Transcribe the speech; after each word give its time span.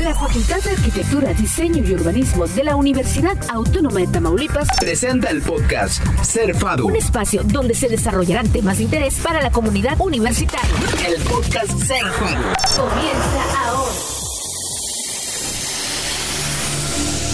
La 0.00 0.12
Facultad 0.12 0.60
de 0.62 0.70
Arquitectura, 0.70 1.32
Diseño 1.34 1.84
y 1.84 1.94
Urbanismo 1.94 2.46
de 2.48 2.64
la 2.64 2.74
Universidad 2.74 3.36
Autónoma 3.48 4.00
de 4.00 4.08
Tamaulipas 4.08 4.66
presenta 4.80 5.30
el 5.30 5.40
podcast 5.40 6.04
Ser 6.22 6.54
Fado. 6.54 6.86
Un 6.86 6.96
espacio 6.96 7.42
donde 7.44 7.74
se 7.74 7.88
desarrollarán 7.88 8.48
temas 8.48 8.78
de 8.78 8.84
interés 8.84 9.20
para 9.20 9.40
la 9.40 9.50
comunidad 9.50 9.96
universitaria. 10.00 10.74
El 11.06 11.22
podcast 11.22 11.70
Ser 11.78 12.04
Fado. 12.06 12.42
Comienza 12.76 13.68
ahora. 13.68 13.92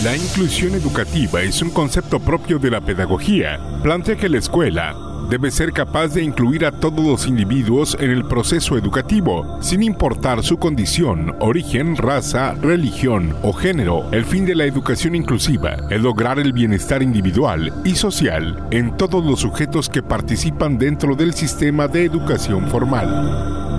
La 0.05 0.17
inclusión 0.17 0.75
educativa 0.75 1.43
es 1.43 1.63
un 1.63 1.71
concepto 1.71 2.21
propio 2.21 2.59
de 2.59 2.71
la 2.71 2.81
pedagogía. 2.81 3.59
Plantea 3.83 4.17
que 4.17 4.29
la 4.29 4.39
escuela 4.39 5.10
debe 5.31 5.53
ser 5.53 5.73
capaz 5.73 6.09
de 6.09 6.25
incluir 6.25 6.67
a 6.67 6.73
todos 6.73 7.05
los 7.05 7.27
individuos 7.29 7.97
en 8.01 8.11
el 8.11 8.25
proceso 8.25 8.77
educativo, 8.77 9.59
sin 9.63 9.85
importar 9.85 10.43
su 10.43 10.59
condición, 10.59 11.37
origen, 11.39 11.97
raza, 11.97 12.55
religión 12.61 13.37
o 13.43 13.53
género. 13.53 14.11
El 14.11 14.25
fin 14.25 14.45
de 14.45 14.57
la 14.57 14.65
educación 14.65 15.15
inclusiva 15.15 15.77
es 15.89 16.01
lograr 16.01 16.41
el 16.41 16.53
bienestar 16.53 17.03
individual 17.03 17.73
y 17.85 17.95
social 17.95 18.67
en 18.73 18.97
todos 18.97 19.25
los 19.25 19.41
sujetos 19.41 19.89
que 19.89 20.03
participan 20.03 20.79
dentro 20.79 21.15
del 21.15 21.33
sistema 21.33 21.87
de 21.87 22.05
educación 22.05 22.69
formal. 22.69 23.70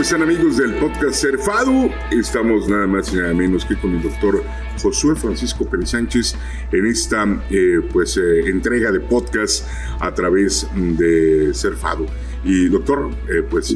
¿Cómo 0.00 0.06
están 0.06 0.22
amigos 0.22 0.56
del 0.56 0.72
podcast 0.76 1.20
Cerfado? 1.20 1.90
Estamos 2.10 2.66
nada 2.70 2.86
más 2.86 3.12
y 3.12 3.16
nada 3.16 3.34
menos 3.34 3.66
que 3.66 3.76
con 3.76 3.94
el 3.94 4.02
doctor 4.02 4.42
Josué 4.82 5.14
Francisco 5.14 5.68
Pérez 5.68 5.90
Sánchez 5.90 6.36
en 6.72 6.86
esta 6.86 7.26
eh, 7.50 7.82
pues 7.92 8.16
eh, 8.16 8.48
entrega 8.48 8.92
de 8.92 9.00
podcast 9.00 9.68
a 10.00 10.14
través 10.14 10.66
de 10.74 11.50
Cerfado. 11.52 12.06
Y 12.44 12.70
doctor, 12.70 13.10
eh, 13.28 13.42
pues 13.42 13.74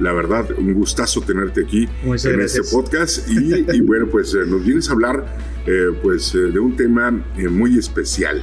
la 0.00 0.12
verdad, 0.12 0.50
un 0.58 0.74
gustazo 0.74 1.20
tenerte 1.20 1.62
aquí 1.62 1.88
en 2.02 2.40
este 2.40 2.62
podcast. 2.64 3.30
Y, 3.30 3.64
y 3.72 3.80
bueno, 3.82 4.08
pues 4.10 4.34
nos 4.34 4.64
vienes 4.64 4.90
a 4.90 4.94
hablar 4.94 5.24
pues 6.02 6.32
de 6.32 6.58
un 6.58 6.74
tema 6.74 7.12
muy 7.38 7.78
especial 7.78 8.42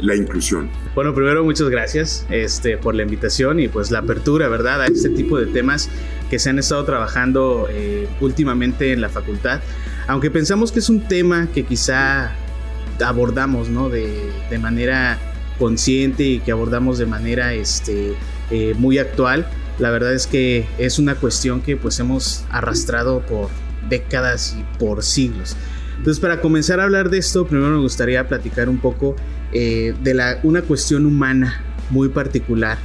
la 0.00 0.14
inclusión. 0.14 0.68
Bueno, 0.94 1.14
primero 1.14 1.44
muchas 1.44 1.68
gracias 1.68 2.26
este, 2.30 2.76
por 2.76 2.94
la 2.94 3.02
invitación 3.02 3.60
y 3.60 3.68
pues 3.68 3.90
la 3.90 4.00
apertura, 4.00 4.48
¿verdad? 4.48 4.82
A 4.82 4.86
este 4.86 5.08
tipo 5.10 5.38
de 5.38 5.46
temas 5.46 5.88
que 6.28 6.38
se 6.38 6.50
han 6.50 6.58
estado 6.58 6.84
trabajando 6.84 7.66
eh, 7.70 8.08
últimamente 8.20 8.92
en 8.92 9.00
la 9.00 9.08
facultad. 9.08 9.60
Aunque 10.06 10.30
pensamos 10.30 10.72
que 10.72 10.78
es 10.78 10.88
un 10.88 11.06
tema 11.06 11.48
que 11.52 11.64
quizá 11.64 12.32
abordamos 13.04 13.68
¿no? 13.68 13.88
de, 13.88 14.30
de 14.50 14.58
manera 14.58 15.18
consciente 15.58 16.24
y 16.24 16.40
que 16.40 16.52
abordamos 16.52 16.98
de 16.98 17.06
manera 17.06 17.54
este, 17.54 18.14
eh, 18.50 18.74
muy 18.76 18.98
actual, 18.98 19.46
la 19.78 19.90
verdad 19.90 20.12
es 20.14 20.26
que 20.26 20.66
es 20.78 20.98
una 20.98 21.14
cuestión 21.14 21.60
que 21.60 21.76
pues 21.76 22.00
hemos 22.00 22.44
arrastrado 22.50 23.20
por 23.20 23.48
décadas 23.88 24.56
y 24.58 24.78
por 24.78 25.02
siglos. 25.02 25.56
Entonces, 25.96 26.20
para 26.20 26.40
comenzar 26.40 26.80
a 26.80 26.84
hablar 26.84 27.10
de 27.10 27.18
esto, 27.18 27.46
primero 27.46 27.70
me 27.70 27.80
gustaría 27.80 28.26
platicar 28.26 28.68
un 28.68 28.78
poco 28.78 29.16
eh, 29.52 29.94
de 30.02 30.14
la, 30.14 30.40
una 30.42 30.62
cuestión 30.62 31.06
humana 31.06 31.64
muy 31.90 32.08
particular 32.08 32.78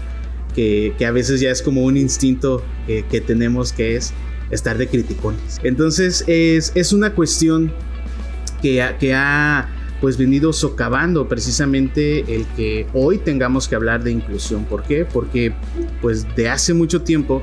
que, 0.56 0.96
a 1.06 1.12
veces 1.12 1.40
ya 1.42 1.52
es 1.52 1.62
como 1.62 1.84
un 1.84 1.98
instinto 1.98 2.64
que 2.88 3.20
tenemos 3.20 3.74
que 3.74 3.98
es 3.98 4.14
estar 4.52 4.78
de 4.78 4.88
criticones. 4.88 5.60
Entonces 5.64 6.24
es, 6.28 6.72
es 6.76 6.94
una 6.94 7.14
cuestión 7.14 7.74
que, 8.62 8.84
que 9.00 9.14
ha 9.14 9.70
pues 10.02 10.18
venido 10.18 10.54
socavando 10.54 11.28
precisamente 11.28 12.20
el 12.36 12.46
que 12.56 12.88
hoy 12.94 13.18
tengamos 13.18 13.68
que 13.68 13.76
hablar 13.76 14.04
de 14.04 14.12
inclusión. 14.12 14.66
¿Por 14.66 14.84
qué? 14.84 15.06
Porque 15.06 15.54
pues 16.02 16.28
de 16.36 16.50
hace 16.50 16.74
mucho 16.74 17.02
tiempo 17.02 17.42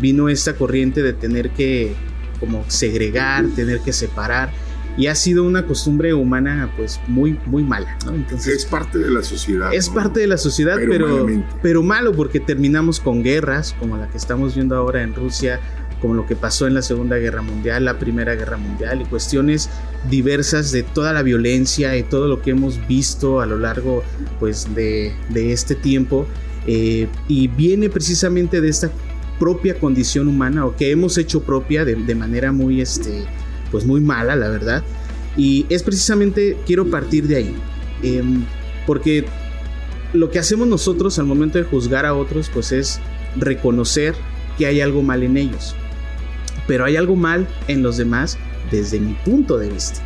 vino 0.00 0.28
esta 0.28 0.54
corriente 0.54 1.02
de 1.02 1.12
tener 1.12 1.50
que 1.50 1.94
como 2.40 2.64
segregar, 2.68 3.46
tener 3.56 3.80
que 3.80 3.92
separar 3.92 4.52
y 4.98 5.06
ha 5.06 5.14
sido 5.14 5.44
una 5.44 5.64
costumbre 5.64 6.12
humana 6.12 6.70
pues 6.76 7.00
muy 7.06 7.38
muy 7.46 7.62
mala 7.62 7.96
entonces 8.12 8.56
es 8.56 8.66
parte 8.66 8.98
de 8.98 9.10
la 9.10 9.22
sociedad 9.22 9.72
es 9.72 9.88
parte 9.88 10.20
de 10.20 10.26
la 10.26 10.36
sociedad 10.36 10.76
pero 10.76 11.26
pero, 11.62 11.82
malo 11.82 12.12
porque 12.12 12.40
terminamos 12.40 12.98
con 12.98 13.22
guerras 13.22 13.74
como 13.78 13.96
la 13.96 14.08
que 14.08 14.18
estamos 14.18 14.56
viendo 14.56 14.76
ahora 14.76 15.02
en 15.02 15.14
Rusia 15.14 15.60
como 16.02 16.14
lo 16.14 16.26
que 16.26 16.36
pasó 16.36 16.66
en 16.66 16.74
la 16.74 16.82
Segunda 16.82 17.16
Guerra 17.16 17.42
Mundial, 17.42 17.84
la 17.84 17.98
Primera 17.98 18.36
Guerra 18.36 18.56
Mundial 18.56 19.02
y 19.02 19.04
cuestiones 19.04 19.68
diversas 20.08 20.70
de 20.70 20.84
toda 20.84 21.12
la 21.12 21.22
violencia 21.22 21.96
y 21.96 22.04
todo 22.04 22.28
lo 22.28 22.40
que 22.40 22.50
hemos 22.50 22.86
visto 22.86 23.40
a 23.40 23.46
lo 23.46 23.58
largo 23.58 24.04
pues 24.38 24.74
de, 24.74 25.12
de 25.30 25.52
este 25.52 25.74
tiempo 25.74 26.26
eh, 26.66 27.08
y 27.26 27.48
viene 27.48 27.88
precisamente 27.88 28.60
de 28.60 28.68
esta 28.68 28.90
propia 29.38 29.78
condición 29.78 30.28
humana 30.28 30.66
o 30.66 30.76
que 30.76 30.90
hemos 30.90 31.18
hecho 31.18 31.42
propia 31.42 31.84
de, 31.84 31.94
de 31.94 32.14
manera 32.14 32.52
muy 32.52 32.80
este 32.80 33.24
pues 33.70 33.84
muy 33.84 34.00
mala, 34.00 34.36
la 34.36 34.48
verdad. 34.48 34.82
Y 35.36 35.66
es 35.68 35.82
precisamente, 35.82 36.56
quiero 36.66 36.90
partir 36.90 37.26
de 37.26 37.36
ahí. 37.36 37.56
Em, 38.02 38.44
porque 38.86 39.24
lo 40.12 40.30
que 40.30 40.38
hacemos 40.38 40.66
nosotros 40.66 41.18
al 41.18 41.26
momento 41.26 41.58
de 41.58 41.64
juzgar 41.64 42.06
a 42.06 42.14
otros, 42.14 42.50
pues 42.52 42.72
es 42.72 43.00
reconocer 43.36 44.14
que 44.56 44.66
hay 44.66 44.80
algo 44.80 45.02
mal 45.02 45.22
en 45.22 45.36
ellos. 45.36 45.74
Pero 46.66 46.84
hay 46.84 46.96
algo 46.96 47.16
mal 47.16 47.46
en 47.68 47.82
los 47.82 47.96
demás 47.96 48.38
desde 48.70 49.00
mi 49.00 49.14
punto 49.24 49.58
de 49.58 49.70
vista. 49.70 50.00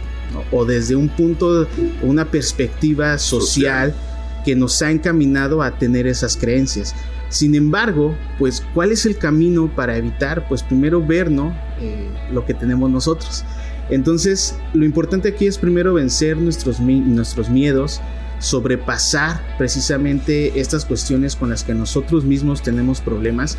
O 0.50 0.64
desde 0.64 0.96
un 0.96 1.08
punto, 1.08 1.68
una 2.02 2.30
perspectiva 2.30 3.18
social, 3.18 3.94
que 4.44 4.56
nos 4.56 4.80
ha 4.82 4.90
encaminado 4.90 5.62
a 5.62 5.78
tener 5.78 6.06
esas 6.06 6.36
creencias. 6.36 6.94
Sin 7.32 7.54
embargo, 7.54 8.14
pues, 8.38 8.62
¿cuál 8.74 8.92
es 8.92 9.06
el 9.06 9.16
camino 9.16 9.74
para 9.74 9.96
evitar? 9.96 10.46
Pues 10.48 10.62
primero 10.62 11.04
ver, 11.04 11.30
¿no? 11.30 11.56
Eh, 11.80 12.10
lo 12.30 12.44
que 12.44 12.52
tenemos 12.52 12.90
nosotros. 12.90 13.42
Entonces, 13.88 14.54
lo 14.74 14.84
importante 14.84 15.30
aquí 15.30 15.46
es 15.46 15.56
primero 15.56 15.94
vencer 15.94 16.36
nuestros, 16.36 16.78
nuestros 16.78 17.48
miedos, 17.48 18.02
sobrepasar 18.38 19.40
precisamente 19.56 20.60
estas 20.60 20.84
cuestiones 20.84 21.34
con 21.34 21.48
las 21.48 21.64
que 21.64 21.72
nosotros 21.72 22.24
mismos 22.24 22.62
tenemos 22.62 23.00
problemas 23.00 23.56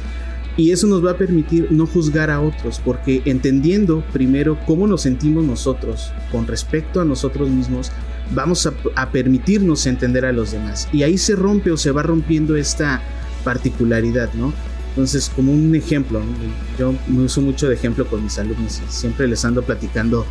y 0.56 0.72
eso 0.72 0.86
nos 0.86 1.04
va 1.04 1.12
a 1.12 1.18
permitir 1.18 1.72
no 1.72 1.88
juzgar 1.88 2.30
a 2.30 2.42
otros, 2.42 2.80
porque 2.86 3.24
entendiendo 3.26 4.04
primero 4.14 4.56
cómo 4.68 4.86
nos 4.86 5.02
sentimos 5.02 5.44
nosotros 5.44 6.12
con 6.32 6.46
respecto 6.46 7.02
a 7.02 7.06
nosotros 7.06 7.50
mismos, 7.50 7.92
vamos 8.36 8.68
a, 8.68 8.74
a 8.96 9.10
permitirnos 9.10 9.88
entender 9.88 10.26
a 10.26 10.32
los 10.32 10.52
demás. 10.52 10.88
Y 10.94 11.02
ahí 11.02 11.18
se 11.18 11.36
rompe 11.36 11.72
o 11.72 11.78
se 11.78 11.90
va 11.90 12.04
rompiendo 12.04 12.56
esta 12.56 13.02
particularidad, 13.44 14.34
¿no? 14.34 14.54
Entonces, 14.90 15.32
como 15.36 15.52
un 15.52 15.74
ejemplo, 15.76 16.22
yo 16.78 16.94
me 17.08 17.24
uso 17.24 17.42
mucho 17.42 17.68
de 17.68 17.74
ejemplo 17.74 18.06
con 18.06 18.24
mis 18.24 18.38
alumnos, 18.38 18.80
siempre 18.90 19.28
les 19.28 19.44
ando 19.44 19.64
platicando 19.64 20.26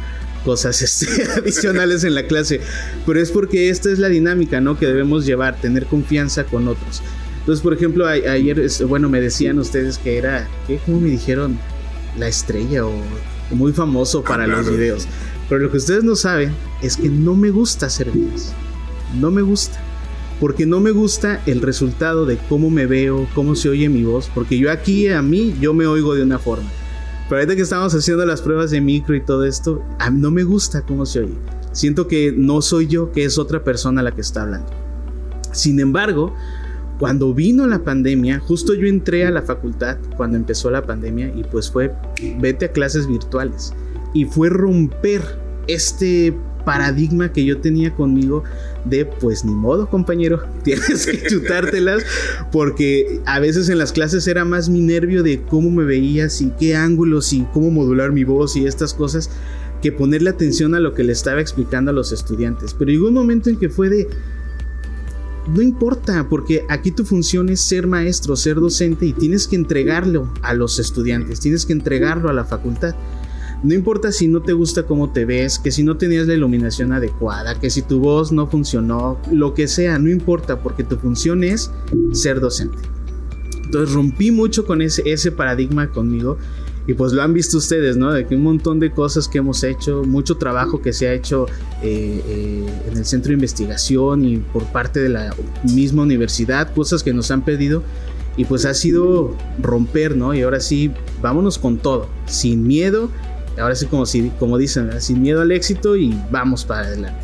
cosas 0.44 0.80
este, 0.82 1.24
adicionales 1.32 2.04
en 2.04 2.14
la 2.14 2.24
clase, 2.24 2.60
pero 3.04 3.20
es 3.20 3.30
porque 3.30 3.70
esta 3.70 3.90
es 3.90 3.98
la 3.98 4.08
dinámica, 4.08 4.60
¿no? 4.60 4.78
Que 4.78 4.86
debemos 4.86 5.26
llevar, 5.26 5.56
tener 5.60 5.86
confianza 5.86 6.44
con 6.44 6.68
otros. 6.68 7.02
Entonces, 7.40 7.60
por 7.60 7.74
ejemplo, 7.74 8.06
ayer, 8.06 8.68
bueno, 8.86 9.08
me 9.08 9.20
decían 9.20 9.58
ustedes 9.58 9.98
que 9.98 10.16
era, 10.16 10.48
¿qué? 10.68 10.78
¿Cómo 10.86 11.00
me 11.00 11.10
dijeron? 11.10 11.58
La 12.16 12.28
estrella 12.28 12.86
o 12.86 12.92
muy 13.50 13.72
famoso 13.72 14.22
para 14.22 14.46
los 14.46 14.70
videos. 14.70 15.08
Pero 15.48 15.62
lo 15.62 15.70
que 15.72 15.78
ustedes 15.78 16.04
no 16.04 16.14
saben 16.14 16.54
es 16.82 16.96
que 16.96 17.08
no 17.08 17.34
me 17.34 17.50
gusta 17.50 17.86
hacer 17.86 18.12
videos. 18.12 18.52
No 19.20 19.32
me 19.32 19.42
gusta 19.42 19.80
porque 20.42 20.66
no 20.66 20.80
me 20.80 20.91
gusta 20.91 21.41
el 21.47 21.60
resultado 21.62 22.26
de 22.26 22.36
cómo 22.48 22.69
me 22.69 22.84
veo, 22.86 23.28
cómo 23.32 23.54
se 23.54 23.69
oye 23.69 23.88
mi 23.88 24.03
voz, 24.03 24.28
porque 24.34 24.58
yo 24.58 24.72
aquí 24.72 25.06
a 25.06 25.22
mí 25.22 25.54
yo 25.60 25.72
me 25.72 25.86
oigo 25.86 26.16
de 26.16 26.25
una 26.25 26.41
forma. 26.41 26.69
Pero 27.28 27.38
ahorita 27.38 27.54
que 27.54 27.62
estamos 27.62 27.94
haciendo 27.94 28.26
las 28.26 28.42
pruebas 28.42 28.72
de 28.72 28.81
micro 28.81 29.14
y 29.14 29.20
todo 29.20 29.44
esto, 29.44 29.84
a 30.00 30.10
mí 30.10 30.20
no 30.20 30.32
me 30.32 30.42
gusta 30.42 30.82
cómo 30.82 31.06
se 31.06 31.20
oye. 31.20 31.34
Siento 31.70 32.08
que 32.08 32.34
no 32.36 32.60
soy 32.60 32.88
yo, 32.88 33.12
que 33.12 33.25
es 33.25 33.38
otra 33.38 33.62
persona 33.62 34.02
la 34.02 34.16
que 34.16 34.20
está 34.20 34.42
hablando. 34.42 34.66
Sin 35.52 35.78
embargo, 35.78 36.34
cuando 36.98 37.32
vino 37.32 37.69
la 37.69 37.84
pandemia, 37.84 38.41
justo 38.41 38.75
yo 38.75 38.88
entré 38.88 39.25
a 39.25 39.31
la 39.31 39.43
facultad 39.43 39.99
cuando 40.16 40.38
empezó 40.38 40.72
la 40.72 40.84
pandemia 40.84 41.32
y 41.37 41.44
pues 41.44 41.70
fue 41.70 41.94
vete 42.40 42.64
a 42.64 42.72
clases 42.72 43.06
virtuales 43.06 43.72
y 44.12 44.25
fue 44.25 44.49
romper 44.49 45.22
este 45.69 46.34
paradigma 46.64 47.32
que 47.32 47.44
yo 47.44 47.59
tenía 47.59 47.94
conmigo 47.94 48.44
de 48.85 49.05
pues 49.05 49.44
ni 49.44 49.53
modo 49.53 49.88
compañero, 49.88 50.43
tienes 50.64 51.06
que 51.06 51.23
chutártelas 51.26 52.03
porque 52.50 53.20
a 53.26 53.38
veces 53.41 53.69
en 53.69 53.79
las 53.79 53.93
clases 53.93 54.26
era 54.26 54.44
más 54.44 54.69
mi 54.69 54.81
nervio 54.81 55.23
de 55.23 55.43
cómo 55.43 55.70
me 55.70 55.85
veías 55.85 56.41
y 56.41 56.50
qué 56.59 56.75
ángulos 56.76 57.32
y 57.32 57.47
cómo 57.53 57.70
modular 57.70 58.12
mi 58.12 58.25
voz 58.25 58.56
y 58.56 58.67
estas 58.67 58.94
cosas 58.94 59.31
que 59.81 59.93
ponerle 59.93 60.31
atención 60.31 60.75
a 60.75 60.81
lo 60.81 60.94
que 60.94 61.05
le 61.05 61.12
estaba 61.12 61.41
explicando 61.41 61.91
a 61.91 61.94
los 61.94 62.12
estudiantes. 62.12 62.75
Pero 62.75 62.91
llegó 62.91 63.09
un 63.09 63.14
momento 63.14 63.50
en 63.50 63.59
que 63.59 63.69
fue 63.69 63.88
de 63.88 64.09
no 65.49 65.61
importa, 65.61 66.29
porque 66.29 66.64
aquí 66.69 66.93
tu 66.93 67.05
función 67.05 67.49
es 67.49 67.61
ser 67.61 67.88
maestro, 67.88 68.37
ser 68.37 68.56
docente 68.56 69.06
y 69.06 69.12
tienes 69.12 69.49
que 69.49 69.56
entregarlo 69.56 70.32
a 70.43 70.55
los 70.55 70.79
estudiantes, 70.79 71.41
tienes 71.41 71.67
que 71.67 71.73
entregarlo 71.73 72.29
a 72.29 72.32
la 72.32 72.44
facultad. 72.44 72.94
No 73.62 73.75
importa 73.75 74.11
si 74.11 74.26
no 74.26 74.43
te 74.43 74.53
gusta 74.53 74.85
cómo 74.85 75.12
te 75.12 75.25
ves, 75.25 75.59
que 75.59 75.70
si 75.70 75.85
no 75.85 75.97
tenías 75.97 76.26
la 76.26 76.35
iluminación 76.35 76.93
adecuada, 76.93 77.61
que 77.61 77.70
si 77.70 77.82
tu 77.82 78.00
voz 78.00 78.32
no 78.32 78.49
funcionó, 78.49 79.20
lo 79.31 79.55
que 79.55 79.69
sea, 79.69 79.99
no 79.99 80.11
importa, 80.11 80.61
porque 80.61 80.82
tu 80.82 80.97
función 80.97 81.44
es 81.44 81.70
ser 82.12 82.41
docente. 82.41 82.79
Entonces 83.64 83.94
rompí 83.94 84.31
mucho 84.31 84.67
con 84.67 84.82
ese, 84.82 85.03
ese 85.06 85.32
paradigma 85.32 85.91
conmigo. 85.91 86.38
Y 86.87 86.94
pues 86.94 87.12
lo 87.12 87.23
han 87.23 87.32
visto 87.32 87.59
ustedes, 87.59 87.97
¿no? 87.97 88.12
De 88.12 88.26
que 88.26 88.35
un 88.35 88.43
montón 88.43 88.81
de 88.81 88.91
cosas 88.91 89.29
que 89.29 89.38
hemos 89.38 89.62
hecho, 89.62 90.03
mucho 90.05 90.37
trabajo 90.37 90.82
que 90.82 90.93
se 90.93 91.06
ha 91.06 91.12
hecho 91.12 91.47
eh, 91.81 92.20
eh, 92.26 92.67
en 92.91 92.99
el 92.99 93.05
centro 93.05 93.29
de 93.29 93.35
investigación 93.35 94.25
y 94.25 94.38
por 94.38 94.64
parte 94.64 95.00
de 95.00 95.09
la 95.09 95.35
misma 95.62 96.03
universidad, 96.03 96.75
cosas 96.75 97.05
que 97.05 97.12
nos 97.12 97.31
han 97.31 97.44
pedido. 97.44 97.85
Y 98.37 98.47
pues 98.47 98.64
ha 98.64 98.75
sido 98.75 99.37
romper, 99.61 100.17
¿no? 100.17 100.35
Y 100.35 100.43
ahora 100.43 100.59
sí, 100.59 100.91
vámonos 101.20 101.59
con 101.59 101.79
todo, 101.79 102.09
sin 102.26 102.67
miedo. 102.67 103.11
Ahora 103.58 103.75
sí, 103.75 103.87
como, 103.87 104.06
si, 104.06 104.31
como 104.38 104.58
dicen, 104.58 104.90
sin 105.00 105.22
miedo 105.22 105.43
al 105.43 105.52
éxito 105.52 105.96
y 105.96 106.19
vamos 106.31 106.64
para 106.64 106.87
adelante. 106.87 107.20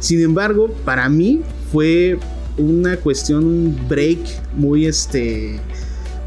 Sin 0.00 0.20
embargo, 0.22 0.70
para 0.84 1.08
mí 1.08 1.42
fue 1.72 2.18
una 2.56 2.96
cuestión, 2.96 3.44
un 3.44 3.88
break 3.88 4.18
muy 4.56 4.86
este 4.86 5.60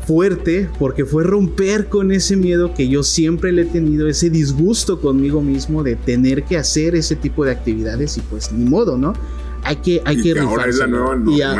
fuerte 0.07 0.67
porque 0.79 1.05
fue 1.05 1.23
romper 1.23 1.87
con 1.87 2.11
ese 2.11 2.35
miedo 2.35 2.73
que 2.73 2.87
yo 2.87 3.03
siempre 3.03 3.51
le 3.51 3.63
he 3.63 3.65
tenido, 3.65 4.07
ese 4.07 4.29
disgusto 4.29 4.99
conmigo 4.99 5.41
mismo 5.41 5.83
de 5.83 5.95
tener 5.95 6.43
que 6.43 6.57
hacer 6.57 6.95
ese 6.95 7.15
tipo 7.15 7.45
de 7.45 7.51
actividades 7.51 8.17
y 8.17 8.21
pues 8.21 8.51
ni 8.51 8.65
modo, 8.65 8.97
¿no? 8.97 9.13
Hay 9.63 9.75
que, 9.75 10.01
hay 10.05 10.21
que, 10.21 10.33
rifarse. 10.33 10.83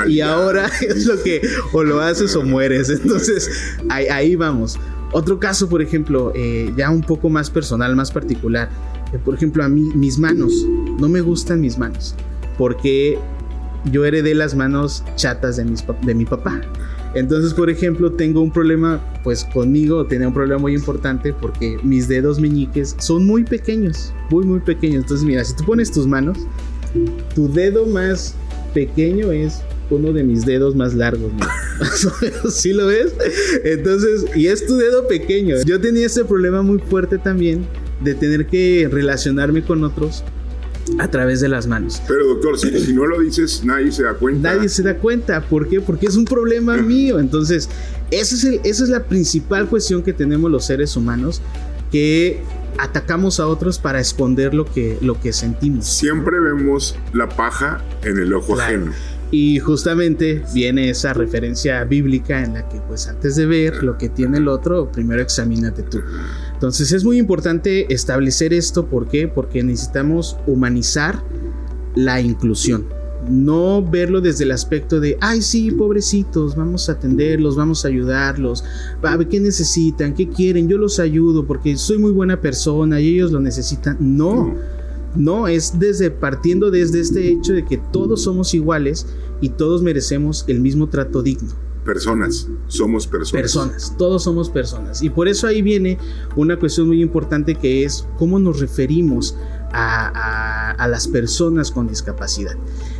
y, 0.08 0.22
ahora 0.22 0.70
es 0.82 1.06
lo 1.06 1.22
que 1.22 1.42
o 1.72 1.84
lo 1.84 2.02
haces 2.02 2.36
o 2.36 2.44
mueres. 2.44 2.90
Entonces 2.90 3.50
ahí, 3.90 4.36
vamos. 4.36 4.80
Otro 5.14 5.40
caso, 5.40 5.68
por 5.68 5.82
ejemplo, 5.82 6.32
eh, 6.36 6.72
ya 6.76 6.90
un 6.90 7.02
poco 7.02 7.30
más 7.30 7.50
personal, 7.50 7.96
más 7.96 8.12
particular. 8.12 8.70
Eh, 9.14 9.20
por 9.24 9.36
ejemplo, 9.36 9.64
a 9.64 9.70
mí, 9.70 9.90
mis 9.96 10.18
manos, 10.18 10.54
no 11.00 11.10
me 11.10 11.22
gustan 11.22 11.60
mis 11.60 11.78
manos. 11.78 12.16
Porque 12.58 13.20
yo 13.92 14.06
heredé 14.06 14.36
las 14.36 14.56
manos 14.56 15.04
chatas 15.16 15.58
de, 15.58 15.66
mis, 15.66 15.84
de 16.04 16.16
mi 16.16 16.26
papá. 16.26 16.62
Entonces, 17.14 17.54
por 17.54 17.70
ejemplo, 17.70 18.12
tengo 18.14 18.42
un 18.42 18.52
problema, 18.52 19.02
pues 19.24 19.44
conmigo 19.44 20.06
tenía 20.06 20.30
un 20.30 20.34
problema 20.34 20.62
muy 20.62 20.74
importante 20.74 21.34
porque 21.34 21.78
mis 21.84 22.08
dedos 22.08 22.40
meñiques 22.40 22.96
son 23.00 23.26
muy 23.26 23.44
pequeños, 23.44 24.14
muy, 24.30 24.46
muy 24.46 24.62
pequeños. 24.62 25.04
Entonces, 25.04 25.26
mira, 25.26 25.44
si 25.44 25.54
tú 25.56 25.66
pones 25.66 25.92
tus 25.92 26.08
manos, 26.08 26.38
tu 27.36 27.52
dedo 27.52 27.86
más 27.86 28.34
pequeño 28.74 29.32
es 29.32 29.62
uno 29.96 30.14
de 30.14 30.24
mis 30.24 30.46
dedos 30.46 30.76
más 30.76 30.94
largos. 30.94 31.32
¿Sí 32.50 32.74
lo 32.74 32.88
ves? 32.88 33.14
Entonces, 33.64 34.26
y 34.36 34.48
es 34.48 34.66
tu 34.66 34.78
dedo 34.78 35.08
pequeño. 35.08 35.58
Yo 35.66 35.80
tenía 35.80 36.06
ese 36.06 36.26
problema 36.26 36.62
muy 36.62 36.80
fuerte 36.80 37.18
también 37.18 37.66
de 38.04 38.16
tener 38.16 38.48
que 38.48 38.88
relacionarme 38.92 39.64
con 39.64 39.84
otros 39.84 40.24
a 41.00 41.10
través 41.10 41.42
de 41.42 41.50
las 41.50 41.68
manos. 41.68 42.02
Pero 42.08 42.28
doctor, 42.28 42.58
si, 42.58 42.94
no 42.94 43.06
lo 43.06 43.20
dices, 43.20 43.64
nadie 43.64 43.92
se 43.92 44.04
da 44.04 44.14
cuenta. 44.14 44.54
Nadie 44.54 44.70
se 44.70 44.84
da 44.84 44.98
cuenta. 44.98 45.42
¿Por 45.42 45.68
qué? 45.68 45.82
Porque 45.82 46.08
es 46.08 46.16
un 46.16 46.26
problema 46.26 46.78
mío. 46.78 47.20
Entonces, 47.20 47.70
esa 48.10 48.36
es, 48.36 48.44
el, 48.44 48.62
esa 48.64 48.84
es 48.84 48.90
la 48.90 49.04
principal 49.04 49.68
cuestión 49.68 50.04
que 50.04 50.14
tenemos 50.14 50.52
los 50.52 50.66
seres 50.66 50.96
humanos, 50.96 51.42
que 51.92 52.42
atacamos 52.78 53.40
a 53.40 53.48
otros 53.48 53.80
para 53.80 54.00
esconder 54.00 54.54
lo 54.54 54.66
que, 54.66 54.98
lo 55.02 55.20
que 55.20 55.34
sentimos. 55.34 55.86
Siempre 55.88 56.40
vemos 56.40 56.98
la 57.14 57.30
paja 57.30 57.82
en 58.04 58.18
el 58.18 58.34
ojo 58.34 58.60
ajeno. 58.60 58.92
Y 59.32 59.60
justamente 59.60 60.44
viene 60.54 60.90
esa 60.90 61.14
referencia 61.14 61.82
bíblica 61.86 62.44
en 62.44 62.54
la 62.54 62.68
que 62.68 62.82
pues 62.82 63.08
antes 63.08 63.38
de 63.38 63.46
ver 63.46 63.82
lo 63.82 63.98
que 63.98 64.10
tiene 64.10 64.40
el 64.40 64.50
otro, 64.50 64.92
primero 64.92 65.22
examínate 65.22 65.84
tú. 65.84 66.00
Entonces 66.54 66.92
es 66.92 67.06
muy 67.06 67.18
importante 67.18 67.92
establecer 67.94 68.54
esto, 68.54 68.88
¿por 68.88 69.08
qué? 69.08 69.30
Porque 69.30 69.64
necesitamos 69.64 70.38
humanizar 70.46 71.24
la 71.96 72.20
inclusión. 72.20 72.88
No 73.30 73.88
verlo 73.88 74.20
desde 74.20 74.44
el 74.44 74.52
aspecto 74.52 75.00
de, 75.00 75.18
ay, 75.22 75.42
sí, 75.42 75.72
pobrecitos, 75.72 76.56
vamos 76.56 76.90
a 76.90 76.94
atenderlos, 76.94 77.56
vamos 77.56 77.86
a 77.86 77.88
ayudarlos, 77.88 78.66
a 79.02 79.16
ver 79.16 79.28
qué 79.28 79.40
necesitan, 79.40 80.14
qué 80.14 80.28
quieren, 80.28 80.68
yo 80.68 80.78
los 80.78 81.00
ayudo 81.00 81.46
porque 81.46 81.78
soy 81.78 82.00
muy 82.00 82.12
buena 82.12 82.42
persona 82.42 83.00
y 83.00 83.14
ellos 83.14 83.32
lo 83.32 83.40
necesitan. 83.40 83.96
No 84.00 84.56
no, 85.16 85.48
es 85.48 85.80
desde 85.80 86.12
partiendo 86.12 86.72
desde 86.72 87.00
este 87.00 87.30
hecho 87.30 87.54
de 87.54 87.66
que 87.66 87.78
todos 87.78 88.24
somos 88.24 88.54
iguales 88.54 89.08
y 89.42 89.50
todos 89.50 89.82
merecemos 89.82 90.46
el 90.48 90.60
mismo 90.60 90.88
trato 90.88 91.22
digno. 91.22 91.52
Personas, 91.84 92.48
somos 92.68 93.08
personas. 93.08 93.42
Personas, 93.42 93.96
todos 93.98 94.24
somos 94.24 94.52
personas. 94.52 95.02
Y 95.02 95.10
por 95.10 95.28
eso 95.28 95.48
ahí 95.48 95.64
viene 95.64 95.98
una 96.36 96.58
cuestión 96.58 96.88
muy 96.88 97.02
importante 97.02 97.56
que 97.56 97.84
es 97.84 98.08
cómo 98.20 98.38
nos 98.38 98.60
referimos 98.60 99.36
a, 99.74 100.88
las 100.88 101.08
personas 101.08 101.72
con 101.72 101.88
discapacidad. 101.88 102.54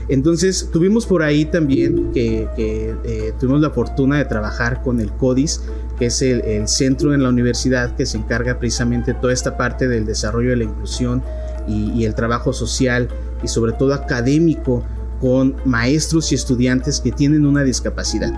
Entonces 0.08 0.70
tuvimos 0.72 1.06
por 1.06 1.22
ahí 1.24 1.46
también 1.46 2.12
que, 2.12 2.48
eh, 2.58 3.34
tuvimos 3.40 3.62
la 3.62 3.70
fortuna 3.70 4.18
de 4.18 4.26
trabajar 4.26 4.82
con 4.82 5.00
el 5.00 5.12
CODIS, 5.12 5.62
que 5.98 6.08
es 6.08 6.22
el, 6.22 6.42
el, 6.42 6.68
centro 6.68 7.14
en 7.14 7.24
la 7.24 7.30
universidad 7.30 7.96
que 7.96 8.06
se 8.06 8.18
encarga 8.18 8.58
precisamente 8.58 9.14
de 9.14 9.20
toda 9.20 9.34
esta 9.34 9.58
parte 9.58 9.88
del 9.88 10.06
desarrollo 10.06 10.52
de 10.52 10.58
la 10.58 10.64
inclusión 10.64 11.24
y, 11.68 12.06
el 12.06 12.16
trabajo 12.16 12.54
social 12.54 13.08
y 13.44 13.48
sobre 13.48 13.74
todo 13.74 13.94
académico 13.94 14.84
con 15.20 15.56
maestros 15.66 16.32
y 16.32 16.36
estudiantes 16.36 17.00
que 17.00 17.12
tienen 17.12 17.46
una 17.46 17.64
discapacidad. 17.64 18.34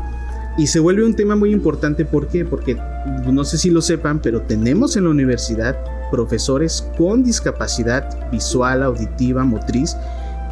Y 0.57 0.67
se 0.67 0.79
vuelve 0.79 1.03
un 1.03 1.15
tema 1.15 1.35
muy 1.35 1.51
importante, 1.51 2.05
¿por 2.05 2.27
qué? 2.27 2.45
Porque 2.45 2.77
no 3.25 3.43
sé 3.43 3.57
si 3.57 3.69
lo 3.69 3.81
sepan, 3.81 4.21
pero 4.21 4.41
tenemos 4.41 4.95
en 4.95 5.05
la 5.05 5.09
universidad 5.09 5.77
profesores 6.11 6.87
con 6.97 7.23
discapacidad 7.23 8.29
visual, 8.31 8.83
auditiva, 8.83 9.43
motriz, 9.43 9.95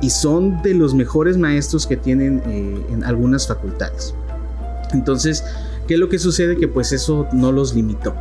y 0.01 0.09
son 0.09 0.62
de 0.63 0.74
los 0.74 0.95
mejores 0.95 1.38
maestros 1.38 1.85
que 1.85 1.97
tienen 1.97 2.41
eh, 2.47 2.85
en 2.91 3.03
algunas 3.03 3.47
facultades. 3.47 4.15
Entonces, 4.94 5.44
¿qué 5.88 5.94
es 5.94 6.00
lo 6.00 6.09
que 6.09 6.17
sucede? 6.17 6.57
Que 6.57 6.67
pues 6.67 6.91
eso 6.91 7.27
no 7.31 7.51
los 7.51 7.75
limitó. 7.75 8.15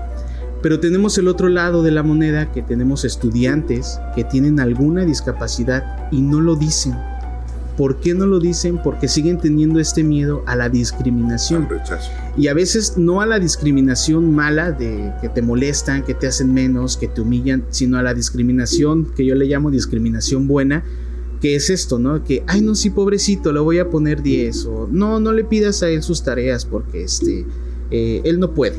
Pero 0.62 0.78
tenemos 0.78 1.16
el 1.18 1.28
otro 1.28 1.48
lado 1.48 1.82
de 1.82 1.90
la 1.90 2.02
moneda 2.02 2.52
que 2.52 2.62
tenemos 2.62 3.04
estudiantes 3.04 3.98
que 4.14 4.24
tienen 4.24 4.60
alguna 4.60 5.04
discapacidad 5.04 6.08
y 6.10 6.20
no 6.20 6.40
lo 6.40 6.56
dicen. 6.56 6.94
¿Por 7.76 7.98
qué 8.00 8.12
no 8.12 8.26
lo 8.26 8.40
dicen? 8.40 8.78
Porque 8.82 9.08
siguen 9.08 9.38
teniendo 9.38 9.80
este 9.80 10.04
miedo 10.04 10.42
a 10.46 10.54
la 10.54 10.68
discriminación. 10.68 11.66
Y 12.36 12.48
a 12.48 12.54
veces 12.54 12.98
no 12.98 13.22
a 13.22 13.26
la 13.26 13.38
discriminación 13.38 14.34
mala 14.34 14.70
de 14.70 15.14
que 15.22 15.30
te 15.30 15.40
molestan, 15.40 16.04
que 16.04 16.12
te 16.12 16.26
hacen 16.26 16.52
menos, 16.52 16.98
que 16.98 17.08
te 17.08 17.22
humillan, 17.22 17.64
sino 17.70 17.96
a 17.96 18.02
la 18.02 18.12
discriminación 18.12 19.06
que 19.16 19.24
yo 19.24 19.34
le 19.34 19.46
llamo 19.46 19.70
discriminación 19.70 20.46
buena, 20.46 20.84
que 21.40 21.56
es 21.56 21.70
esto, 21.70 21.98
¿no? 21.98 22.22
Que, 22.22 22.44
ay, 22.46 22.60
no, 22.60 22.74
sí, 22.74 22.90
pobrecito, 22.90 23.50
le 23.50 23.60
voy 23.60 23.78
a 23.78 23.88
poner 23.88 24.22
10, 24.22 24.66
o 24.66 24.88
no, 24.92 25.18
no 25.18 25.32
le 25.32 25.44
pidas 25.44 25.82
a 25.82 25.88
él 25.88 26.02
sus 26.02 26.22
tareas 26.22 26.66
porque 26.66 27.04
este, 27.04 27.46
eh, 27.90 28.20
él 28.24 28.40
no 28.40 28.52
puede. 28.52 28.76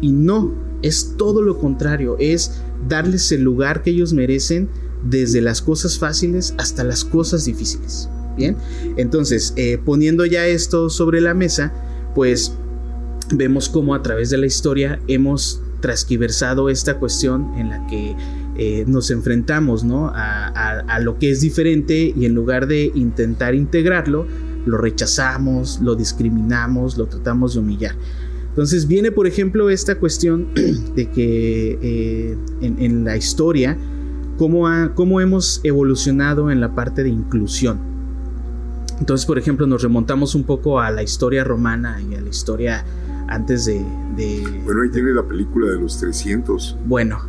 Y 0.00 0.12
no, 0.12 0.52
es 0.82 1.14
todo 1.16 1.42
lo 1.42 1.58
contrario, 1.58 2.16
es 2.18 2.60
darles 2.88 3.30
el 3.32 3.42
lugar 3.42 3.82
que 3.82 3.90
ellos 3.90 4.12
merecen 4.12 4.68
desde 5.04 5.40
las 5.40 5.62
cosas 5.62 5.98
fáciles 5.98 6.54
hasta 6.58 6.84
las 6.84 7.04
cosas 7.04 7.44
difíciles. 7.44 8.08
Bien, 8.36 8.56
entonces 8.98 9.54
eh, 9.56 9.78
poniendo 9.82 10.26
ya 10.26 10.46
esto 10.46 10.90
sobre 10.90 11.22
la 11.22 11.32
mesa, 11.32 11.72
pues 12.14 12.52
vemos 13.34 13.68
cómo 13.68 13.94
a 13.94 14.02
través 14.02 14.30
de 14.30 14.36
la 14.36 14.46
historia 14.46 15.00
hemos 15.08 15.62
transquiversado 15.80 16.68
esta 16.68 16.98
cuestión 16.98 17.54
en 17.56 17.70
la 17.70 17.86
que 17.86 18.14
eh, 18.58 18.84
nos 18.86 19.10
enfrentamos 19.10 19.84
¿no? 19.84 20.10
a, 20.14 20.98
lo 21.00 21.18
que 21.18 21.30
es 21.30 21.40
diferente 21.40 22.14
y 22.16 22.24
en 22.24 22.34
lugar 22.34 22.66
de 22.66 22.90
intentar 22.94 23.54
integrarlo, 23.54 24.26
lo 24.64 24.78
rechazamos, 24.78 25.80
lo 25.80 25.94
discriminamos, 25.94 26.96
lo 26.96 27.06
tratamos 27.06 27.54
de 27.54 27.60
humillar. 27.60 27.94
Entonces 28.56 28.88
viene, 28.88 29.12
por 29.12 29.26
ejemplo, 29.26 29.68
esta 29.68 29.96
cuestión 29.96 30.48
de 30.94 31.10
que 31.10 31.78
eh, 31.82 32.38
en, 32.62 33.04
la 33.04 33.14
historia, 33.14 33.76
cómo, 34.38 34.66
cómo 34.94 35.20
hemos 35.20 35.60
evolucionado 35.62 36.50
en 36.50 36.62
la 36.62 36.74
parte 36.74 37.02
de 37.02 37.10
inclusión. 37.10 37.78
Entonces, 38.98 39.26
por 39.26 39.38
ejemplo, 39.38 39.66
nos 39.66 39.82
remontamos 39.82 40.34
un 40.34 40.44
poco 40.44 40.80
a 40.80 40.90
la 40.90 41.02
historia 41.02 41.44
romana 41.44 42.00
y 42.00 42.14
a 42.14 42.20
la 42.22 42.30
historia 42.30 42.82
antes 43.28 43.66
de, 43.66 43.84
Bueno, 44.64 44.82
ahí 44.82 44.90
tiene 44.90 45.12
la 45.12 45.22
película 45.26 45.70
de 45.70 45.80
los 45.80 45.98
300. 45.98 46.76
Bueno, 46.86 47.20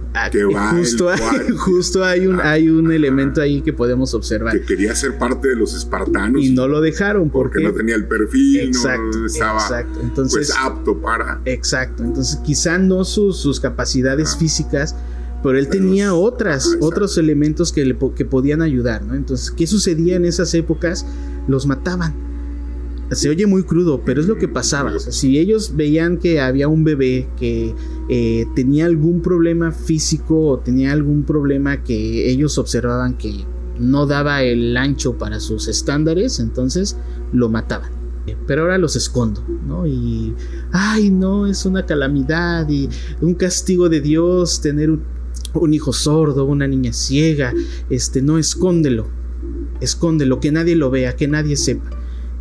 justo, 0.71 1.09
hay, 1.09 1.19
justo 1.57 2.03
hay 2.03 2.27
un, 2.27 2.39
hay 2.39 2.69
un 2.69 2.91
elemento 2.91 3.41
ahí 3.41 3.61
que 3.61 3.73
podemos 3.73 4.13
observar. 4.13 4.53
Que 4.53 4.65
quería 4.65 4.95
ser 4.95 5.17
parte 5.17 5.49
de 5.49 5.55
los 5.55 5.73
espartanos. 5.73 6.43
Y 6.43 6.51
no 6.51 6.67
lo 6.67 6.81
dejaron 6.81 7.29
porque, 7.29 7.63
no 7.63 7.73
tenía 7.73 7.95
el 7.95 8.05
perfil, 8.05 8.59
exacto, 8.59 9.17
no 9.17 9.25
estaba 9.25 9.59
exacto. 9.59 9.99
Entonces, 10.01 10.53
pues, 10.53 10.59
apto 10.59 11.01
para... 11.01 11.41
Exacto, 11.45 12.03
entonces 12.03 12.37
quizá 12.37 12.77
no 12.77 13.03
sus, 13.03 13.37
sus 13.37 13.59
capacidades 13.59 14.35
físicas 14.37 14.95
pero 15.43 15.59
él 15.59 15.69
tenía 15.69 16.15
otras, 16.15 16.77
otros 16.81 17.17
elementos 17.17 17.71
que, 17.71 17.85
le, 17.85 17.95
que 18.15 18.25
podían 18.25 18.63
ayudar, 18.63 19.03
¿no? 19.03 19.13
Entonces, 19.13 19.51
¿qué 19.51 19.67
sucedía 19.67 20.15
en 20.15 20.25
esas 20.25 20.53
épocas? 20.55 21.05
Los 21.47 21.67
mataban 21.67 22.15
se 23.11 23.29
oye 23.29 23.45
muy 23.45 23.63
crudo, 23.63 24.01
pero 24.03 24.21
es 24.21 24.27
lo 24.27 24.37
que 24.37 24.47
pasaba. 24.47 24.99
si 24.99 25.37
ellos 25.37 25.73
veían 25.75 26.17
que 26.17 26.39
había 26.39 26.67
un 26.67 26.83
bebé 26.83 27.27
que 27.37 27.73
eh, 28.09 28.45
tenía 28.55 28.85
algún 28.85 29.21
problema 29.21 29.71
físico 29.71 30.47
o 30.47 30.59
tenía 30.59 30.91
algún 30.91 31.23
problema 31.23 31.83
que 31.83 32.29
ellos 32.29 32.57
observaban 32.57 33.17
que 33.17 33.45
no 33.79 34.05
daba 34.05 34.43
el 34.43 34.75
ancho 34.75 35.17
para 35.17 35.39
sus 35.39 35.67
estándares, 35.67 36.39
entonces 36.39 36.97
lo 37.31 37.49
mataban. 37.49 37.91
pero 38.45 38.63
ahora 38.63 38.77
los 38.77 38.95
escondo, 38.97 39.41
¿no? 39.65 39.87
Y, 39.87 40.33
ay, 40.71 41.09
no, 41.09 41.47
es 41.47 41.65
una 41.65 41.85
calamidad 41.85 42.67
y 42.69 42.89
un 43.21 43.35
castigo 43.35 43.87
de 43.87 44.01
Dios 44.01 44.59
tener 44.59 44.89
un, 44.89 45.03
un 45.53 45.73
hijo 45.73 45.93
sordo, 45.93 46.43
una 46.45 46.67
niña 46.67 46.91
ciega, 46.91 47.53
este, 47.89 48.21
no, 48.21 48.37
escóndelo, 48.37 49.07
escóndelo, 49.79 50.39
que 50.39 50.51
nadie 50.51 50.75
lo 50.75 50.89
vea, 50.89 51.15
que 51.15 51.27
nadie 51.27 51.55
sepa. 51.55 51.89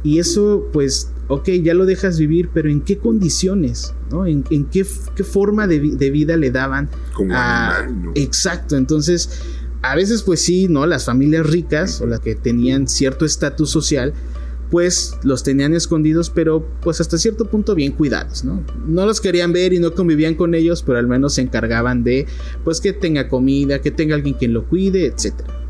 Y 0.02 0.18
eso, 0.18 0.68
pues, 0.72 1.10
ok, 1.28 1.48
ya 1.62 1.74
lo 1.74 1.86
dejas 1.86 2.18
vivir, 2.18 2.50
pero 2.52 2.70
¿en 2.70 2.80
qué 2.80 2.98
condiciones? 2.98 3.94
¿no? 4.10 4.26
¿En, 4.26 4.42
qué, 4.70 4.84
forma 4.84 5.66
de, 5.66 5.78
vida 5.78 6.36
le 6.36 6.50
daban? 6.50 6.88
Como 7.12 7.34
a... 7.34 7.88
Exacto, 8.14 8.76
entonces, 8.76 9.30
a 9.82 9.96
veces, 9.96 10.22
pues 10.22 10.40
sí, 10.42 10.68
¿no? 10.68 10.86
Las 10.86 11.04
familias 11.06 11.46
ricas 11.46 12.00
o 12.00 12.06
las 12.06 12.20
que 12.20 12.34
tenían 12.34 12.88
cierto 12.88 13.24
estatus 13.24 13.70
social, 13.70 14.14
pues 14.70 15.16
los 15.22 15.42
tenían 15.42 15.74
escondidos, 15.74 16.30
pero 16.30 16.66
pues 16.82 17.00
hasta 17.00 17.18
cierto 17.18 17.46
punto 17.46 17.74
bien 17.74 17.92
cuidados, 17.92 18.44
¿no? 18.44 18.64
No 18.86 19.06
los 19.06 19.20
querían 19.20 19.52
ver 19.52 19.72
y 19.72 19.78
no 19.78 19.94
convivían 19.94 20.34
con 20.34 20.54
ellos, 20.54 20.82
pero 20.82 20.98
al 20.98 21.06
menos 21.06 21.34
se 21.34 21.42
encargaban 21.42 22.04
de, 22.04 22.26
pues 22.64 22.80
que 22.80 22.92
tenga 22.92 23.28
comida, 23.28 23.80
que 23.80 23.90
tenga 23.90 24.14
alguien 24.16 24.34
quien 24.34 24.52
lo 24.52 24.66
cuide, 24.66 25.06
etcétera 25.06 25.65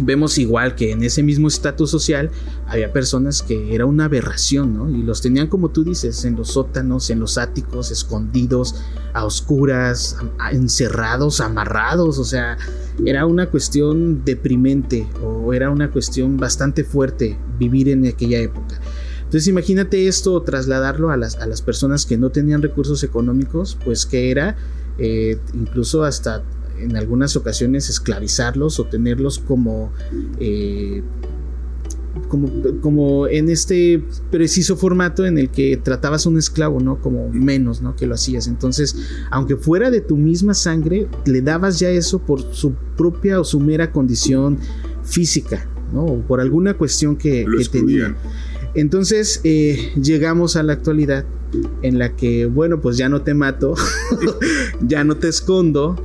vemos 0.00 0.38
igual 0.38 0.74
que 0.74 0.90
en 0.90 1.02
ese 1.04 1.22
mismo 1.22 1.48
estatus 1.48 1.90
social 1.90 2.30
había 2.66 2.92
personas 2.92 3.42
que 3.42 3.74
era 3.74 3.86
una 3.86 4.06
aberración, 4.06 4.74
¿no? 4.74 4.90
Y 4.90 5.02
los 5.02 5.20
tenían, 5.20 5.46
como 5.46 5.70
tú 5.70 5.84
dices, 5.84 6.24
en 6.24 6.36
los 6.36 6.48
sótanos, 6.48 7.10
en 7.10 7.20
los 7.20 7.38
áticos, 7.38 7.90
escondidos, 7.90 8.74
a 9.12 9.24
oscuras, 9.24 10.16
encerrados, 10.50 11.40
amarrados, 11.40 12.18
o 12.18 12.24
sea, 12.24 12.58
era 13.04 13.26
una 13.26 13.50
cuestión 13.50 14.24
deprimente 14.24 15.08
o 15.22 15.52
era 15.52 15.70
una 15.70 15.90
cuestión 15.90 16.36
bastante 16.36 16.82
fuerte 16.82 17.38
vivir 17.58 17.88
en 17.88 18.06
aquella 18.06 18.40
época. 18.40 18.80
Entonces 19.22 19.48
imagínate 19.48 20.06
esto, 20.06 20.40
trasladarlo 20.42 21.10
a 21.10 21.16
las, 21.16 21.36
a 21.36 21.46
las 21.46 21.62
personas 21.62 22.06
que 22.06 22.18
no 22.18 22.30
tenían 22.30 22.62
recursos 22.62 23.02
económicos, 23.02 23.78
pues 23.84 24.06
que 24.06 24.30
era 24.30 24.56
eh, 24.98 25.38
incluso 25.54 26.04
hasta 26.04 26.42
en 26.78 26.96
algunas 26.96 27.36
ocasiones 27.36 27.88
esclavizarlos 27.88 28.80
o 28.80 28.84
tenerlos 28.86 29.38
como, 29.38 29.92
eh, 30.38 31.02
como, 32.28 32.48
como 32.80 33.26
en 33.28 33.48
este 33.48 34.02
preciso 34.30 34.76
formato 34.76 35.26
en 35.26 35.38
el 35.38 35.50
que 35.50 35.76
tratabas 35.76 36.26
a 36.26 36.28
un 36.28 36.38
esclavo, 36.38 36.80
¿no? 36.80 37.00
Como 37.00 37.28
menos, 37.30 37.82
¿no? 37.82 37.96
Que 37.96 38.06
lo 38.06 38.14
hacías. 38.14 38.46
Entonces, 38.46 38.96
aunque 39.30 39.56
fuera 39.56 39.90
de 39.90 40.00
tu 40.00 40.16
misma 40.16 40.54
sangre, 40.54 41.08
le 41.26 41.42
dabas 41.42 41.78
ya 41.78 41.90
eso 41.90 42.18
por 42.18 42.54
su 42.54 42.74
propia 42.96 43.40
o 43.40 43.44
su 43.44 43.60
mera 43.60 43.92
condición 43.92 44.58
física, 45.02 45.68
¿no? 45.92 46.04
O 46.04 46.20
por 46.20 46.40
alguna 46.40 46.74
cuestión 46.74 47.16
que, 47.16 47.44
que 47.58 47.64
tenía. 47.66 48.16
Entonces, 48.74 49.40
eh, 49.44 49.92
llegamos 50.00 50.56
a 50.56 50.62
la 50.62 50.72
actualidad 50.72 51.24
en 51.82 51.98
la 51.98 52.16
que, 52.16 52.46
bueno, 52.46 52.80
pues 52.80 52.96
ya 52.96 53.08
no 53.08 53.22
te 53.22 53.34
mato, 53.34 53.74
ya 54.80 55.04
no 55.04 55.16
te 55.16 55.28
escondo, 55.28 55.96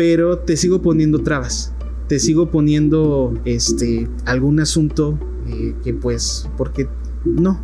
pero 0.00 0.38
te 0.38 0.56
sigo 0.56 0.80
poniendo 0.80 1.18
trabas, 1.18 1.74
te 2.08 2.18
sigo 2.18 2.50
poniendo 2.50 3.34
este 3.44 4.08
algún 4.24 4.58
asunto 4.58 5.18
eh, 5.46 5.74
que 5.84 5.92
pues 5.92 6.48
porque 6.56 6.88
no. 7.26 7.60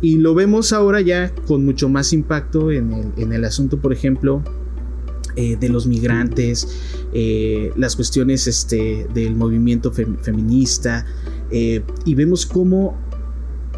Y 0.00 0.16
lo 0.16 0.34
vemos 0.34 0.72
ahora 0.72 1.02
ya 1.02 1.30
con 1.46 1.62
mucho 1.66 1.90
más 1.90 2.14
impacto 2.14 2.70
en 2.70 3.12
el, 3.18 3.44
asunto, 3.44 3.78
por 3.82 3.92
ejemplo, 3.92 4.42
eh, 5.36 5.58
de 5.60 5.68
los 5.68 5.86
migrantes, 5.86 6.66
eh, 7.12 7.70
las 7.76 7.96
cuestiones 7.96 8.46
este, 8.46 9.06
del 9.12 9.36
movimiento 9.36 9.92
feminista, 9.92 11.04
y 11.50 12.14
vemos 12.14 12.46
cómo 12.46 12.96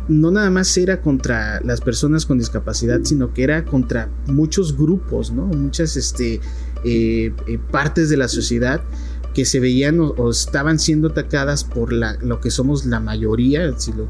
no 0.09 0.31
nada 0.31 0.51
más 0.51 0.77
era 0.77 1.01
contra 1.01 1.61
las 1.63 1.81
personas 1.81 2.27
con 2.27 2.39
discapacidad, 2.39 3.01
sino 3.03 3.33
que 3.33 3.43
era 3.43 3.65
contra 3.65 4.11
muchos 4.27 4.77
grupos, 4.77 5.33
¿no? 5.33 5.47
Muchas 5.47 5.97
este, 5.97 6.41
eh, 6.85 7.33
eh, 7.47 7.59
partes 7.71 8.09
de 8.09 8.17
la 8.17 8.29
sociedad 8.29 8.83
que 9.35 9.45
se 9.45 9.59
veían 9.61 9.99
o, 10.01 10.31
estaban 10.31 10.79
siendo 10.79 11.09
atacadas 11.09 11.65
por 11.65 11.93
la, 11.93 12.17
lo 12.21 12.41
que 12.41 12.51
somos 12.51 12.87
la 12.87 13.01
mayoría, 13.01 13.77
si 13.79 13.93
lo 13.93 14.07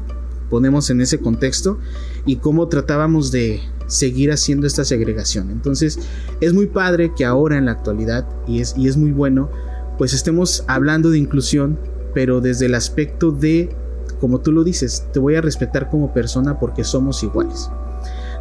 ponemos 0.49 0.89
en 0.89 1.01
ese 1.01 1.19
contexto, 1.19 1.79
y 2.25 2.37
cómo 2.37 2.67
tratábamos 2.67 3.31
de 3.31 3.61
seguir 3.87 4.31
haciendo 4.31 4.67
esta 4.67 4.85
segregación. 4.85 5.49
Entonces, 5.49 5.99
es 6.41 6.53
muy 6.53 6.67
padre 6.67 7.11
que 7.15 7.25
ahora 7.25 7.57
en 7.57 7.65
la 7.65 7.71
actualidad, 7.71 8.27
y 8.47 8.61
es, 8.61 8.75
y 8.77 8.87
es 8.87 8.97
muy 8.97 9.11
bueno, 9.11 9.49
pues 9.97 10.13
estemos 10.13 10.63
hablando 10.67 11.09
de 11.09 11.17
inclusión, 11.17 11.79
pero 12.13 12.39
desde 12.39 12.67
el 12.67 12.75
aspecto 12.75 13.31
de, 13.31 13.75
como 14.19 14.41
tú 14.41 14.51
lo 14.51 14.63
dices, 14.63 15.07
te 15.11 15.19
voy 15.19 15.35
a 15.35 15.41
respetar 15.41 15.89
como 15.89 16.13
persona 16.13 16.59
porque 16.59 16.83
somos 16.83 17.23
iguales. 17.23 17.69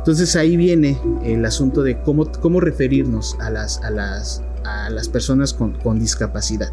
Entonces 0.04 0.36
ahí 0.36 0.58
viene 0.58 0.98
el 1.24 1.42
asunto 1.46 1.82
de 1.82 1.98
cómo, 2.02 2.30
cómo 2.30 2.60
referirnos 2.60 3.38
a 3.40 3.48
las, 3.48 3.82
a 3.82 3.90
las, 3.90 4.42
a 4.62 4.90
las 4.90 5.08
personas 5.08 5.54
con, 5.54 5.98
discapacidad. 5.98 6.68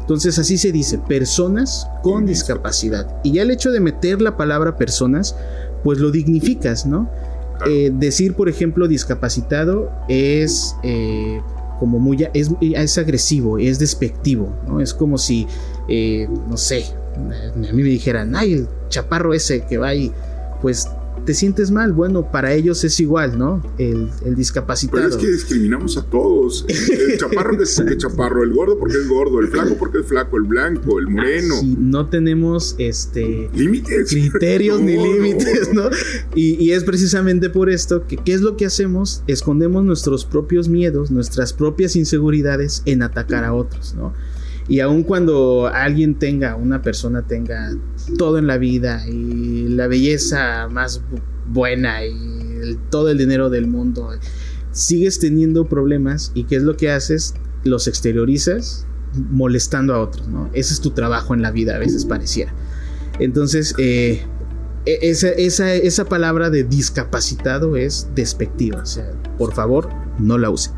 Entonces 0.00 0.36
así 0.40 0.58
se 0.58 0.72
dice, 0.72 0.98
personas 0.98 1.86
con 2.02 2.26
discapacidad. 2.26 3.20
Y 3.22 3.34
ya 3.34 3.42
el 3.42 3.52
hecho 3.52 3.70
de 3.70 3.78
meter 3.78 4.20
la 4.20 4.36
palabra 4.36 4.76
personas, 4.76 5.36
pues 5.84 6.00
lo 6.00 6.10
dignificas, 6.10 6.84
¿no? 6.84 7.08
Eh, 7.68 7.92
decir, 7.94 8.34
por 8.34 8.48
ejemplo, 8.48 8.88
discapacitado 8.88 9.92
es 10.08 10.74
eh, 10.82 11.40
como 11.78 12.00
muy... 12.00 12.26
Es, 12.34 12.50
es, 12.60 12.98
agresivo, 12.98 13.58
es 13.58 13.78
despectivo, 13.78 14.56
¿no? 14.66 14.80
Es 14.80 14.92
como 14.92 15.18
si, 15.18 15.46
eh, 15.86 16.28
no 16.48 16.56
sé, 16.56 16.86
a 17.14 17.56
mí 17.56 17.68
me 17.72 17.82
dijeran, 17.84 18.34
ay, 18.34 18.54
el 18.54 18.68
chaparro 18.88 19.34
ese 19.34 19.66
que 19.66 19.78
va 19.78 19.86
ahí, 19.86 20.10
pues 20.60 20.88
te 21.24 21.34
sientes 21.34 21.70
mal. 21.70 21.92
Bueno, 21.92 22.30
para 22.30 22.52
ellos 22.52 22.84
es 22.84 22.98
igual, 23.00 23.38
¿no? 23.38 23.62
El, 23.78 24.10
discapacitado. 24.34 25.02
Pero 25.02 25.14
es 25.14 25.16
que 25.16 25.30
discriminamos 25.30 25.96
a 25.96 26.02
todos. 26.02 26.64
El 26.68 27.18
chaparro 27.18 27.56
que 27.56 27.64
es 27.64 27.82
chaparro, 27.98 28.42
el 28.42 28.52
gordo 28.52 28.78
porque 28.78 28.96
es 28.96 29.08
gordo, 29.08 29.40
el 29.40 29.48
flaco 29.48 29.76
porque 29.78 29.98
es 30.00 30.06
flaco, 30.06 30.36
el 30.36 30.44
blanco, 30.44 30.98
el 30.98 31.08
moreno. 31.08 31.54
no 31.78 32.06
tenemos 32.06 32.74
este 32.78 33.50
límites. 33.54 34.10
Criterios 34.10 34.80
ni 34.80 34.96
límites, 34.96 35.72
¿no? 35.72 35.90
Y, 36.34 36.72
es 36.72 36.84
precisamente 36.84 37.50
por 37.50 37.68
esto 37.68 38.06
que 38.06 38.16
¿qué 38.16 38.32
es 38.32 38.40
lo 38.40 38.56
que 38.56 38.66
hacemos? 38.66 39.22
Escondemos 39.26 39.84
nuestros 39.84 40.24
propios 40.24 40.68
miedos, 40.68 41.10
nuestras 41.10 41.52
propias 41.52 41.96
inseguridades 41.96 42.82
en 42.86 43.02
atacar 43.02 43.44
a 43.44 43.52
otros, 43.52 43.94
¿no? 43.94 44.14
Y 44.68 44.80
aun 44.80 45.02
cuando 45.02 45.68
alguien 45.72 46.18
tenga, 46.18 46.56
una 46.56 46.82
persona 46.82 47.26
tenga 47.26 47.74
todo 48.16 48.38
en 48.38 48.46
la 48.46 48.58
vida 48.58 49.06
y 49.08 49.68
la 49.68 49.86
belleza 49.86 50.68
más 50.68 51.02
buena 51.48 52.04
y 52.04 52.78
todo 52.90 53.10
el 53.10 53.18
dinero 53.18 53.50
del 53.50 53.66
mundo, 53.66 54.10
sigues 54.70 55.18
teniendo 55.18 55.68
problemas 55.68 56.32
y 56.34 56.44
¿qué 56.44 56.56
es 56.56 56.62
lo 56.62 56.76
que 56.76 56.90
haces? 56.90 57.34
Los 57.64 57.88
exteriorizas 57.88 58.86
molestando 59.30 59.94
a 59.94 60.00
otros, 60.00 60.28
¿no? 60.28 60.48
Ese 60.52 60.72
es 60.74 60.80
tu 60.80 60.90
trabajo 60.90 61.34
en 61.34 61.42
la 61.42 61.50
vida, 61.50 61.76
a 61.76 61.78
veces 61.78 62.04
pareciera. 62.04 62.54
Entonces, 63.18 63.74
eh, 63.78 64.22
e-, 64.86 64.98
esa, 65.02 65.28
esa, 65.28 65.74
esa 65.74 66.04
palabra 66.06 66.50
de 66.50 66.64
discapacitado 66.64 67.76
es 67.76 68.08
despectiva, 68.14 68.82
o 68.82 68.86
sea, 68.86 69.10
por 69.38 69.54
favor, 69.54 69.88
no 70.18 70.38
la 70.38 70.50
usen. 70.50 70.72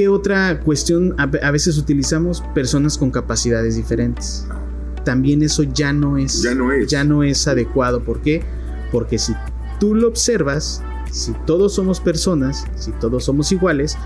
¿Qué 0.00 0.08
otra 0.08 0.60
cuestión 0.60 1.14
a, 1.18 1.50
veces 1.50 1.76
utilizamos? 1.76 2.42
Personas 2.54 2.96
con 2.96 3.10
capacidades 3.10 3.76
diferentes. 3.76 4.46
También 5.04 5.42
eso 5.42 5.62
ya 5.62 5.92
no 5.92 6.16
es, 6.16 6.40
ya 6.40 6.54
no 6.54 6.72
es, 6.72 6.86
ya 6.88 7.04
no 7.04 7.22
es 7.22 7.46
adecuado. 7.46 8.02
¿Por 8.02 8.22
qué? 8.22 8.42
Porque 8.92 9.18
si 9.18 9.34
tú 9.78 9.94
lo 9.94 10.08
observas, 10.08 10.82
si 11.12 11.34
todos 11.46 11.74
somos 11.74 12.00
personas, 12.00 12.64
si 12.76 12.92
todos 12.92 13.24
somos 13.24 13.52
iguales, 13.52 13.98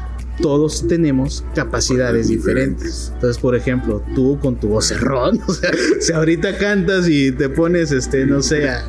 todos 0.42 0.88
tenemos 0.88 1.44
capacidades 1.54 2.26
diferentes. 2.26 3.12
Entonces, 3.14 3.40
por 3.40 3.54
ejemplo, 3.54 4.02
tú 4.16 4.40
con 4.40 4.56
tu 4.56 4.66
vocerrón, 4.70 5.38
o 5.46 5.54
sea, 5.54 5.70
si 6.00 6.12
ahorita 6.12 6.58
cantas 6.58 7.06
y 7.08 7.30
te 7.30 7.48
pones, 7.50 7.92
este, 7.92 8.26
no 8.26 8.42
sé, 8.42 8.68
a, 8.68 8.84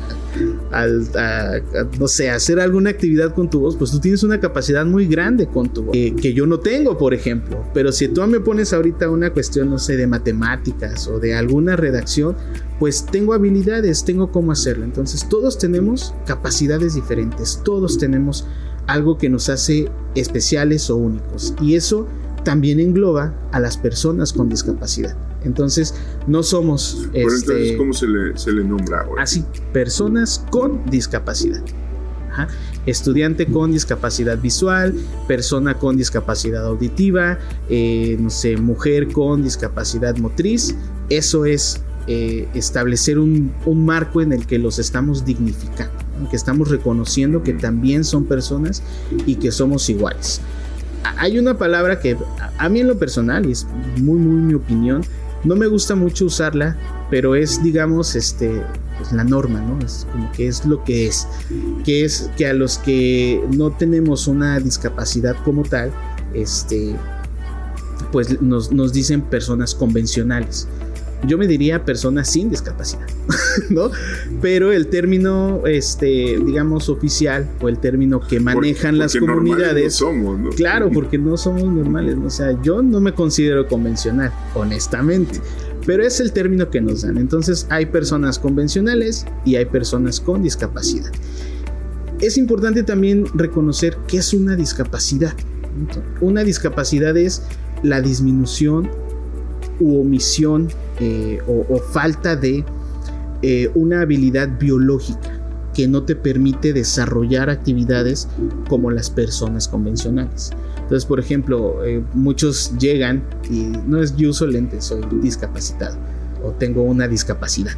no 1.98 2.08
sé, 2.08 2.30
hacer 2.30 2.60
alguna 2.60 2.90
actividad 2.90 3.34
con 3.34 3.48
tu 3.48 3.60
voz, 3.60 3.76
pues 3.76 3.90
tú 3.90 4.00
tienes 4.00 4.22
una 4.22 4.40
capacidad 4.40 4.84
muy 4.84 5.06
grande 5.06 5.46
con 5.46 5.68
tu 5.68 5.84
voz, 5.84 5.92
que 5.92 6.34
yo 6.34 6.46
no 6.46 6.60
tengo, 6.60 6.98
por 6.98 7.14
ejemplo. 7.14 7.64
Pero 7.72 7.92
si 7.92 8.08
tú 8.08 8.26
me 8.26 8.40
pones 8.40 8.72
ahorita 8.72 9.10
una 9.10 9.30
cuestión, 9.32 9.70
no 9.70 9.78
sé, 9.78 9.96
de 9.96 10.06
matemáticas 10.06 11.06
o 11.08 11.18
de 11.18 11.34
alguna 11.34 11.76
redacción, 11.76 12.36
pues 12.78 13.06
tengo 13.06 13.32
habilidades, 13.32 14.04
tengo 14.04 14.30
cómo 14.30 14.52
hacerlo. 14.52 14.84
Entonces, 14.84 15.28
todos 15.28 15.58
tenemos 15.58 16.14
capacidades 16.26 16.94
diferentes, 16.94 17.60
todos 17.64 17.98
tenemos 17.98 18.46
algo 18.86 19.18
que 19.18 19.28
nos 19.28 19.48
hace 19.48 19.90
especiales 20.14 20.90
o 20.90 20.96
únicos. 20.96 21.54
Y 21.60 21.74
eso 21.74 22.06
también 22.44 22.78
engloba 22.80 23.34
a 23.52 23.60
las 23.60 23.76
personas 23.76 24.32
con 24.32 24.48
discapacidad. 24.48 25.16
Entonces, 25.46 25.94
no 26.26 26.42
somos... 26.42 27.08
Este, 27.12 27.76
¿cómo 27.76 27.92
se 27.92 28.06
le, 28.06 28.64
nombra 28.64 29.02
ahora? 29.02 29.22
Así, 29.22 29.44
personas 29.72 30.44
con 30.50 30.84
discapacidad. 30.90 31.62
Estudiante 32.84 33.46
con 33.46 33.72
discapacidad 33.72 34.38
visual, 34.38 34.94
persona 35.26 35.78
con 35.78 35.96
discapacidad 35.96 36.66
auditiva, 36.66 37.38
eh, 37.70 38.16
no 38.20 38.28
sé, 38.28 38.58
mujer 38.58 39.08
con 39.08 39.42
discapacidad 39.42 40.16
motriz. 40.18 40.74
Eso 41.08 41.46
es 41.46 41.80
eh, 42.08 42.46
establecer 42.54 43.18
un, 43.18 43.52
marco 43.66 44.20
en 44.20 44.32
el 44.32 44.46
que 44.46 44.58
los 44.58 44.78
estamos 44.78 45.24
dignificando, 45.24 45.92
que 46.30 46.36
estamos 46.36 46.70
reconociendo 46.70 47.42
que 47.42 47.52
también 47.52 48.04
son 48.04 48.26
personas 48.26 48.82
y 49.26 49.36
que 49.36 49.50
somos 49.50 49.88
iguales. 49.90 50.40
Hay 51.18 51.38
una 51.38 51.58
palabra 51.58 51.98
que 51.98 52.16
a 52.58 52.68
mí 52.68 52.80
en 52.80 52.86
lo 52.86 52.98
personal, 52.98 53.46
y 53.46 53.52
es 53.52 53.66
muy, 53.96 54.18
muy 54.18 54.40
mi 54.40 54.54
opinión, 54.54 55.02
no 55.46 55.56
me 55.56 55.66
gusta 55.66 55.94
mucho 55.94 56.26
usarla, 56.26 56.76
pero 57.10 57.34
es, 57.34 57.62
digamos, 57.62 58.14
este, 58.16 58.62
pues 58.98 59.12
la 59.12 59.24
norma, 59.24 59.60
¿no? 59.60 59.78
Es 59.84 60.06
como 60.10 60.30
que 60.32 60.48
es 60.48 60.64
lo 60.66 60.82
que 60.84 61.06
es. 61.06 61.26
Que 61.84 62.04
es 62.04 62.30
que 62.36 62.46
a 62.46 62.52
los 62.52 62.78
que 62.78 63.42
no 63.56 63.70
tenemos 63.70 64.26
una 64.26 64.58
discapacidad 64.58 65.36
como 65.44 65.62
tal, 65.62 65.92
este, 66.34 66.96
pues 68.12 68.40
nos, 68.42 68.72
nos 68.72 68.92
dicen 68.92 69.22
personas 69.22 69.74
convencionales. 69.74 70.66
Yo 71.26 71.38
me 71.38 71.46
diría 71.46 71.84
personas 71.84 72.30
sin 72.30 72.50
discapacidad, 72.50 73.06
¿no? 73.70 73.90
Pero 74.40 74.72
el 74.72 74.88
término, 74.88 75.66
este, 75.66 76.38
digamos, 76.44 76.88
oficial 76.88 77.48
o 77.60 77.68
el 77.68 77.78
término 77.78 78.20
que 78.20 78.40
manejan 78.40 78.98
las 78.98 79.16
comunidades. 79.16 79.94
somos, 79.94 80.38
¿no? 80.38 80.50
Claro, 80.50 80.90
porque 80.92 81.18
no 81.18 81.36
somos 81.36 81.64
normales. 81.64 82.16
O 82.24 82.30
sea, 82.30 82.60
yo 82.62 82.82
no 82.82 83.00
me 83.00 83.12
considero 83.12 83.66
convencional, 83.66 84.32
honestamente. 84.54 85.40
Pero 85.86 86.02
es 86.04 86.18
el 86.20 86.32
término 86.32 86.68
que 86.68 86.80
nos 86.80 87.02
dan. 87.02 87.16
Entonces 87.16 87.66
hay 87.70 87.86
personas 87.86 88.38
convencionales 88.38 89.24
y 89.44 89.56
hay 89.56 89.66
personas 89.66 90.20
con 90.20 90.42
discapacidad. 90.42 91.10
Es 92.20 92.38
importante 92.38 92.82
también 92.82 93.26
reconocer 93.34 93.96
qué 94.08 94.18
es 94.18 94.32
una 94.32 94.56
discapacidad. 94.56 95.34
Una 96.20 96.42
discapacidad 96.42 97.16
es 97.16 97.42
la 97.82 98.00
disminución 98.00 98.90
u 99.78 100.00
omisión 100.00 100.68
eh, 101.00 101.40
o, 101.46 101.78
falta 101.92 102.36
de 102.36 102.64
eh, 103.42 103.70
una 103.74 104.00
habilidad 104.00 104.58
biológica 104.58 105.40
que 105.74 105.86
no 105.86 106.04
te 106.04 106.16
permite 106.16 106.72
desarrollar 106.72 107.50
actividades 107.50 108.28
como 108.68 108.90
las 108.90 109.10
personas 109.10 109.68
convencionales. 109.68 110.52
Entonces, 110.76 111.04
por 111.04 111.20
ejemplo, 111.20 111.84
eh, 111.84 112.02
muchos 112.14 112.72
llegan 112.78 113.22
y 113.50 113.72
no 113.86 114.00
es 114.00 114.16
yo 114.16 114.30
uso 114.30 114.46
lentes, 114.46 114.86
soy 114.86 115.02
discapacitado 115.20 115.98
o 116.42 116.52
tengo 116.52 116.82
una 116.82 117.08
discapacidad. 117.08 117.72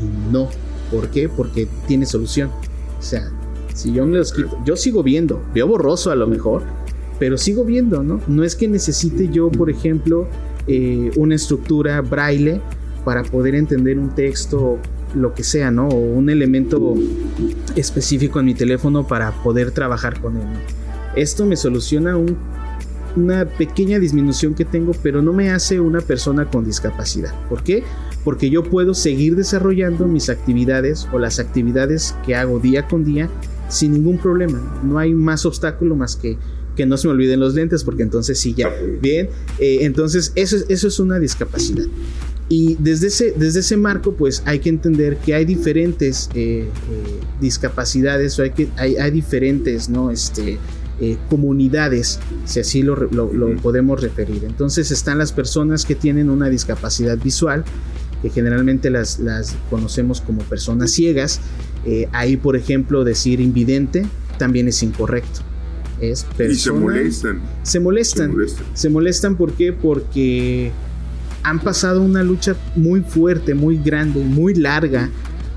Y 0.00 0.32
no, 0.32 0.48
¿por 0.90 1.08
qué? 1.08 1.28
Porque 1.28 1.68
tiene 1.86 2.06
solución. 2.06 2.50
O 2.98 3.02
sea, 3.02 3.30
si 3.74 3.92
yo 3.92 4.06
me 4.06 4.16
los 4.16 4.32
quito, 4.32 4.58
yo 4.64 4.76
sigo 4.76 5.02
viendo, 5.02 5.42
veo 5.52 5.66
borroso 5.66 6.10
a 6.10 6.14
lo 6.14 6.26
mejor, 6.26 6.62
pero 7.18 7.36
sigo 7.36 7.64
viendo, 7.64 8.02
¿no? 8.02 8.20
No 8.28 8.44
es 8.44 8.56
que 8.56 8.66
necesite 8.66 9.28
yo, 9.28 9.50
por 9.50 9.68
ejemplo, 9.68 10.26
eh, 10.66 11.10
una 11.16 11.34
estructura 11.34 12.00
braille 12.00 12.60
para 13.04 13.22
poder 13.22 13.54
entender 13.54 13.98
un 13.98 14.14
texto, 14.14 14.78
lo 15.14 15.34
que 15.34 15.42
sea, 15.42 15.70
¿no? 15.70 15.88
O 15.88 15.96
un 15.96 16.30
elemento 16.30 16.94
específico 17.74 18.40
en 18.40 18.46
mi 18.46 18.54
teléfono 18.54 19.06
para 19.06 19.32
poder 19.42 19.72
trabajar 19.72 20.20
con 20.20 20.36
él. 20.36 20.46
Esto 21.16 21.44
me 21.44 21.56
soluciona 21.56 22.16
una 23.16 23.44
pequeña 23.44 23.98
disminución 23.98 24.54
que 24.54 24.64
tengo, 24.64 24.92
pero 25.02 25.20
no 25.20 25.32
me 25.32 25.50
hace 25.50 25.80
una 25.80 26.00
persona 26.00 26.46
con 26.46 26.64
discapacidad. 26.64 27.34
¿Por 27.48 27.62
qué? 27.62 27.82
Porque 28.24 28.48
yo 28.48 28.62
puedo 28.62 28.94
seguir 28.94 29.36
desarrollando 29.36 30.06
mis 30.06 30.30
actividades 30.30 31.08
o 31.12 31.18
las 31.18 31.38
actividades 31.38 32.14
que 32.24 32.36
hago 32.36 32.60
día 32.60 32.86
con 32.86 33.04
día 33.04 33.28
sin 33.68 33.92
ningún 33.92 34.18
problema. 34.18 34.80
No 34.82 34.98
hay 34.98 35.12
más 35.12 35.44
obstáculo 35.44 35.96
más 35.96 36.16
que 36.16 36.38
que 36.76 36.86
no 36.86 36.96
se 36.96 37.08
me 37.08 37.14
olviden 37.14 37.40
los 37.40 37.54
lentes, 37.54 37.84
porque 37.84 38.02
entonces 38.02 38.38
sí, 38.38 38.54
ya. 38.54 38.72
Bien, 39.00 39.28
eh, 39.58 39.78
entonces 39.82 40.32
eso, 40.34 40.56
eso 40.68 40.88
es 40.88 40.98
una 40.98 41.18
discapacidad. 41.18 41.86
Y 42.48 42.76
desde 42.78 43.06
ese, 43.06 43.32
desde 43.34 43.60
ese 43.60 43.78
marco, 43.78 44.12
pues 44.12 44.42
hay 44.44 44.58
que 44.58 44.68
entender 44.68 45.16
que 45.16 45.34
hay 45.34 45.46
diferentes 45.46 46.28
eh, 46.34 46.68
eh, 46.68 46.68
discapacidades 47.40 48.38
o 48.38 48.42
hay, 48.42 48.50
que, 48.50 48.68
hay, 48.76 48.96
hay 48.96 49.10
diferentes, 49.10 49.88
¿no? 49.88 50.10
Este, 50.10 50.58
eh, 51.00 51.16
comunidades, 51.30 52.20
si 52.44 52.60
así 52.60 52.82
lo, 52.82 53.08
podemos 53.62 54.02
referir. 54.02 54.44
Entonces 54.44 54.90
están 54.90 55.16
las 55.16 55.32
personas 55.32 55.86
que 55.86 55.94
tienen 55.94 56.28
una 56.28 56.50
discapacidad 56.50 57.16
visual, 57.16 57.64
que 58.20 58.28
generalmente 58.28 58.90
las, 58.90 59.18
las 59.18 59.56
conocemos 59.70 60.20
como 60.20 60.42
personas 60.42 60.90
ciegas. 60.90 61.40
Ahí, 62.12 62.36
por 62.36 62.54
ejemplo, 62.54 63.02
decir 63.02 63.40
invidente 63.40 64.04
también 64.36 64.68
es 64.68 64.82
incorrecto. 64.82 65.40
Es 66.02 66.26
y 66.36 66.54
se 66.56 66.72
molestan. 66.72 67.40
Se 67.62 67.78
molestan. 67.78 68.30
Se 68.30 68.32
molestan. 68.32 68.66
Se 68.74 68.90
molestan 68.90 69.36
¿por 69.36 69.52
qué? 69.52 69.72
Porque 69.72 70.72
han 71.44 71.60
pasado 71.60 72.02
una 72.02 72.24
lucha 72.24 72.56
muy 72.74 73.02
fuerte, 73.02 73.54
muy 73.54 73.78
grande, 73.78 74.20
muy 74.20 74.54
larga 74.54 75.10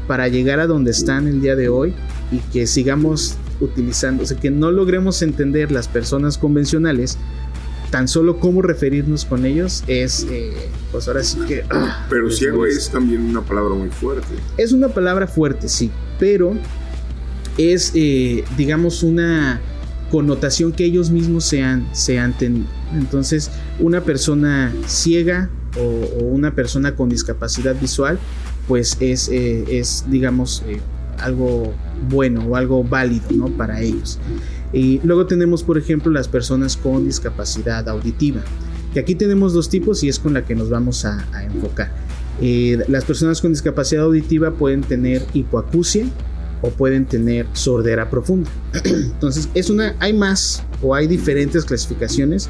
para 0.08 0.28
llegar 0.28 0.60
a 0.60 0.68
donde 0.68 0.92
están 0.92 1.28
el 1.28 1.42
día 1.42 1.56
de 1.56 1.68
hoy 1.68 1.96
y 2.32 2.38
que 2.54 2.68
sigamos 2.68 3.38
utilizando, 3.60 4.24
o 4.24 4.26
sea, 4.26 4.38
que 4.38 4.52
no 4.52 4.72
logremos 4.72 5.22
entender 5.24 5.72
las 5.72 5.88
personas 5.88 6.38
convencionales, 6.38 7.18
tan 7.90 8.08
solo 8.08 8.40
cómo 8.40 8.62
referirnos 8.62 9.26
con 9.26 9.46
ellos 9.46 9.84
es, 9.88 10.28
eh, 10.30 10.54
pues 10.92 11.08
ahora 11.08 11.24
sí 11.24 11.40
que... 11.48 11.64
Ah, 11.72 12.06
pero 12.10 12.30
ciego 12.30 12.66
es 12.66 12.90
también 12.90 13.22
una 13.22 13.42
palabra 13.42 13.74
muy 13.74 13.90
fuerte. 13.90 14.28
Es 14.58 14.74
una 14.74 14.90
palabra 14.90 15.28
fuerte, 15.28 15.70
sí, 15.70 15.90
pero 16.20 16.54
es, 17.58 17.92
eh, 17.96 18.44
digamos, 18.58 19.02
una 19.02 19.62
connotación 20.12 20.72
que 20.72 20.86
ellos 20.86 21.10
mismos 21.10 21.46
se 21.46 21.62
han, 21.64 22.34
tenido. 22.38 22.68
Entonces, 22.94 23.52
una 23.80 24.02
persona 24.02 24.74
ciega 24.88 25.50
o, 25.78 26.24
una 26.24 26.56
persona 26.56 26.96
con 26.96 27.10
discapacidad 27.10 27.80
visual, 27.80 28.20
pues 28.68 28.98
es, 29.00 29.30
eh, 29.30 29.80
es 29.80 30.06
digamos, 30.10 30.64
algo 31.20 31.74
bueno 32.10 32.46
o 32.46 32.56
algo 32.56 32.84
válido 32.84 33.26
¿no? 33.32 33.50
para 33.50 33.82
ellos. 33.82 34.20
Y 34.74 35.00
luego 35.04 35.26
tenemos, 35.26 35.64
por 35.64 35.78
ejemplo, 35.78 36.12
las 36.12 36.28
personas 36.28 36.76
con 36.76 37.06
discapacidad 37.06 37.88
auditiva, 37.88 38.42
que 38.94 39.00
aquí 39.00 39.16
tenemos 39.16 39.54
dos 39.54 39.70
tipos 39.70 40.04
y 40.04 40.10
es 40.10 40.20
con 40.20 40.34
la 40.34 40.46
que 40.46 40.56
nos 40.56 40.70
vamos 40.70 41.06
a, 41.06 41.26
enfocar. 41.44 41.92
Eh, 42.42 42.84
las 42.90 43.06
personas 43.06 43.40
con 43.42 43.52
discapacidad 43.52 44.04
auditiva 44.04 44.52
pueden 44.52 44.82
tener 44.82 45.26
hipoacusia 45.34 46.06
o 46.62 46.70
pueden 46.70 47.06
tener 47.06 47.48
sordera 47.54 48.10
profunda. 48.10 48.50
Entonces, 48.84 49.50
es 49.54 49.70
una, 49.70 49.96
hay 50.00 50.14
más 50.14 50.64
o 50.82 50.96
hay 50.96 51.08
diferentes 51.08 51.66
clasificaciones, 51.66 52.50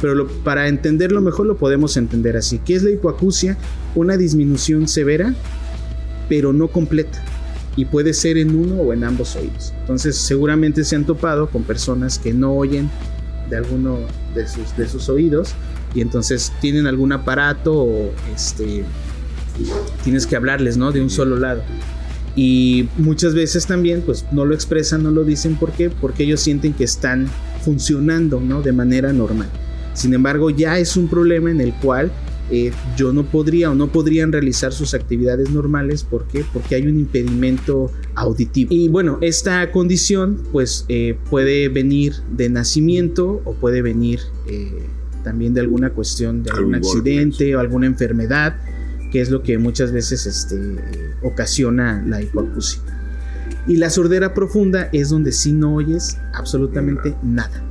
pero 0.00 0.26
para 0.44 0.68
entenderlo 0.68 1.20
mejor 1.20 1.46
lo 1.46 1.56
podemos 1.56 1.96
entender 1.96 2.36
así. 2.36 2.58
¿Qué 2.58 2.74
es 2.74 2.82
la 2.82 2.90
hipoacusia? 2.90 3.56
Una 3.94 4.16
disminución 4.16 4.88
severa, 4.88 5.34
pero 6.28 6.52
no 6.52 6.68
completa 6.68 7.22
y 7.76 7.86
puede 7.86 8.12
ser 8.14 8.38
en 8.38 8.54
uno 8.54 8.76
o 8.76 8.92
en 8.92 9.04
ambos 9.04 9.36
oídos. 9.36 9.72
Entonces 9.80 10.16
seguramente 10.16 10.84
se 10.84 10.96
han 10.96 11.04
topado 11.04 11.48
con 11.48 11.64
personas 11.64 12.18
que 12.18 12.32
no 12.32 12.54
oyen 12.54 12.90
de 13.50 13.56
alguno 13.56 13.98
de 14.34 14.46
sus, 14.48 14.76
de 14.76 14.88
sus 14.88 15.08
oídos 15.08 15.54
y 15.94 16.00
entonces 16.00 16.52
tienen 16.60 16.86
algún 16.86 17.12
aparato 17.12 17.74
o 17.74 18.12
este, 18.34 18.84
tienes 20.02 20.26
que 20.26 20.36
hablarles 20.36 20.76
¿no? 20.76 20.92
de 20.92 21.02
un 21.02 21.10
solo 21.10 21.38
lado. 21.38 21.62
Y 22.36 22.88
muchas 22.98 23.34
veces 23.34 23.66
también 23.66 24.02
pues 24.02 24.24
no 24.32 24.44
lo 24.44 24.54
expresan, 24.54 25.02
no 25.02 25.10
lo 25.10 25.24
dicen, 25.24 25.56
¿por 25.56 25.72
qué? 25.72 25.90
Porque 25.90 26.24
ellos 26.24 26.40
sienten 26.40 26.72
que 26.72 26.84
están 26.84 27.28
funcionando 27.64 28.40
¿no? 28.40 28.60
de 28.62 28.72
manera 28.72 29.12
normal. 29.12 29.48
Sin 29.94 30.12
embargo, 30.12 30.50
ya 30.50 30.78
es 30.78 30.96
un 30.96 31.08
problema 31.08 31.50
en 31.50 31.60
el 31.60 31.72
cual 31.74 32.10
eh, 32.50 32.72
yo 32.96 33.12
no 33.12 33.24
podría 33.24 33.70
o 33.70 33.74
no 33.74 33.90
podrían 33.90 34.30
realizar 34.30 34.72
sus 34.72 34.92
actividades 34.92 35.50
normales. 35.50 36.02
¿Por 36.04 36.26
qué? 36.26 36.44
Porque 36.52 36.74
hay 36.74 36.86
un 36.86 36.98
impedimento 36.98 37.90
auditivo. 38.14 38.68
Y 38.72 38.88
bueno, 38.88 39.18
esta 39.22 39.70
condición 39.70 40.42
pues 40.52 40.84
eh, 40.88 41.16
puede 41.30 41.68
venir 41.68 42.14
de 42.36 42.50
nacimiento 42.50 43.40
o 43.44 43.54
puede 43.54 43.80
venir 43.80 44.20
eh, 44.46 44.82
también 45.22 45.54
de 45.54 45.60
alguna 45.60 45.90
cuestión, 45.90 46.42
de 46.42 46.50
algún 46.50 46.74
accidente 46.74 47.56
o 47.56 47.60
alguna 47.60 47.86
enfermedad, 47.86 48.56
que 49.10 49.20
es 49.20 49.30
lo 49.30 49.42
que 49.42 49.56
muchas 49.56 49.90
veces 49.90 50.26
este, 50.26 50.76
ocasiona 51.24 52.02
la 52.06 52.22
hipoacusia. 52.22 52.80
Y 53.66 53.76
la 53.76 53.90
sordera 53.90 54.34
profunda 54.34 54.88
es 54.92 55.08
donde 55.08 55.32
sí 55.32 55.52
no 55.52 55.74
oyes 55.74 56.18
absolutamente 56.34 57.14
nada, 57.22 57.62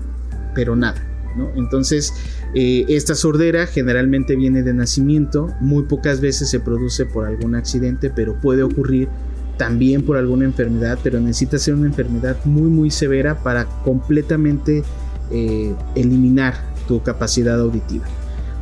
pero 0.56 0.76
nada. 0.76 1.02
¿no? 1.38 1.52
Entonces, 1.56 2.14
eh, 2.56 2.86
esta 2.90 3.16
sordera 3.16 3.68
generalmente 3.68 4.36
viene 4.36 4.64
de 4.64 4.74
nacimiento, 4.74 5.50
muy 5.60 5.84
pocas 5.84 6.20
veces 6.20 6.50
se 6.50 6.60
produce 6.60 7.06
por 7.06 7.26
algún 7.26 7.56
accidente, 7.56 8.10
pero 8.10 8.40
puede 8.40 8.64
ocurrir 8.64 9.08
también 9.58 10.04
por 10.04 10.18
alguna 10.18 10.46
enfermedad, 10.46 10.98
pero 11.04 11.20
necesita 11.20 11.60
ser 11.60 11.76
una 11.76 11.88
enfermedad 11.88 12.38
muy 12.44 12.70
muy 12.70 12.90
severa 12.90 13.44
para 13.44 13.66
completamente 13.66 14.84
eh, 15.32 15.76
eliminar 15.96 16.56
tu 16.88 17.02
capacidad 17.04 17.60
auditiva. 17.60 18.06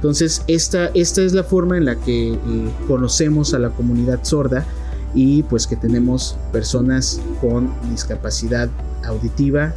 Entonces 0.02 0.44
esta, 0.48 0.88
esta 0.94 1.22
es 1.22 1.34
la 1.34 1.44
forma 1.44 1.78
en 1.78 1.86
la 1.86 1.96
que 1.96 2.34
eh, 2.34 2.38
conocemos 2.88 3.54
a 3.54 3.60
la 3.60 3.70
comunidad 3.70 4.24
sorda 4.24 4.66
y 5.14 5.44
pues 5.44 5.68
que 5.68 5.76
tenemos 5.76 6.38
personas 6.52 7.22
con 7.40 7.70
discapacidad 7.90 8.70
auditiva 9.04 9.74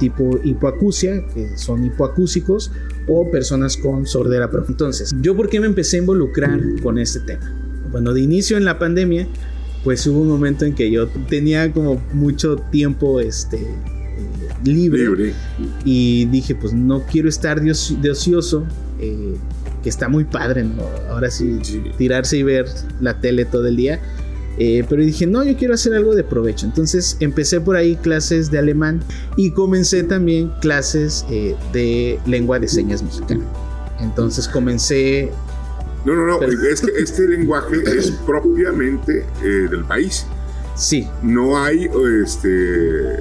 tipo 0.00 0.40
hipoacusia, 0.42 1.24
que 1.32 1.56
son 1.56 1.84
hipoacúsicos, 1.84 2.72
o 3.06 3.30
personas 3.30 3.76
con 3.76 4.04
sordera 4.04 4.50
profunda. 4.50 4.72
Entonces, 4.72 5.14
¿yo 5.20 5.36
por 5.36 5.48
qué 5.48 5.60
me 5.60 5.66
empecé 5.66 5.96
a 5.96 6.00
involucrar 6.00 6.60
con 6.82 6.98
este 6.98 7.20
tema? 7.20 7.54
bueno, 7.90 8.12
de 8.12 8.20
inicio 8.20 8.56
en 8.56 8.64
la 8.64 8.78
pandemia, 8.78 9.26
pues 9.84 10.06
hubo 10.06 10.20
un 10.20 10.28
momento 10.28 10.64
en 10.64 10.74
que 10.74 10.90
yo 10.90 11.08
tenía 11.28 11.72
como 11.72 12.00
mucho 12.12 12.56
tiempo 12.56 13.20
este, 13.20 13.66
eh, 14.20 14.54
libre, 14.64 15.34
y 15.84 16.26
dije, 16.26 16.54
pues 16.54 16.72
no 16.72 17.04
quiero 17.04 17.28
estar 17.28 17.60
de, 17.60 17.70
ocioso, 18.10 18.66
eh, 18.98 19.36
que 19.82 19.88
está 19.88 20.08
muy 20.08 20.24
padre, 20.24 20.64
¿no? 20.64 20.82
Ahora 21.08 21.30
sí, 21.30 21.58
tirarse 21.96 22.38
y 22.38 22.42
ver 22.42 22.66
la 23.00 23.20
tele 23.20 23.44
todo 23.44 23.66
el 23.66 23.76
día. 23.76 24.00
Eh, 24.58 24.84
pero 24.88 25.02
dije, 25.02 25.26
no, 25.26 25.42
yo 25.42 25.56
quiero 25.56 25.72
hacer 25.72 25.94
algo 25.94 26.14
de 26.14 26.22
provecho. 26.22 26.66
Entonces 26.66 27.16
empecé 27.20 27.60
por 27.60 27.76
ahí 27.76 27.96
clases 27.96 28.50
de 28.50 28.58
alemán 28.58 29.00
y 29.36 29.52
comencé 29.52 30.02
también 30.02 30.50
clases 30.60 31.24
de 31.72 32.18
lengua 32.26 32.58
de 32.58 32.68
señas 32.68 33.02
mexicana. 33.02 33.44
Entonces 34.00 34.46
comencé 34.48 35.30
no, 36.04 36.14
no, 36.14 36.26
no, 36.26 36.42
es 36.42 36.80
que 36.80 36.98
este 36.98 37.28
lenguaje 37.28 37.76
es 37.84 38.10
propiamente 38.24 39.26
eh, 39.42 39.68
del 39.70 39.84
país. 39.84 40.26
Sí. 40.74 41.06
No 41.22 41.62
hay, 41.62 41.90
este, 42.24 43.20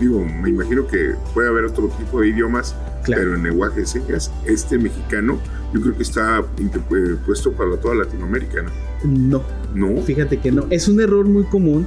digo, 0.00 0.24
me 0.24 0.48
imagino 0.48 0.86
que 0.86 1.14
puede 1.34 1.48
haber 1.48 1.64
otro 1.64 1.88
tipo 1.98 2.20
de 2.20 2.28
idiomas, 2.28 2.74
pero 3.06 3.34
en 3.34 3.42
lenguaje 3.42 3.80
de 3.80 3.86
señas, 3.86 4.30
este 4.46 4.78
mexicano, 4.78 5.38
yo 5.72 5.80
creo 5.80 5.96
que 5.96 6.02
está 6.02 6.40
eh, 6.40 7.16
puesto 7.26 7.52
para 7.52 7.76
toda 7.76 7.94
Latinoamérica, 7.94 8.62
¿no? 8.62 8.70
No. 9.04 9.42
No. 9.74 10.02
Fíjate 10.02 10.38
que 10.38 10.50
no. 10.50 10.66
Es 10.70 10.88
un 10.88 11.00
error 11.00 11.26
muy 11.26 11.44
común 11.44 11.86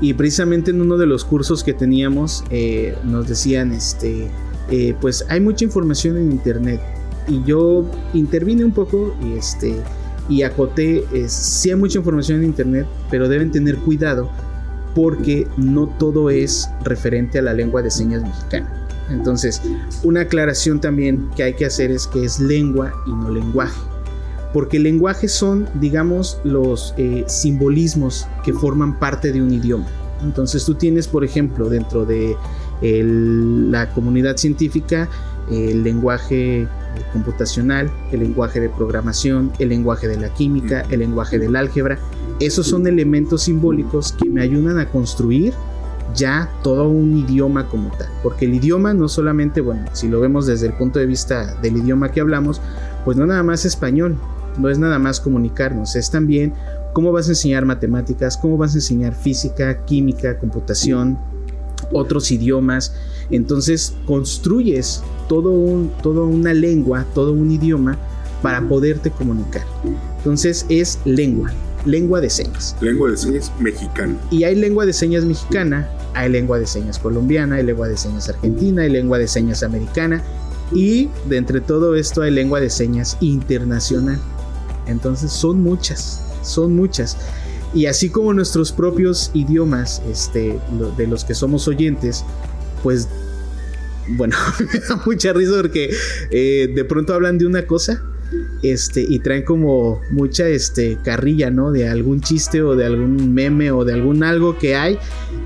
y 0.00 0.14
precisamente 0.14 0.70
en 0.70 0.80
uno 0.80 0.96
de 0.96 1.06
los 1.06 1.24
cursos 1.24 1.64
que 1.64 1.72
teníamos 1.72 2.44
eh, 2.50 2.96
nos 3.04 3.28
decían, 3.28 3.72
este, 3.72 4.30
pues 5.00 5.24
hay 5.28 5.40
mucha 5.40 5.64
información 5.64 6.16
en 6.16 6.30
internet 6.30 6.80
y 7.28 7.42
yo 7.44 7.90
intervine 8.12 8.64
un 8.64 8.72
poco 8.72 9.14
y 9.22 9.34
este 9.34 9.76
y 10.28 10.42
acoté 10.42 11.04
es, 11.12 11.32
sí 11.32 11.70
hay 11.70 11.76
mucha 11.76 11.98
información 11.98 12.38
en 12.40 12.44
internet 12.46 12.86
pero 13.10 13.28
deben 13.28 13.50
tener 13.50 13.76
cuidado 13.76 14.30
porque 14.94 15.46
no 15.56 15.88
todo 15.98 16.30
es 16.30 16.68
referente 16.84 17.38
a 17.38 17.42
la 17.42 17.54
lengua 17.54 17.82
de 17.82 17.90
señas 17.90 18.22
mexicana 18.22 18.70
entonces 19.10 19.60
una 20.02 20.22
aclaración 20.22 20.80
también 20.80 21.28
que 21.36 21.42
hay 21.42 21.54
que 21.54 21.66
hacer 21.66 21.90
es 21.90 22.06
que 22.06 22.24
es 22.24 22.40
lengua 22.40 22.92
y 23.06 23.10
no 23.10 23.30
lenguaje 23.30 23.80
porque 24.52 24.78
lenguaje 24.78 25.28
son 25.28 25.68
digamos 25.80 26.40
los 26.44 26.94
eh, 26.96 27.24
simbolismos 27.26 28.26
que 28.44 28.52
forman 28.52 28.98
parte 28.98 29.32
de 29.32 29.42
un 29.42 29.52
idioma 29.52 29.86
entonces 30.22 30.64
tú 30.64 30.74
tienes 30.74 31.08
por 31.08 31.24
ejemplo 31.24 31.68
dentro 31.68 32.04
de 32.04 32.36
la 32.82 33.90
comunidad 33.90 34.36
científica 34.36 35.08
el 35.50 35.82
lenguaje 35.82 36.66
computacional, 37.12 37.90
el 38.12 38.20
lenguaje 38.20 38.60
de 38.60 38.68
programación, 38.68 39.52
el 39.58 39.68
lenguaje 39.70 40.08
de 40.08 40.16
la 40.16 40.28
química, 40.28 40.84
el 40.90 41.00
lenguaje 41.00 41.38
del 41.38 41.56
álgebra. 41.56 41.98
Esos 42.44 42.66
son 42.66 42.86
elementos 42.86 43.44
simbólicos 43.44 44.12
que 44.12 44.28
me 44.28 44.42
ayudan 44.42 44.78
a 44.78 44.90
construir 44.90 45.54
ya 46.14 46.50
todo 46.62 46.90
un 46.90 47.16
idioma 47.16 47.68
como 47.70 47.88
tal. 47.96 48.08
Porque 48.22 48.44
el 48.44 48.54
idioma 48.54 48.92
no 48.92 49.08
solamente, 49.08 49.62
bueno, 49.62 49.86
si 49.94 50.08
lo 50.08 50.20
vemos 50.20 50.44
desde 50.44 50.66
el 50.66 50.74
punto 50.74 50.98
de 50.98 51.06
vista 51.06 51.54
del 51.62 51.78
idioma 51.78 52.10
que 52.10 52.20
hablamos, 52.20 52.60
pues 53.04 53.16
no 53.16 53.24
nada 53.24 53.42
más 53.42 53.64
español, 53.64 54.18
no 54.58 54.68
es 54.68 54.78
nada 54.78 54.98
más 54.98 55.20
comunicarnos, 55.20 55.96
es 55.96 56.10
también 56.10 56.52
cómo 56.92 57.12
vas 57.12 57.28
a 57.28 57.30
enseñar 57.30 57.64
matemáticas, 57.64 58.36
cómo 58.36 58.58
vas 58.58 58.74
a 58.74 58.78
enseñar 58.78 59.14
física, 59.14 59.84
química, 59.86 60.38
computación, 60.38 61.18
otros 61.92 62.30
idiomas. 62.30 62.94
Entonces 63.30 63.94
construyes 64.04 65.02
todo 65.28 65.50
un, 65.50 65.90
toda 66.02 66.24
una 66.24 66.52
lengua, 66.52 67.06
todo 67.14 67.32
un 67.32 67.50
idioma 67.50 67.96
para 68.42 68.60
poderte 68.68 69.10
comunicar. 69.10 69.64
Entonces 70.18 70.66
es 70.68 70.98
lengua, 71.06 71.50
lengua 71.84 72.20
de 72.20 72.30
señas. 72.30 72.76
Lengua 72.80 73.10
de 73.10 73.16
señas 73.16 73.52
mexicana. 73.60 74.16
Y 74.30 74.44
hay 74.44 74.54
lengua 74.54 74.86
de 74.86 74.92
señas 74.92 75.24
mexicana, 75.24 75.88
hay 76.14 76.30
lengua 76.30 76.58
de 76.58 76.66
señas 76.66 76.98
colombiana, 76.98 77.56
hay 77.56 77.64
lengua 77.64 77.88
de 77.88 77.96
señas 77.96 78.28
argentina, 78.28 78.82
hay 78.82 78.90
lengua 78.90 79.18
de 79.18 79.28
señas 79.28 79.62
americana 79.62 80.22
y 80.72 81.08
de 81.28 81.36
entre 81.36 81.60
todo 81.60 81.94
esto 81.94 82.22
hay 82.22 82.30
lengua 82.30 82.60
de 82.60 82.70
señas 82.70 83.16
internacional. 83.20 84.18
Entonces 84.86 85.32
son 85.32 85.60
muchas, 85.62 86.22
son 86.42 86.74
muchas. 86.74 87.16
Y 87.74 87.86
así 87.86 88.08
como 88.08 88.32
nuestros 88.32 88.72
propios 88.72 89.30
idiomas, 89.34 90.00
este, 90.10 90.58
de 90.96 91.06
los 91.06 91.24
que 91.24 91.34
somos 91.34 91.66
oyentes, 91.66 92.24
pues, 92.82 93.08
bueno, 94.16 94.36
me 94.72 94.80
da 94.80 95.02
mucha 95.04 95.32
risa 95.32 95.52
porque 95.56 95.90
eh, 96.30 96.72
de 96.74 96.84
pronto 96.84 97.14
hablan 97.14 97.38
de 97.38 97.46
una 97.46 97.66
cosa 97.66 98.02
este, 98.62 99.04
y 99.06 99.18
traen 99.18 99.44
como 99.44 100.00
mucha 100.10 100.48
este, 100.48 100.98
carrilla, 101.02 101.50
¿no? 101.50 101.70
De 101.70 101.88
algún 101.88 102.20
chiste 102.20 102.62
o 102.62 102.76
de 102.76 102.86
algún 102.86 103.34
meme 103.34 103.70
o 103.70 103.84
de 103.84 103.92
algún 103.92 104.22
algo 104.22 104.58
que 104.58 104.74
hay 104.76 104.98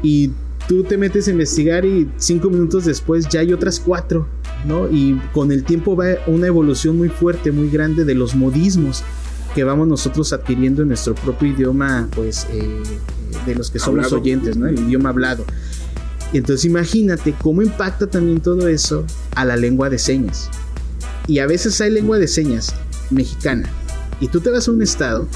y 0.03 0.31
tú 0.69 0.85
te 0.85 0.99
metes 0.99 1.27
a 1.29 1.31
investigar 1.31 1.85
y 1.85 2.09
cinco 2.19 2.51
minutos 2.51 2.85
después 2.85 3.29
ya 3.29 3.41
hay 3.41 3.53
otras 3.53 3.81
cuatro, 3.81 4.29
¿no? 4.67 4.89
Y 4.89 5.19
con 5.33 5.51
el 5.51 5.65
tiempo 5.65 5.97
va 5.97 6.07
una 6.27 6.47
evolución 6.47 6.97
muy 6.97 7.09
fuerte, 7.09 7.51
muy 7.51 7.71
grande 7.71 8.05
de 8.05 8.15
los 8.15 8.37
modismos 8.37 9.03
que 9.55 9.65
vamos 9.65 9.89
nosotros 9.89 10.33
adquiriendo 10.33 10.83
en 10.83 10.89
nuestro 10.89 11.15
propio 11.15 11.49
idioma, 11.49 12.07
pues, 12.15 12.47
eh, 12.53 12.83
de 13.47 13.55
los 13.55 13.71
que 13.71 13.79
somos 13.79 14.13
oyentes, 14.13 14.57
¿no? 14.57 14.67
El 14.67 14.79
idioma 14.79 15.09
hablado. 15.09 15.45
Entonces 16.35 16.67
imagínate 16.67 17.35
cómo 17.41 17.63
impacta 17.63 18.07
también 18.07 18.41
todo 18.41 18.69
eso 18.69 19.05
a 19.35 19.47
la 19.47 19.57
lengua 19.57 19.89
de 19.89 19.99
señas. 19.99 20.51
Y 21.29 21.39
a 21.39 21.47
veces 21.47 21.81
hay 21.81 21.93
lengua 21.93 22.19
de 22.19 22.27
señas 22.27 22.75
mexicana. 23.11 23.71
Y 24.21 24.27
tú 24.27 24.41
te 24.41 24.51
vas 24.51 24.67
a 24.67 24.73
un 24.73 24.83
estado 24.83 25.29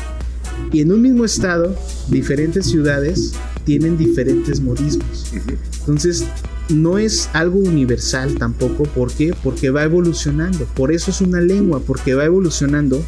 y 0.72 0.81
en 0.81 0.90
un 0.90 1.02
mismo 1.02 1.24
estado, 1.24 1.76
diferentes 2.09 2.66
ciudades 2.66 3.33
tienen 3.64 3.96
diferentes 3.98 4.61
modismos. 4.61 5.33
Entonces, 5.81 6.24
no 6.68 6.98
es 6.98 7.28
algo 7.35 7.59
universal 7.59 8.37
tampoco. 8.37 8.85
¿Por 8.85 9.12
qué? 9.12 9.35
Porque 9.42 9.70
va 9.70 9.85
evolucionando. 9.85 10.64
Por 10.74 10.92
eso 10.92 11.11
es 11.11 11.20
una 11.20 11.40
lengua, 11.40 11.81
porque 11.87 12.14
va 12.14 12.24
evolucionando 12.24 13.05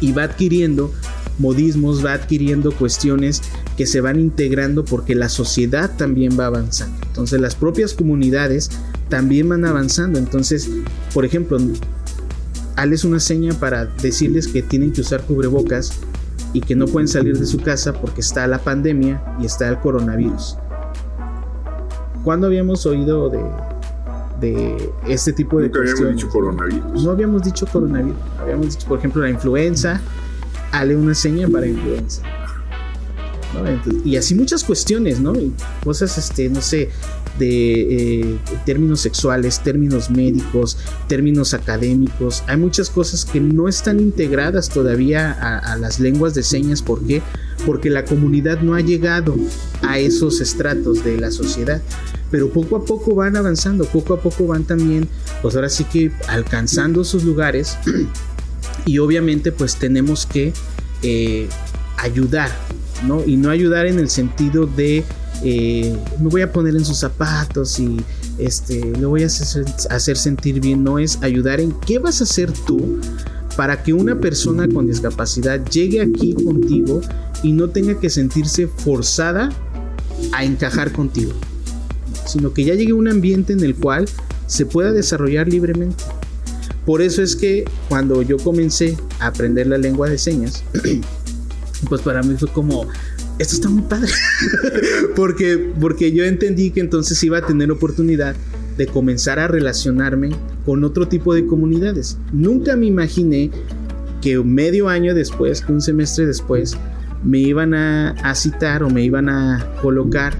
y 0.00 0.12
va 0.12 0.24
adquiriendo 0.24 0.92
modismos, 1.38 2.04
va 2.04 2.14
adquiriendo 2.14 2.72
cuestiones 2.72 3.40
que 3.76 3.86
se 3.86 4.00
van 4.00 4.20
integrando 4.20 4.84
porque 4.84 5.14
la 5.14 5.28
sociedad 5.28 5.96
también 5.96 6.38
va 6.38 6.46
avanzando. 6.46 6.98
Entonces 7.06 7.40
las 7.40 7.54
propias 7.54 7.94
comunidades 7.94 8.70
también 9.08 9.48
van 9.48 9.64
avanzando. 9.64 10.18
Entonces, 10.18 10.68
por 11.14 11.24
ejemplo, 11.24 11.58
hales 12.80 13.04
una 13.04 13.20
seña 13.20 13.52
para 13.52 13.84
decirles 13.84 14.48
que 14.48 14.62
tienen 14.62 14.92
que 14.92 15.02
usar 15.02 15.22
cubrebocas 15.22 15.92
y 16.52 16.60
que 16.60 16.74
no 16.74 16.86
pueden 16.86 17.08
salir 17.08 17.38
de 17.38 17.46
su 17.46 17.60
casa 17.60 17.92
porque 17.92 18.22
está 18.22 18.46
la 18.46 18.58
pandemia 18.58 19.22
y 19.40 19.46
está 19.46 19.68
el 19.68 19.78
coronavirus. 19.78 20.56
¿Cuándo 22.24 22.46
habíamos 22.46 22.86
oído 22.86 23.28
de, 23.28 23.42
de 24.40 24.92
este 25.06 25.32
tipo 25.32 25.58
de 25.58 25.66
Nunca 25.66 25.80
habíamos 25.80 26.16
dicho 26.16 26.28
coronavirus. 26.28 27.04
No 27.04 27.10
habíamos 27.10 27.42
dicho 27.42 27.66
coronavirus. 27.66 28.18
Habíamos 28.38 28.70
dicho, 28.70 28.88
por 28.88 28.98
ejemplo, 28.98 29.22
la 29.22 29.30
influenza. 29.30 30.00
Hale 30.72 30.96
una 30.96 31.14
seña 31.14 31.48
para 31.48 31.66
influenza. 31.66 32.22
y 34.04 34.16
así 34.16 34.34
muchas 34.34 34.64
cuestiones, 34.64 35.20
¿no? 35.20 35.34
cosas, 35.84 36.16
este, 36.16 36.48
no 36.48 36.62
sé, 36.62 36.90
de 37.38 38.20
eh, 38.20 38.38
términos 38.66 39.00
sexuales, 39.00 39.60
términos 39.62 40.10
médicos, 40.10 40.76
términos 41.08 41.54
académicos. 41.54 42.42
Hay 42.46 42.56
muchas 42.56 42.90
cosas 42.90 43.24
que 43.24 43.40
no 43.40 43.68
están 43.68 44.00
integradas 44.00 44.68
todavía 44.68 45.32
a, 45.32 45.76
las 45.76 46.00
lenguas 46.00 46.34
de 46.34 46.42
señas. 46.42 46.82
¿Por 46.82 47.06
qué? 47.06 47.22
Porque 47.64 47.90
la 47.90 48.04
comunidad 48.04 48.60
no 48.60 48.74
ha 48.74 48.80
llegado 48.80 49.36
a 49.82 49.98
esos 49.98 50.40
estratos 50.40 51.04
de 51.04 51.18
la 51.18 51.30
sociedad 51.30 51.82
pero 52.30 52.48
poco 52.50 52.76
a 52.76 52.84
poco 52.84 53.16
van 53.16 53.36
avanzando, 53.36 53.84
poco 53.86 54.14
a 54.14 54.20
poco 54.20 54.46
van 54.46 54.62
también, 54.62 55.08
pues 55.42 55.56
ahora 55.56 55.68
sí 55.68 55.82
que 55.82 56.12
alcanzando 56.28 57.02
sus 57.02 57.24
lugares 57.24 57.76
y 58.86 58.98
obviamente 58.98 59.52
pues 59.52 59.76
tenemos 59.76 60.26
que 60.26 60.52
eh, 61.02 61.48
ayudar, 61.96 62.50
¿no? 63.06 63.24
Y 63.24 63.36
no 63.36 63.50
ayudar 63.50 63.86
en 63.86 63.98
el 63.98 64.10
sentido 64.10 64.66
de 64.66 65.04
eh, 65.42 65.96
me 66.20 66.28
voy 66.28 66.42
a 66.42 66.52
poner 66.52 66.76
en 66.76 66.84
sus 66.84 66.98
zapatos 66.98 67.78
y 67.78 67.96
este, 68.38 68.80
le 68.80 69.06
voy 69.06 69.22
a 69.22 69.26
hacer, 69.26 69.64
hacer 69.90 70.16
sentir 70.16 70.60
bien, 70.60 70.84
no 70.84 70.98
es 70.98 71.18
ayudar 71.22 71.60
en 71.60 71.72
qué 71.72 71.98
vas 71.98 72.20
a 72.20 72.24
hacer 72.24 72.52
tú 72.52 72.98
para 73.56 73.82
que 73.82 73.92
una 73.92 74.18
persona 74.18 74.68
con 74.68 74.86
discapacidad 74.86 75.64
llegue 75.66 76.00
aquí 76.00 76.34
contigo 76.34 77.00
y 77.42 77.52
no 77.52 77.70
tenga 77.70 77.98
que 77.98 78.10
sentirse 78.10 78.66
forzada 78.66 79.50
a 80.32 80.44
encajar 80.44 80.92
contigo 80.92 81.32
sino 82.30 82.52
que 82.52 82.64
ya 82.64 82.74
llegue 82.74 82.92
a 82.92 82.94
un 82.94 83.08
ambiente 83.08 83.52
en 83.52 83.60
el 83.60 83.74
cual 83.74 84.08
se 84.46 84.66
pueda 84.66 84.92
desarrollar 84.92 85.48
libremente. 85.48 86.04
Por 86.86 87.02
eso 87.02 87.22
es 87.22 87.36
que 87.36 87.64
cuando 87.88 88.22
yo 88.22 88.36
comencé 88.38 88.96
a 89.18 89.28
aprender 89.28 89.66
la 89.66 89.78
lengua 89.78 90.08
de 90.08 90.18
señas, 90.18 90.62
pues 91.88 92.00
para 92.02 92.22
mí 92.22 92.36
fue 92.38 92.48
como, 92.48 92.86
esto 93.38 93.54
está 93.54 93.68
muy 93.68 93.82
padre, 93.82 94.10
porque, 95.20 95.70
porque 95.78 96.12
yo 96.12 96.24
entendí 96.24 96.70
que 96.70 96.80
entonces 96.80 97.22
iba 97.22 97.36
a 97.36 97.46
tener 97.46 97.70
oportunidad 97.70 98.34
de 98.78 98.86
comenzar 98.86 99.38
a 99.38 99.48
relacionarme 99.48 100.30
con 100.64 100.82
otro 100.82 101.08
tipo 101.08 101.34
de 101.34 101.44
comunidades. 101.44 102.16
Nunca 102.32 102.74
me 102.74 102.86
imaginé 102.86 103.50
que 104.22 104.38
medio 104.38 104.88
año 104.88 105.14
después, 105.14 105.62
un 105.68 105.82
semestre 105.82 106.24
después, 106.24 106.74
me 107.22 107.38
iban 107.38 107.74
a, 107.74 108.12
a 108.12 108.34
citar 108.34 108.82
o 108.82 108.88
me 108.88 109.02
iban 109.02 109.28
a 109.28 109.74
colocar 109.82 110.32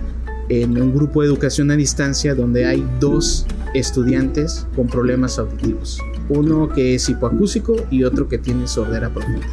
en 0.49 0.81
un 0.81 0.95
grupo 0.95 1.21
de 1.21 1.29
educación 1.29 1.71
a 1.71 1.77
distancia 1.77 2.35
donde 2.35 2.65
hay 2.65 2.83
dos 3.01 3.47
estudiantes 3.75 4.67
con 4.77 4.87
problemas 4.87 5.39
auditivos. 5.39 6.01
Uno 6.31 6.71
que 6.71 6.95
es 6.95 7.07
hipoacúsico 7.07 7.77
y 7.91 8.05
otro 8.05 8.29
que 8.29 8.39
tiene 8.39 8.67
sordera 8.67 9.13
profunda. 9.13 9.47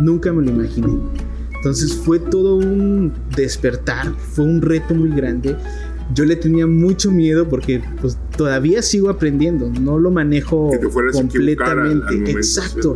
Nunca 0.00 0.32
me 0.32 0.42
lo 0.42 0.52
imaginé. 0.52 0.94
Entonces 1.64 1.94
fue 1.94 2.18
todo 2.18 2.56
un 2.56 3.10
despertar, 3.34 4.14
fue 4.18 4.44
un 4.44 4.60
reto 4.60 4.94
muy 4.94 5.08
grande 5.08 5.56
yo 6.12 6.24
le 6.24 6.36
tenía 6.36 6.66
mucho 6.66 7.10
miedo 7.10 7.48
porque 7.48 7.82
pues 8.00 8.18
todavía 8.36 8.82
sigo 8.82 9.08
aprendiendo, 9.08 9.70
no 9.80 9.98
lo 9.98 10.10
manejo 10.10 10.70
completamente. 11.12 12.30
Exacto. 12.30 12.94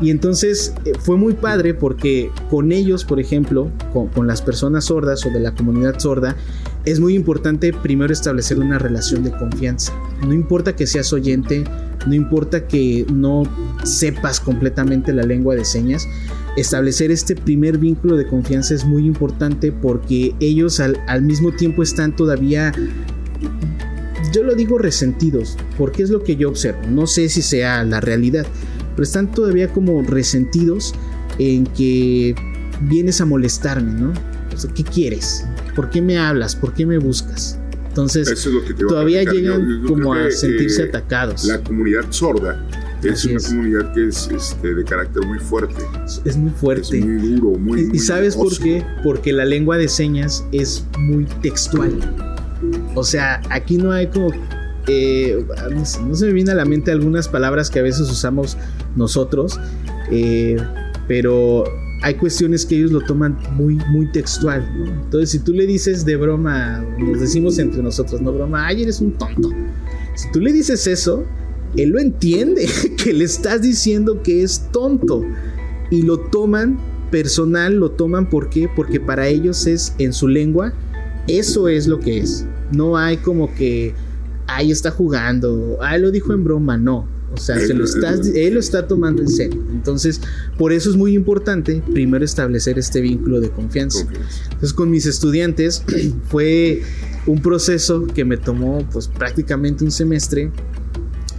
Y 0.00 0.10
entonces 0.10 0.74
eh, 0.84 0.92
fue 0.98 1.16
muy 1.16 1.34
padre 1.34 1.74
porque 1.74 2.30
con 2.50 2.72
ellos, 2.72 3.04
por 3.04 3.20
ejemplo, 3.20 3.70
con, 3.92 4.26
las 4.26 4.42
personas 4.42 4.86
sordas 4.86 5.24
o 5.24 5.30
de 5.30 5.40
la 5.40 5.54
comunidad 5.54 5.98
sorda, 5.98 6.36
es 6.84 7.00
muy 7.00 7.14
importante 7.14 7.72
primero 7.72 8.12
establecer 8.12 8.58
una 8.58 8.78
relación 8.78 9.22
de 9.22 9.30
confianza. 9.30 9.92
No 10.26 10.32
importa 10.32 10.74
que 10.74 10.86
seas 10.86 11.12
oyente, 11.12 11.64
no 12.06 12.14
importa 12.14 12.66
que 12.66 13.06
no 13.12 13.44
sepas 13.84 14.40
completamente 14.40 15.12
la 15.12 15.22
lengua 15.22 15.54
de 15.54 15.64
señas, 15.64 16.06
establecer 16.60 17.10
este 17.10 17.34
primer 17.34 17.78
vínculo 17.78 18.16
de 18.16 18.26
confianza 18.26 18.74
es 18.74 18.84
muy 18.84 19.06
importante 19.06 19.72
porque 19.72 20.34
ellos 20.40 20.80
al, 20.80 21.22
mismo 21.22 21.52
tiempo 21.52 21.82
están 21.82 22.14
todavía 22.14 22.72
yo 24.32 24.42
lo 24.42 24.54
digo 24.54 24.78
resentidos, 24.78 25.56
porque 25.78 26.02
es 26.02 26.10
lo 26.10 26.22
que 26.22 26.36
yo 26.36 26.50
observo. 26.50 26.80
No 26.90 27.06
sé 27.06 27.28
si 27.28 27.40
sea 27.40 27.82
la 27.84 28.00
realidad, 28.00 28.46
pero 28.94 29.02
están 29.02 29.32
todavía 29.32 29.72
como 29.72 30.02
resentidos 30.02 30.94
en 31.38 31.64
que 31.64 32.34
vienes 32.82 33.20
a 33.20 33.24
molestarme, 33.24 33.92
¿no? 33.98 34.12
¿Qué 34.74 34.84
quieres? 34.84 35.46
¿Por 35.74 35.88
qué 35.88 36.02
me 36.02 36.18
hablas? 36.18 36.56
¿Por 36.56 36.74
qué 36.74 36.84
me 36.84 36.98
buscas? 36.98 37.58
Entonces, 37.88 38.46
todavía 38.86 39.22
llegan 39.22 39.84
como 39.86 40.12
a 40.12 40.30
sentirse 40.30 40.82
eh, 40.82 40.88
atacados. 40.88 41.44
La 41.44 41.62
comunidad 41.62 42.04
sorda 42.10 42.64
es 43.02 43.24
una 43.24 43.40
comunidad 43.40 43.92
que 43.92 44.08
es 44.08 44.28
este, 44.28 44.74
de 44.74 44.84
carácter 44.84 45.24
muy 45.26 45.38
fuerte. 45.38 45.82
Es 46.24 46.36
muy 46.36 46.50
fuerte. 46.50 46.98
Es 46.98 47.04
muy 47.04 47.16
duro, 47.16 47.58
muy. 47.58 47.90
¿Y, 47.92 47.98
sabes 47.98 48.36
por 48.36 48.56
qué? 48.58 48.84
Porque 49.04 49.32
la 49.32 49.44
lengua 49.44 49.76
de 49.76 49.88
señas 49.88 50.44
es 50.52 50.84
muy 50.98 51.24
textual. 51.42 51.98
O 52.94 53.04
sea, 53.04 53.40
aquí 53.50 53.76
no 53.76 53.92
hay 53.92 54.08
como. 54.08 54.30
Eh, 54.86 55.44
no, 55.70 55.84
se 55.84 56.26
me 56.26 56.32
viene 56.32 56.52
a 56.52 56.54
la 56.54 56.64
mente 56.64 56.90
algunas 56.90 57.28
palabras 57.28 57.68
que 57.70 57.78
a 57.78 57.82
veces 57.82 58.10
usamos 58.10 58.56
nosotros, 58.96 59.60
eh, 60.10 60.56
pero 61.06 61.64
hay 62.02 62.14
cuestiones 62.14 62.64
que 62.64 62.76
ellos 62.76 62.92
lo 62.92 63.00
toman 63.02 63.36
muy, 63.52 63.74
muy 63.90 64.10
textual. 64.10 64.66
Entonces, 65.04 65.30
si 65.30 65.40
tú 65.40 65.52
le 65.52 65.66
dices 65.66 66.04
de 66.04 66.16
broma, 66.16 66.84
nos 66.98 67.20
decimos 67.20 67.58
entre 67.58 67.82
nosotros, 67.82 68.22
no 68.22 68.32
broma, 68.32 68.66
ay, 68.66 68.82
eres 68.82 69.00
un 69.00 69.12
tonto. 69.12 69.50
Si 70.14 70.30
tú 70.32 70.40
le 70.40 70.52
dices 70.52 70.86
eso, 70.86 71.24
él 71.76 71.90
lo 71.90 72.00
entiende, 72.00 72.68
que 73.02 73.12
le 73.12 73.24
estás 73.24 73.62
diciendo 73.62 74.22
que 74.22 74.42
es 74.42 74.68
tonto. 74.72 75.22
Y 75.90 76.02
lo 76.02 76.18
toman 76.18 76.78
personal, 77.10 77.76
lo 77.76 77.90
toman 77.90 78.28
¿por 78.28 78.50
qué? 78.50 78.68
Porque 78.74 79.00
para 79.00 79.28
ellos 79.28 79.66
es 79.66 79.94
en 79.98 80.12
su 80.12 80.28
lengua, 80.28 80.74
eso 81.26 81.68
es 81.68 81.86
lo 81.86 82.00
que 82.00 82.18
es. 82.18 82.46
No 82.72 82.96
hay 82.96 83.16
como 83.18 83.54
que, 83.54 83.94
ahí 84.46 84.70
está 84.70 84.90
jugando, 84.90 85.78
ay, 85.80 86.00
lo 86.00 86.10
dijo 86.10 86.32
en 86.32 86.44
broma, 86.44 86.76
no. 86.76 87.06
O 87.32 87.36
sea, 87.36 87.58
se 87.58 87.74
lo 87.74 87.84
estás, 87.84 88.26
él 88.34 88.54
lo 88.54 88.60
está 88.60 88.86
tomando 88.86 89.20
en 89.20 89.28
serio. 89.28 89.62
Entonces, 89.70 90.20
por 90.56 90.72
eso 90.72 90.88
es 90.88 90.96
muy 90.96 91.12
importante 91.12 91.82
primero 91.92 92.24
establecer 92.24 92.78
este 92.78 93.02
vínculo 93.02 93.40
de 93.40 93.50
confianza. 93.50 94.06
Entonces, 94.44 94.72
con 94.72 94.90
mis 94.90 95.04
estudiantes 95.04 95.84
fue 96.30 96.82
un 97.26 97.42
proceso 97.42 98.06
que 98.06 98.24
me 98.24 98.38
tomó 98.38 98.86
pues 98.90 99.08
prácticamente 99.08 99.84
un 99.84 99.90
semestre 99.90 100.50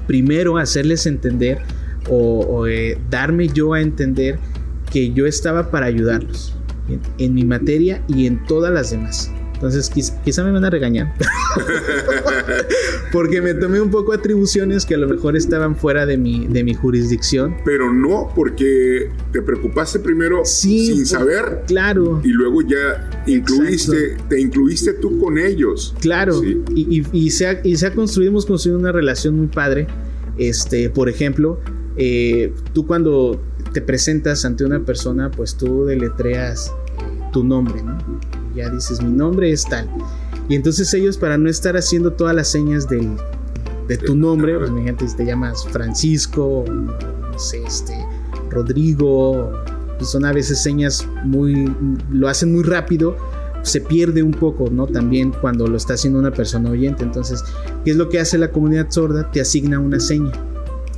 primero 0.09 0.57
hacerles 0.57 1.05
entender 1.05 1.59
o, 2.09 2.65
eh, 2.65 2.97
darme 3.11 3.47
yo 3.47 3.73
a 3.73 3.81
entender 3.81 4.39
que 4.91 5.13
yo 5.13 5.27
estaba 5.27 5.69
para 5.69 5.85
ayudarlos 5.85 6.55
en, 7.19 7.35
mi 7.35 7.43
materia 7.43 8.03
y 8.07 8.25
en 8.25 8.43
todas 8.45 8.73
las 8.73 8.89
demás. 8.89 9.31
Entonces 9.59 9.89
quizá, 10.23 10.41
me 10.45 10.53
van 10.53 10.63
a 10.63 10.69
regañar. 10.69 11.13
porque 13.11 13.41
me 13.41 13.53
tomé 13.53 13.81
un 13.81 13.91
poco 13.91 14.13
atribuciones 14.13 14.85
que 14.85 14.95
a 14.95 14.97
lo 14.97 15.09
mejor 15.09 15.35
estaban 15.35 15.75
fuera 15.75 16.05
de 16.05 16.17
mi, 16.17 16.47
de 16.47 16.63
mi 16.63 16.73
jurisdicción. 16.73 17.57
Pero 17.65 17.91
no, 17.91 18.31
porque 18.33 19.11
te 19.33 19.41
preocupaste 19.41 19.99
primero 19.99 20.45
sin 20.45 21.05
saber. 21.05 21.63
Claro. 21.67 22.21
Y 22.23 22.29
luego 22.29 22.61
ya 22.61 23.23
incluiste, 23.27 24.15
te 24.29 24.39
incluiste 24.39 24.93
tú 24.93 25.19
con 25.19 25.37
ellos. 25.37 25.93
Claro. 25.99 26.41
Y, 26.41 27.03
y, 27.11 27.29
se 27.31 27.47
ha, 27.47 27.59
y 27.61 27.75
se 27.75 27.87
ha 27.87 27.93
construido, 27.93 28.31
hemos 28.31 28.45
construido 28.45 28.79
una 28.79 28.93
relación 28.93 29.35
muy 29.35 29.47
padre. 29.47 29.87
Este, 30.37 30.89
por 30.89 31.09
ejemplo, 31.09 31.59
eh, 31.97 32.53
tú 32.71 32.87
cuando 32.87 33.41
te 33.73 33.81
presentas 33.81 34.45
ante 34.45 34.63
una 34.63 34.79
persona, 34.85 35.29
pues 35.29 35.57
tú 35.57 35.83
deletreas 35.83 36.73
tu 37.33 37.43
nombre, 37.43 37.83
¿no? 37.83 37.97
Ya 38.55 38.69
dices, 38.69 39.01
mi 39.01 39.11
nombre 39.11 39.51
es 39.51 39.65
tal. 39.65 39.89
Y 40.47 40.55
entonces 40.55 40.93
ellos, 40.93 41.17
para 41.17 41.37
no 41.37 41.49
estar 41.49 41.77
haciendo 41.77 42.13
todas 42.13 42.35
las 42.35 42.47
señas 42.47 42.87
del, 42.89 43.15
de 43.87 43.97
tu 43.97 44.15
nombre, 44.15 44.57
pues 44.57 44.71
mi 44.71 44.83
gente, 44.83 45.07
si 45.07 45.15
te 45.15 45.25
llamas 45.25 45.65
Francisco, 45.67 46.65
no 46.67 47.39
sé, 47.39 47.63
este, 47.63 47.93
Rodrigo, 48.49 49.51
pues 49.97 50.09
son 50.11 50.25
a 50.25 50.31
veces 50.31 50.61
señas 50.61 51.07
muy, 51.23 51.71
lo 52.09 52.27
hacen 52.27 52.53
muy 52.53 52.63
rápido, 52.63 53.15
se 53.61 53.81
pierde 53.81 54.23
un 54.23 54.31
poco, 54.31 54.69
¿no? 54.71 54.87
También 54.87 55.31
cuando 55.41 55.67
lo 55.67 55.77
está 55.77 55.93
haciendo 55.93 56.19
una 56.19 56.31
persona 56.31 56.69
oyente. 56.69 57.03
Entonces, 57.03 57.43
¿qué 57.83 57.91
es 57.91 57.97
lo 57.97 58.09
que 58.09 58.19
hace 58.19 58.37
la 58.37 58.51
comunidad 58.51 58.89
sorda? 58.89 59.29
Te 59.31 59.41
asigna 59.41 59.79
una 59.79 59.99
seña 59.99 60.31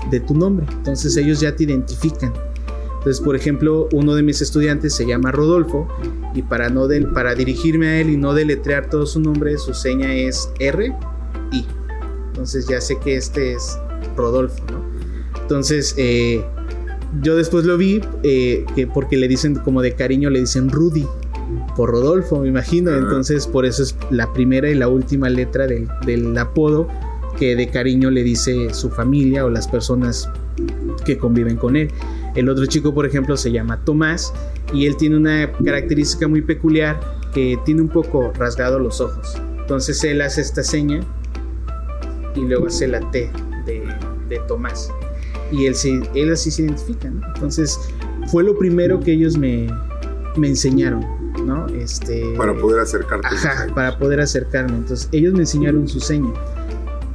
de 0.09 0.19
tu 0.19 0.35
nombre. 0.35 0.65
Entonces 0.71 1.17
ellos 1.17 1.39
ya 1.39 1.55
te 1.55 1.63
identifican. 1.63 2.33
Entonces, 2.99 3.19
por 3.19 3.35
ejemplo, 3.35 3.89
uno 3.93 4.13
de 4.13 4.21
mis 4.21 4.41
estudiantes 4.41 4.93
se 4.93 5.07
llama 5.07 5.31
Rodolfo 5.31 5.87
y 6.33 6.41
para, 6.41 6.69
no 6.69 6.87
para 7.13 7.35
dirigirme 7.35 7.87
a 7.87 8.01
él 8.01 8.09
y 8.09 8.17
no 8.17 8.33
deletrear 8.33 8.89
todo 8.89 9.05
su 9.05 9.19
nombre, 9.19 9.57
su 9.57 9.73
seña 9.73 10.13
es 10.13 10.49
R 10.59 10.93
I. 11.51 11.65
Entonces 12.27 12.67
ya 12.67 12.79
sé 12.79 12.97
que 13.03 13.15
este 13.15 13.53
es 13.53 13.77
Rodolfo, 14.15 14.63
¿no? 14.71 14.81
Entonces, 15.41 15.93
eh, 15.97 16.43
yo 17.21 17.35
después 17.35 17.65
lo 17.65 17.77
vi 17.77 18.01
eh, 18.23 18.65
que 18.73 18.87
porque 18.87 19.17
le 19.17 19.27
dicen 19.27 19.55
como 19.55 19.81
de 19.81 19.93
cariño, 19.93 20.29
le 20.29 20.39
dicen 20.39 20.69
Rudy 20.69 21.05
por 21.75 21.91
Rodolfo, 21.91 22.39
me 22.39 22.47
imagino. 22.47 22.91
Entonces, 22.91 23.47
por 23.47 23.65
eso 23.65 23.83
es 23.83 23.95
la 24.09 24.31
primera 24.31 24.69
y 24.69 24.75
la 24.75 24.87
última 24.87 25.29
letra 25.29 25.67
del, 25.67 25.89
del 26.05 26.37
apodo 26.37 26.87
que 27.37 27.55
de 27.55 27.69
cariño 27.69 28.09
le 28.09 28.23
dice 28.23 28.73
su 28.73 28.89
familia 28.89 29.45
o 29.45 29.49
las 29.49 29.67
personas 29.67 30.29
que 31.05 31.17
conviven 31.17 31.57
con 31.57 31.75
él. 31.75 31.91
El 32.35 32.49
otro 32.49 32.65
chico, 32.65 32.93
por 32.93 33.05
ejemplo, 33.05 33.35
se 33.35 33.51
llama 33.51 33.83
Tomás 33.83 34.33
y 34.73 34.85
él 34.85 34.95
tiene 34.95 35.17
una 35.17 35.51
característica 35.51 36.27
muy 36.27 36.41
peculiar 36.41 36.99
que 37.33 37.59
tiene 37.65 37.81
un 37.81 37.89
poco 37.89 38.31
rasgado 38.37 38.79
los 38.79 39.01
ojos. 39.01 39.41
Entonces 39.59 40.03
él 40.03 40.21
hace 40.21 40.41
esta 40.41 40.63
seña 40.63 41.01
y 42.35 42.41
luego 42.41 42.67
hace 42.67 42.87
la 42.87 42.99
T 43.11 43.29
de, 43.65 44.39
Tomás. 44.47 44.89
Y 45.51 45.65
él, 45.65 45.75
él 46.15 46.31
así 46.31 46.51
se 46.51 46.63
identifica. 46.63 47.09
Entonces 47.35 47.77
fue 48.27 48.43
lo 48.43 48.57
primero 48.57 48.99
que 49.01 49.11
ellos 49.11 49.37
me, 49.37 49.67
me 50.37 50.47
enseñaron. 50.47 51.05
¿no? 51.45 51.67
Este, 51.67 52.33
para 52.37 52.53
poder 52.53 52.81
acercarte. 52.81 53.27
Ajá, 53.27 53.67
para 53.73 53.97
poder 53.97 54.19
acercarme. 54.19 54.77
Entonces 54.77 55.09
ellos 55.11 55.33
me 55.33 55.39
enseñaron 55.39 55.87
su 55.87 55.99
seña 55.99 56.31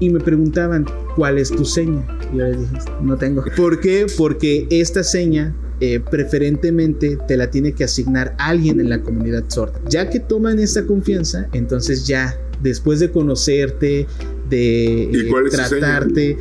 y 0.00 0.10
me 0.10 0.20
preguntaban, 0.20 0.86
¿cuál 1.14 1.38
es 1.38 1.50
tu 1.50 1.64
seña? 1.64 2.06
Y 2.32 2.38
yo 2.38 2.44
les 2.44 2.60
dije, 2.60 2.72
no 3.02 3.16
tengo. 3.16 3.44
¿Por 3.56 3.80
qué? 3.80 4.06
Porque 4.16 4.66
esta 4.70 5.02
seña 5.02 5.54
eh, 5.78 6.00
preferentemente 6.00 7.18
te 7.28 7.36
la 7.36 7.50
tiene 7.50 7.72
que 7.72 7.84
asignar 7.84 8.34
alguien 8.38 8.80
en 8.80 8.88
la 8.88 9.02
comunidad 9.02 9.44
sorda. 9.48 9.78
Ya 9.90 10.08
que 10.08 10.20
toman 10.20 10.58
esta 10.58 10.86
confianza, 10.86 11.48
entonces 11.52 12.06
ya, 12.06 12.34
después 12.62 12.98
de 13.00 13.10
conocerte, 13.10 14.06
de 14.48 15.02
eh, 15.04 15.30
tratarte... 15.50 16.38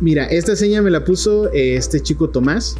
Mira, 0.00 0.26
esta 0.26 0.56
seña 0.56 0.82
me 0.82 0.90
la 0.90 1.04
puso 1.04 1.50
eh, 1.52 1.76
este 1.76 2.00
chico 2.00 2.28
Tomás 2.28 2.74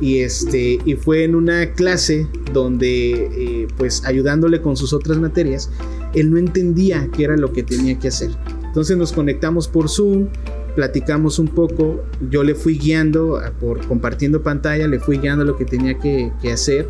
y 0.00 0.18
este 0.18 0.78
y 0.84 0.94
fue 0.94 1.22
en 1.22 1.34
una 1.34 1.72
clase 1.72 2.26
donde 2.52 3.68
pues 3.78 4.04
ayudándole 4.04 4.60
con 4.60 4.76
sus 4.76 4.92
otras 4.92 5.16
materias 5.18 5.70
él 6.12 6.30
no 6.30 6.38
entendía 6.38 7.08
qué 7.16 7.24
era 7.24 7.36
lo 7.36 7.52
que 7.52 7.62
tenía 7.62 7.98
que 7.98 8.08
hacer 8.08 8.30
entonces 8.76 8.98
nos 8.98 9.10
conectamos 9.10 9.68
por 9.68 9.88
Zoom, 9.88 10.26
platicamos 10.74 11.38
un 11.38 11.48
poco, 11.48 12.04
yo 12.28 12.44
le 12.44 12.54
fui 12.54 12.76
guiando, 12.76 13.40
por 13.58 13.80
compartiendo 13.86 14.42
pantalla, 14.42 14.86
le 14.86 15.00
fui 15.00 15.16
guiando 15.16 15.46
lo 15.46 15.56
que 15.56 15.64
tenía 15.64 15.98
que, 15.98 16.30
hacer 16.52 16.86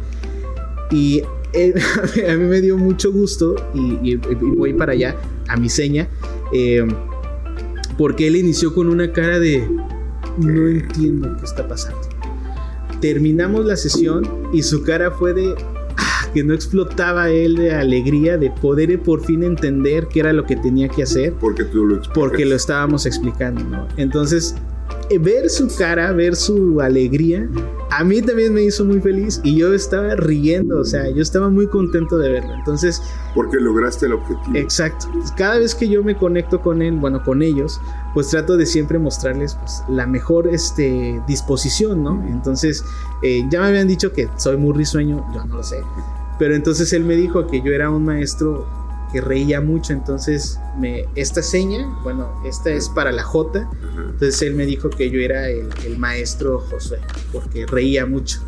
y 0.91 1.23
a 2.29 2.35
mí 2.35 2.45
me 2.45 2.61
dio 2.61 2.77
mucho 2.77 3.13
gusto 3.13 3.55
y, 3.73 4.17
voy 4.17 4.73
para 4.73 4.95
allá 4.95 5.15
a 5.47 5.57
mi 5.57 5.69
seña, 5.69 6.09
eh, 6.53 6.85
porque 7.97 8.27
él 8.27 8.35
inició 8.35 8.75
con 8.75 8.89
una 8.89 9.13
cara 9.13 9.39
de 9.39 9.65
no 10.39 10.67
entiendo 10.67 11.37
qué 11.39 11.45
está 11.45 11.69
pasando. 11.69 12.01
terminamos 13.01 13.65
la 13.65 13.77
sesión 13.77 14.29
y 14.53 14.65
su 14.65 14.83
cara 14.83 15.13
fue 15.13 15.35
de 15.35 15.55
ah, 15.57 15.76
que 16.37 16.45
no 16.45 16.53
explotaba 16.53 17.31
él 17.31 17.57
de 17.57 17.73
alegría 17.73 18.37
de 18.37 18.51
poder 18.51 19.01
por 19.01 19.25
fin 19.25 19.43
entender 19.43 20.07
qué 20.09 20.21
era 20.21 20.35
lo 20.35 20.45
que 20.45 20.55
tenía 20.55 20.87
que 20.87 21.03
hacer. 21.03 21.33
Porque 21.41 21.65
tú 21.65 21.87
lo 21.87 22.03
Porque 22.13 22.45
lo 22.45 22.55
estábamos 22.55 23.07
explicando, 23.07 23.65
¿no? 23.65 23.89
Entonces, 23.97 24.55
eh, 25.09 25.17
ver 25.17 25.49
su 25.49 25.75
cara, 25.75 26.13
ver 26.13 26.37
su 26.37 26.83
alegría, 26.83 27.49
a 27.91 28.05
mí 28.05 28.21
también 28.21 28.53
me 28.53 28.65
hizo 28.65 28.85
muy 28.85 29.01
feliz 29.01 29.41
y 29.45 29.57
yo 29.57 29.73
estaba 29.73 30.15
riendo, 30.15 30.79
o 30.79 30.85
sea, 30.85 31.09
yo 31.09 31.23
estaba 31.23 31.49
muy 31.49 31.69
contento 31.69 32.19
de 32.19 32.33
verlo. 32.33 32.53
Entonces... 32.53 33.01
Porque 33.35 33.57
lograste 33.59 34.05
el 34.05 34.13
objetivo. 34.13 34.55
Exacto. 34.57 35.07
Cada 35.39 35.59
vez 35.59 35.75
que 35.75 35.89
yo 35.89 36.05
me 36.05 36.19
conecto 36.19 36.61
con 36.61 36.83
él, 36.83 36.97
bueno, 36.97 37.25
con 37.25 37.41
ellos, 37.41 37.81
pues 38.13 38.29
trato 38.29 38.59
de 38.59 38.67
siempre 38.67 38.99
mostrarles 38.99 39.55
pues, 39.55 39.83
la 39.89 40.07
mejor 40.07 40.49
este, 40.49 41.19
disposición, 41.27 42.03
¿no? 42.03 42.23
Entonces, 42.29 42.85
eh, 43.23 43.43
ya 43.51 43.63
me 43.63 43.69
habían 43.69 43.89
dicho 43.89 44.13
que 44.13 44.29
soy 44.37 44.59
muy 44.59 44.75
risueño, 44.75 45.25
yo 45.33 45.47
no 45.47 45.57
lo 45.57 45.63
sé. 45.63 45.79
Pero 46.39 46.55
entonces 46.55 46.93
él 46.93 47.05
me 47.05 47.17
dijo 47.17 47.47
que 47.47 47.63
yo 47.63 47.73
era 47.73 47.91
un 47.91 48.05
maestro 48.05 48.67
que 49.13 49.21
reía 49.21 49.61
mucho, 49.61 49.93
entonces 49.93 50.59
me, 50.79 51.05
esta 51.15 51.43
seña, 51.43 51.87
bueno, 52.03 52.29
esta 52.45 52.71
es 52.71 52.89
para 52.89 53.13
la 53.13 53.23
J, 53.23 53.69
entonces 53.99 54.43
él 54.43 54.55
me 54.55 54.67
dijo 54.67 54.91
que 54.91 55.11
yo 55.11 55.21
era 55.21 55.49
el, 55.49 55.97
maestro 55.97 56.59
Josué, 56.59 56.99
porque 57.33 57.67
reía 57.67 58.05
mucho, 58.05 58.41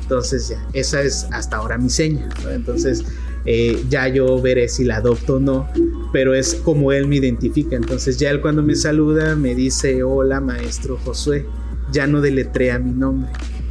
entonces 0.00 0.48
ya, 0.48 0.66
esa 0.72 1.02
es 1.02 1.26
hasta 1.32 1.56
ahora 1.56 1.78
mi 1.78 1.90
seña, 1.90 2.28
entonces 2.48 3.04
eh, 3.44 3.84
ya 3.90 4.08
yo 4.08 4.40
veré 4.40 4.68
si 4.68 4.84
la 4.84 4.96
adopto 4.96 5.36
o 5.36 5.40
no, 5.40 5.68
pero 6.12 6.32
es 6.32 6.54
como 6.54 6.92
él 6.92 7.08
me 7.08 7.16
identifica, 7.16 7.74
entonces 7.74 8.16
ya 8.16 8.30
él 8.30 8.40
cuando 8.40 8.62
me 8.62 8.76
saluda 8.76 9.34
me 9.34 9.54
dice, 9.54 10.04
hola 10.04 10.40
maestro 10.40 10.96
Josué, 11.04 11.44
ya 11.92 12.06
no 12.06 12.20
deletrea 12.20 12.78
mi 12.78 12.92
nombre. 12.92 13.30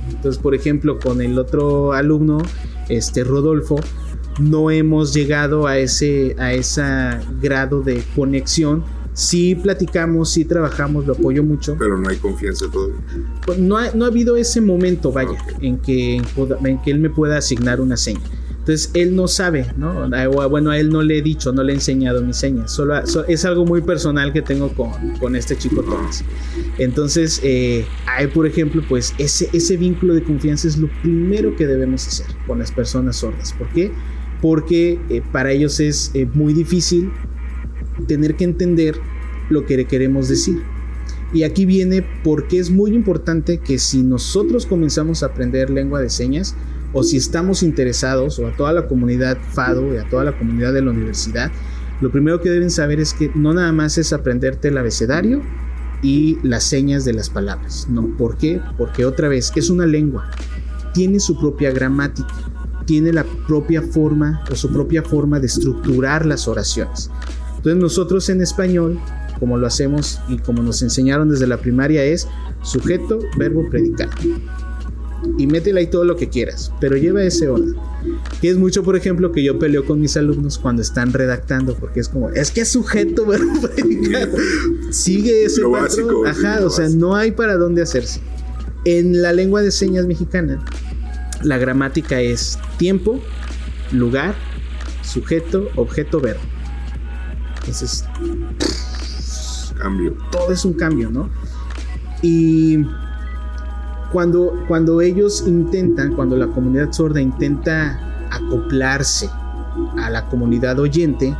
Entonces, 0.09 0.41
por 0.41 0.53
ejemplo, 0.53 0.99
con 0.99 1.21
el 1.21 1.39
otro 1.39 1.93
alumno, 1.93 2.39
este 2.89 3.24
Rodolfo, 3.24 3.80
no 4.39 4.72
hemos 4.72 5.13
llegado 5.13 5.67
a 5.67 5.78
ese, 5.78 6.36
a 6.39 6.54
ese 6.54 6.82
grado 7.41 7.82
de 7.82 8.04
conexión. 8.15 8.84
Sí 9.13 9.54
platicamos, 9.54 10.32
sí 10.32 10.43
trabajamos, 10.43 11.06
lo 11.06 11.13
apoyo 11.13 11.43
mucho. 11.43 11.76
Pero 11.78 11.98
no 11.98 12.10
hay 12.10 12.17
confianza 12.17 12.65
todavía. 12.72 12.96
No, 13.60 13.78
ha, 13.78 13.91
no 13.91 14.06
ha 14.06 14.08
habido 14.08 14.38
ese 14.38 14.60
momento, 14.60 15.12
vaya, 15.12 15.38
en, 15.62 15.78
que, 15.78 16.15
en 16.15 16.82
que 16.82 16.91
él 16.91 17.00
me 17.00 17.12
pueda 17.12 17.38
asignar 17.38 17.80
una 17.80 17.96
seña. 17.96 18.22
Entonces 18.63 18.91
él 18.93 19.15
no 19.15 19.28
sabe, 19.28 19.67
¿no? 19.76 20.10
Bueno, 20.49 20.71
a 20.71 20.80
él 20.80 20.89
no 20.89 21.02
le 21.02 21.17
he 21.17 21.21
dicho, 21.21 21.52
no 21.52 21.63
le 21.63 21.73
he 21.73 21.76
enseñado 21.76 22.21
mi 22.21 22.34
seña. 22.34 22.67
Solo, 22.67 22.95
es 23.28 23.43
algo 23.43 23.65
muy 23.65 23.82
personal 23.82 24.32
que 24.32 24.41
tengo 24.41 24.69
con, 24.69 24.89
con 25.19 25.36
este 25.36 25.58
chico 25.58 25.84
Tomás. 25.84 26.23
Entonces, 26.78 27.41
eh, 27.43 27.86
hay, 28.06 28.28
por 28.28 28.47
ejemplo, 28.47 28.82
pues 28.88 29.13
ese, 29.17 29.49
ese 29.52 29.76
vínculo 29.76 30.13
de 30.13 30.23
confianza 30.23 30.67
es 30.67 30.78
lo 30.78 30.89
primero 31.02 31.56
que 31.58 31.67
debemos 31.67 32.08
hacer 32.08 32.28
con 32.47 32.60
las 32.60 32.71
personas 32.71 33.17
sordas. 33.17 33.54
¿Por 33.54 33.67
qué? 33.69 33.91
porque 34.43 34.99
eh, 35.10 35.21
para 35.32 35.54
ellos 35.54 35.80
es 35.80 36.12
eh, 36.13 36.28
muy 36.34 36.52
difícil 36.52 37.13
tener 38.08 38.36
que 38.36 38.43
entender 38.43 38.97
lo 39.49 39.65
que 39.65 39.86
queremos 39.86 40.28
decir. 40.28 40.62
Y 41.34 41.43
aquí 41.43 41.65
viene 41.65 42.06
porque 42.26 42.60
es 42.60 42.69
muy 42.69 42.91
importante 42.91 43.60
que 43.60 43.80
si 43.80 44.04
nosotros 44.04 44.65
comenzamos 44.65 45.23
a 45.23 45.28
aprender 45.28 45.69
lengua 45.69 46.02
de 46.02 46.10
señas, 46.10 46.58
o 46.93 47.03
si 47.03 47.17
estamos 47.17 47.63
interesados, 47.63 48.39
o 48.39 48.47
a 48.47 48.56
toda 48.56 48.71
la 48.71 48.88
comunidad 48.88 49.38
FADO 49.51 49.93
y 49.93 49.97
a 49.97 50.08
toda 50.10 50.23
la 50.23 50.38
comunidad 50.38 50.73
de 50.73 50.82
la 50.82 50.91
universidad, 50.91 51.51
lo 52.01 52.12
primero 52.12 52.41
que 52.41 52.49
deben 52.49 52.69
saber 52.69 52.99
es 52.99 53.13
que 53.13 53.32
no 53.36 53.53
nada 53.53 53.71
más 53.71 53.97
es 53.97 54.13
aprenderte 54.13 54.67
el 54.69 54.77
abecedario 54.77 55.41
y 56.01 56.38
las 56.43 56.63
señas 56.63 57.06
de 57.06 57.13
las 57.13 57.29
palabras. 57.29 57.88
No, 57.89 58.15
¿por 58.17 58.38
qué? 58.38 58.62
Porque 58.77 59.06
otra 59.06 59.27
vez 59.27 59.51
es 59.56 59.69
una 59.69 59.86
lengua, 59.86 60.29
tiene 60.93 61.19
su 61.19 61.39
propia 61.39 61.71
gramática 61.71 62.34
tiene 62.86 63.13
la 63.13 63.23
propia 63.47 63.82
forma 63.82 64.43
o 64.51 64.56
su 64.56 64.71
propia 64.71 65.03
forma 65.03 65.39
de 65.39 65.47
estructurar 65.47 66.25
las 66.25 66.47
oraciones. 66.47 67.10
Entonces 67.58 67.82
nosotros 67.82 68.29
en 68.29 68.41
español, 68.41 68.99
como 69.39 69.58
lo 69.58 69.67
hacemos 69.67 70.19
y 70.27 70.38
como 70.38 70.62
nos 70.62 70.82
enseñaron 70.82 71.29
desde 71.29 71.47
la 71.47 71.58
primaria, 71.58 72.03
es 72.03 72.27
sujeto, 72.62 73.19
verbo, 73.38 73.69
predicado. 73.69 74.12
Y 75.38 75.47
métela 75.47 75.79
ahí 75.79 75.88
todo 75.88 76.05
lo 76.05 76.15
que 76.15 76.29
quieras, 76.29 76.71
pero 76.79 76.97
lleva 76.97 77.23
ese 77.23 77.47
orden. 77.47 77.75
Que 78.41 78.49
es 78.49 78.57
mucho, 78.57 78.83
por 78.83 78.95
ejemplo, 78.95 79.31
que 79.31 79.43
yo 79.43 79.57
peleo 79.57 79.86
con 79.86 79.99
mis 79.99 80.17
alumnos 80.17 80.57
cuando 80.57 80.81
están 80.81 81.13
redactando, 81.13 81.75
porque 81.75 82.01
es 82.01 82.09
como, 82.09 82.29
es 82.29 82.51
que 82.51 82.62
es 82.62 82.69
sujeto, 82.69 83.25
verbo. 83.27 83.51
Sigue 84.91 85.45
ese 85.45 85.63
patrón. 85.63 86.27
Ajá, 86.27 86.65
o 86.65 86.69
sea, 86.69 86.89
no 86.89 87.15
hay 87.15 87.31
para 87.31 87.55
dónde 87.55 87.81
hacerse. 87.81 88.19
En 88.86 89.21
la 89.21 89.31
lengua 89.31 89.62
de 89.62 89.71
señas 89.71 90.05
mexicana, 90.05 90.63
la 91.41 91.57
gramática 91.57 92.19
es 92.21 92.59
tiempo, 92.77 93.21
lugar, 93.91 94.36
sujeto, 95.01 95.69
objeto, 95.75 96.19
verbo. 96.19 96.41
Entonces, 97.59 98.05
cambio. 99.77 100.15
Todo 100.31 100.51
es 100.51 100.65
un 100.65 100.73
cambio, 100.73 101.09
¿no? 101.09 101.29
Y 102.21 102.79
cuando, 104.13 104.54
cuando 104.67 105.02
ellos 105.02 105.43
intentan, 105.45 106.13
cuando 106.15 106.38
la 106.38 106.47
comunidad 106.47 106.91
sorda 106.91 107.19
intenta 107.19 107.99
acoplarse 108.32 109.30
a 109.97 110.10
la 110.10 110.30
comunidad 110.30 110.80
oyente, 110.80 111.36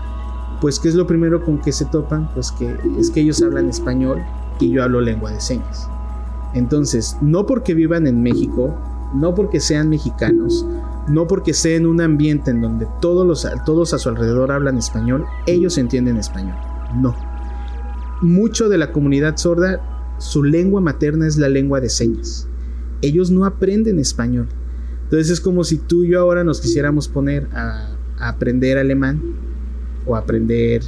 pues 0.60 0.80
¿qué 0.80 0.90
es 0.90 0.96
lo 0.96 1.08
primero 1.08 1.44
con 1.46 1.60
que 1.60 1.72
se 1.72 1.86
topan? 1.86 2.30
Pues 2.34 2.52
que 2.52 2.76
es 3.00 3.10
que 3.10 3.22
ellos 3.22 3.42
hablan 3.42 3.70
español 3.70 4.22
y 4.60 4.72
yo 4.72 4.84
hablo 4.84 5.00
lengua 5.00 5.32
de 5.32 5.40
señas. 5.40 5.88
Entonces, 6.54 7.18
no 7.22 7.46
porque 7.46 7.74
vivan 7.74 8.08
en 8.08 8.22
México 8.22 8.76
no 9.14 9.36
porque 9.36 9.60
sean 9.60 9.90
mexicanos, 9.90 10.66
no 11.08 11.28
porque 11.28 11.54
sea 11.54 11.78
en 11.78 11.86
un 11.86 12.02
ambiente 12.02 12.52
en 12.52 12.62
donde 12.62 12.88
todos, 13.00 13.26
los, 13.26 13.48
todos 13.66 13.94
a 13.94 14.00
su 14.00 14.10
alrededor 14.10 14.52
hablan 14.52 14.78
español, 14.78 15.26
ellos 15.46 15.78
entienden 15.78 16.18
español. 16.18 16.56
No. 16.96 17.16
Mucho 18.22 18.70
de 18.70 18.78
la 18.78 18.92
comunidad 18.92 19.38
sorda, 19.38 19.82
su 20.18 20.44
lengua 20.44 20.82
materna 20.82 21.28
es 21.28 21.38
la 21.38 21.50
lengua 21.50 21.80
de 21.80 21.90
señas. 21.90 22.48
Ellos 23.04 23.30
no 23.30 23.46
aprenden 23.46 24.00
español. 24.00 24.48
Entonces 25.04 25.30
es 25.30 25.42
como 25.42 25.64
si 25.64 25.78
tú 25.78 26.06
y 26.06 26.12
yo 26.12 26.22
ahora 26.22 26.44
nos 26.44 26.62
quisiéramos 26.62 27.08
poner 27.08 27.48
a, 27.52 27.90
aprender 28.18 28.78
alemán 28.78 29.22
o 30.06 30.16
aprender 30.16 30.82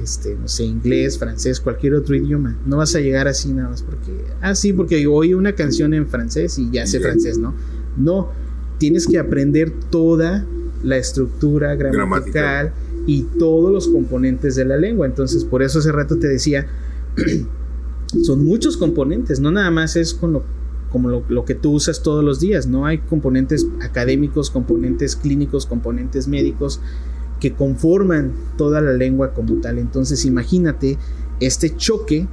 este, 0.00 0.36
no 0.36 0.46
sé, 0.46 0.64
inglés, 0.64 1.18
francés, 1.18 1.58
cualquier 1.58 1.94
otro 1.94 2.14
idioma. 2.14 2.56
No 2.64 2.76
vas 2.76 2.94
a 2.94 3.00
llegar 3.00 3.26
así 3.26 3.52
nada 3.52 3.70
más 3.70 3.82
porque, 3.82 4.12
ah, 4.40 4.54
sí, 4.54 4.72
porque 4.72 5.06
oí 5.06 5.34
una 5.34 5.54
canción 5.54 5.92
en 5.92 6.06
francés 6.06 6.58
y 6.58 6.70
ya 6.70 6.86
sé 6.86 7.00
francés, 7.00 7.38
¿no? 7.38 7.54
No, 7.96 8.30
tienes 8.78 9.06
que 9.06 9.18
aprender 9.18 9.72
toda 9.90 10.46
la 10.84 10.96
estructura 10.96 11.74
gramatical 11.74 12.72
y 13.06 13.22
todos 13.38 13.72
los 13.72 13.88
componentes 13.88 14.54
de 14.54 14.66
la 14.66 14.76
lengua. 14.76 15.06
Entonces, 15.06 15.44
por 15.44 15.62
eso 15.62 15.80
hace 15.80 15.90
rato 15.90 16.16
te 16.16 16.28
decía, 16.28 16.66
son 18.22 18.44
muchos 18.44 18.76
componentes, 18.76 19.40
no 19.40 19.50
nada 19.50 19.70
más 19.70 19.96
es 19.96 20.14
con 20.14 20.34
lo, 20.34 20.44
como 20.96 21.10
lo, 21.28 21.44
que 21.44 21.54
tú 21.54 21.72
usas 21.72 22.02
todos 22.02 22.24
los 22.24 22.40
días, 22.40 22.66
no 22.66 22.86
hay 22.86 22.96
componentes 22.96 23.66
académicos, 23.82 24.48
componentes 24.48 25.14
clínicos, 25.14 25.66
componentes 25.66 26.26
médicos 26.26 26.80
que 27.38 27.52
conforman 27.52 28.32
toda 28.56 28.80
la 28.80 28.94
lengua 28.94 29.34
como 29.34 29.60
tal. 29.60 29.78
Entonces 29.78 30.24
imagínate 30.24 30.96
este 31.38 31.76
choque 31.76 32.26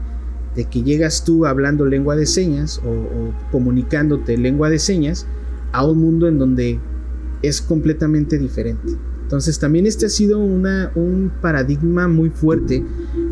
de 0.56 0.64
que 0.64 0.82
llegas 0.82 1.26
tú 1.26 1.46
hablando 1.46 1.86
lengua 1.86 2.16
de 2.16 2.26
señas 2.26 2.82
o, 2.86 3.34
comunicándote 3.52 4.38
lengua 4.38 4.70
de 4.70 4.80
señas 4.80 5.28
a 5.74 5.86
un 5.86 5.98
mundo 5.98 6.30
en 6.30 6.40
donde 6.40 6.80
es 7.42 7.62
completamente 7.62 8.38
diferente. 8.38 8.94
Entonces 9.24 9.60
también 9.60 9.88
este 9.88 10.06
ha 10.06 10.10
sido 10.10 10.40
un 10.40 11.34
paradigma 11.42 12.08
muy 12.08 12.30
fuerte 12.30 12.82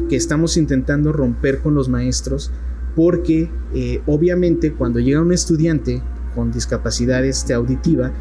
que 0.10 0.18
estamos 0.18 0.58
intentando 0.58 1.14
romper 1.14 1.60
con 1.60 1.74
los 1.74 1.88
maestros 1.88 2.52
porque 2.96 3.50
eh, 3.74 4.02
obviamente 4.06 4.74
cuando 4.74 5.00
llega 5.00 5.22
un 5.22 5.34
estudiante 5.34 6.02
con 6.36 6.52
discapacidad 6.52 7.24
este, 7.26 7.54
auditiva, 7.54 8.12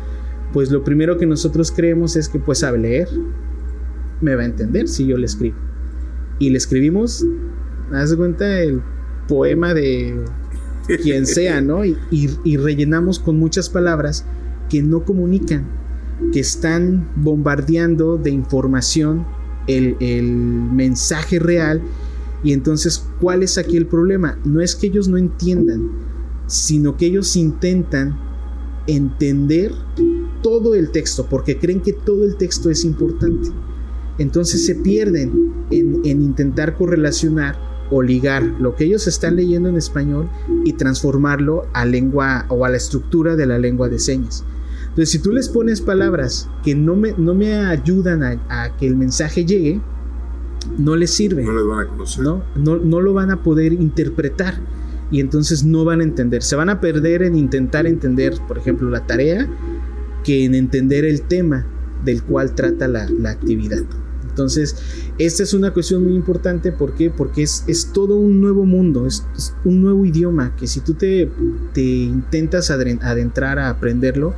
pues 0.52 0.70
lo 0.70 0.82
primero 0.82 1.16
que 1.18 1.26
nosotros 1.26 1.70
creemos 1.70 2.16
es 2.16 2.28
que 2.28 2.38
pues 2.38 2.60
sabe 2.60 2.78
leer, 2.78 3.08
me 4.20 4.34
va 4.34 4.42
a 4.42 4.46
entender 4.46 4.88
si 4.88 5.06
yo 5.06 5.16
le 5.16 5.26
escribo. 5.26 5.56
Y 6.38 6.50
le 6.50 6.58
escribimos, 6.58 7.24
haz 7.92 8.10
de 8.10 8.16
cuenta, 8.16 8.60
el 8.60 8.80
poema 9.28 9.74
de 9.74 10.24
quien 11.02 11.26
sea, 11.26 11.60
¿no? 11.60 11.84
Y, 11.84 12.56
rellenamos 12.56 13.18
con 13.18 13.38
muchas 13.38 13.68
palabras 13.68 14.24
que 14.68 14.82
no 14.82 15.04
comunican, 15.04 15.66
que 16.32 16.40
están 16.40 17.08
bombardeando 17.16 18.16
de 18.16 18.30
información 18.30 19.26
el 19.66 20.24
mensaje 20.24 21.38
real. 21.38 21.80
Y 22.42 22.52
entonces, 22.52 23.06
¿cuál 23.20 23.42
es 23.42 23.58
aquí 23.58 23.76
el 23.76 23.86
problema? 23.86 24.38
No 24.44 24.60
es 24.60 24.74
que 24.74 24.86
ellos 24.86 25.08
no 25.08 25.18
entiendan, 25.18 25.90
sino 26.46 26.96
que 26.96 27.06
ellos 27.06 27.36
intentan 27.36 28.18
entender 28.86 29.72
todo 30.42 30.74
el 30.74 30.90
texto, 30.90 31.26
porque 31.28 31.58
creen 31.58 31.80
que 31.80 31.92
todo 31.92 32.24
el 32.24 32.36
texto 32.36 32.70
es 32.70 32.84
importante. 32.84 33.50
Entonces 34.18 34.66
se 34.66 34.74
pierden 34.74 35.66
en, 35.70 36.04
intentar 36.04 36.76
correlacionar 36.76 37.58
o 37.90 38.02
ligar 38.02 38.42
lo 38.42 38.76
que 38.76 38.84
ellos 38.84 39.06
están 39.06 39.36
leyendo 39.36 39.68
en 39.68 39.76
español 39.76 40.28
y 40.64 40.74
transformarlo 40.74 41.66
a 41.72 41.84
lengua 41.84 42.46
o 42.48 42.64
a 42.64 42.68
la 42.68 42.76
estructura 42.76 43.36
de 43.36 43.46
la 43.46 43.58
lengua 43.58 43.88
de 43.88 43.98
señas. 43.98 44.44
Entonces, 44.90 45.10
si 45.10 45.18
tú 45.20 45.32
les 45.32 45.48
pones 45.48 45.80
palabras 45.80 46.48
que 46.64 46.74
no 46.74 46.96
me, 46.96 47.14
no 47.16 47.34
me 47.34 47.54
ayudan 47.54 48.22
a, 48.22 48.76
que 48.76 48.86
el 48.86 48.96
mensaje 48.96 49.44
llegue, 49.44 49.80
no 50.78 50.96
les 50.96 51.10
sirve. 51.10 51.44
No 51.44 51.52
les 51.52 51.66
van 51.66 51.86
a 51.86 51.88
conocer. 51.88 52.24
¿no? 52.24 52.42
No, 52.56 52.76
no 52.76 53.00
lo 53.00 53.12
van 53.12 53.30
a 53.30 53.42
poder 53.42 53.72
interpretar 53.72 54.60
y 55.10 55.20
entonces 55.20 55.64
no 55.64 55.84
van 55.84 56.00
a 56.00 56.04
entender. 56.04 56.42
Se 56.42 56.56
van 56.56 56.68
a 56.70 56.80
perder 56.80 57.22
en 57.22 57.36
intentar 57.36 57.86
entender, 57.86 58.34
por 58.46 58.58
ejemplo, 58.58 58.88
la 58.90 59.06
tarea 59.06 59.48
que 60.24 60.44
en 60.44 60.54
entender 60.54 61.04
el 61.04 61.22
tema 61.22 61.66
del 62.04 62.22
cual 62.22 62.54
trata 62.54 62.88
la, 62.88 63.08
actividad. 63.26 63.82
Entonces, 64.28 64.76
esta 65.18 65.42
es 65.42 65.52
una 65.54 65.72
cuestión 65.72 66.04
muy 66.04 66.14
importante. 66.14 66.70
¿Por 66.70 66.94
qué? 66.94 67.10
Porque 67.10 67.42
es, 67.42 67.64
es 67.66 67.92
todo 67.92 68.16
un 68.16 68.40
nuevo 68.40 68.64
mundo, 68.64 69.06
es, 69.06 69.26
un 69.64 69.82
nuevo 69.82 70.04
idioma 70.04 70.54
que 70.56 70.66
si 70.66 70.80
tú 70.80 70.94
te, 70.94 71.30
te 71.74 71.82
intentas 71.82 72.70
adentrar 72.70 73.58
a 73.58 73.70
aprenderlo, 73.70 74.34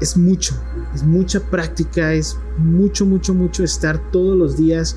es 0.00 0.16
mucho, 0.16 0.54
es 0.94 1.02
mucha 1.04 1.40
práctica, 1.40 2.12
es 2.12 2.36
mucho, 2.58 3.06
mucho, 3.06 3.32
mucho 3.32 3.64
estar 3.64 4.10
todos 4.10 4.36
los 4.36 4.56
días 4.56 4.96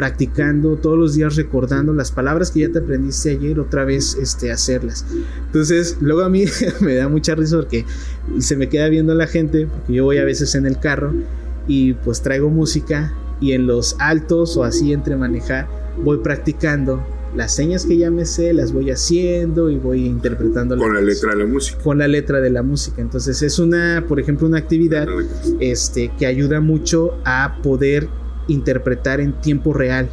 practicando, 0.00 0.76
todos 0.76 0.98
los 0.98 1.14
días 1.14 1.36
recordando 1.36 1.92
las 1.92 2.10
palabras 2.10 2.50
que 2.50 2.60
ya 2.60 2.72
te 2.72 2.78
aprendiste 2.78 3.32
ayer, 3.32 3.60
otra 3.60 3.84
vez 3.84 4.16
este, 4.18 4.50
hacerlas. 4.50 5.04
Entonces, 5.44 5.98
luego 6.00 6.22
a 6.22 6.30
mí 6.30 6.46
me 6.80 6.94
da 6.94 7.06
mucha 7.06 7.34
risa 7.34 7.56
porque 7.56 7.84
se 8.38 8.56
me 8.56 8.70
queda 8.70 8.88
viendo 8.88 9.14
la 9.14 9.26
gente, 9.26 9.66
porque 9.66 9.92
yo 9.92 10.04
voy 10.04 10.16
a 10.16 10.24
veces 10.24 10.54
en 10.54 10.64
el 10.64 10.80
carro 10.80 11.12
y 11.68 11.92
pues 11.92 12.22
traigo 12.22 12.48
música 12.48 13.12
y 13.42 13.52
en 13.52 13.66
los 13.66 13.94
altos 13.98 14.56
o 14.56 14.64
así 14.64 14.94
entre 14.94 15.16
manejar 15.16 15.68
voy 16.02 16.16
practicando 16.20 17.04
las 17.36 17.54
señas 17.54 17.84
que 17.84 17.98
ya 17.98 18.10
me 18.10 18.24
sé 18.24 18.54
las 18.54 18.72
voy 18.72 18.90
haciendo 18.90 19.68
y 19.68 19.76
voy 19.76 20.06
interpretando 20.06 20.78
con 20.78 20.94
la, 20.94 21.02
letra 21.02 21.32
de 21.32 21.40
la 21.40 21.46
música. 21.46 21.82
con 21.82 21.98
la 21.98 22.08
letra 22.08 22.40
de 22.40 22.48
la 22.48 22.62
música. 22.62 23.02
Entonces 23.02 23.42
es 23.42 23.58
una 23.58 24.06
por 24.08 24.18
ejemplo 24.18 24.46
una 24.46 24.56
actividad 24.56 25.06
este 25.60 26.10
que 26.18 26.24
ayuda 26.24 26.60
mucho 26.60 27.18
a 27.26 27.58
poder 27.62 28.08
interpretar 28.50 29.20
en 29.20 29.32
tiempo 29.32 29.72
real, 29.72 30.08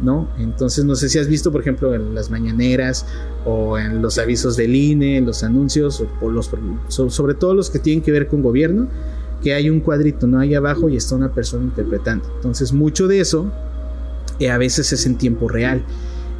¿no? 0.00 0.28
Entonces 0.38 0.84
no 0.84 0.94
sé 0.94 1.08
si 1.08 1.18
has 1.18 1.28
visto, 1.28 1.52
por 1.52 1.60
ejemplo, 1.60 1.94
en 1.94 2.14
las 2.14 2.30
mañaneras 2.30 3.06
o 3.44 3.78
en 3.78 4.02
los 4.02 4.18
avisos 4.18 4.56
del 4.56 4.74
INE, 4.74 5.20
los 5.20 5.42
anuncios, 5.42 6.04
o, 6.20 6.30
los, 6.30 6.50
sobre 6.88 7.34
todo 7.34 7.54
los 7.54 7.70
que 7.70 7.78
tienen 7.78 8.02
que 8.02 8.12
ver 8.12 8.28
con 8.28 8.42
gobierno, 8.42 8.88
que 9.42 9.54
hay 9.54 9.70
un 9.70 9.80
cuadrito, 9.80 10.26
¿no? 10.26 10.38
Ahí 10.38 10.54
abajo 10.54 10.88
y 10.88 10.96
está 10.96 11.14
una 11.14 11.32
persona 11.32 11.64
interpretando. 11.64 12.26
Entonces 12.36 12.72
mucho 12.72 13.06
de 13.06 13.20
eso 13.20 13.50
eh, 14.38 14.50
a 14.50 14.58
veces 14.58 14.92
es 14.92 15.06
en 15.06 15.16
tiempo 15.16 15.48
real. 15.48 15.82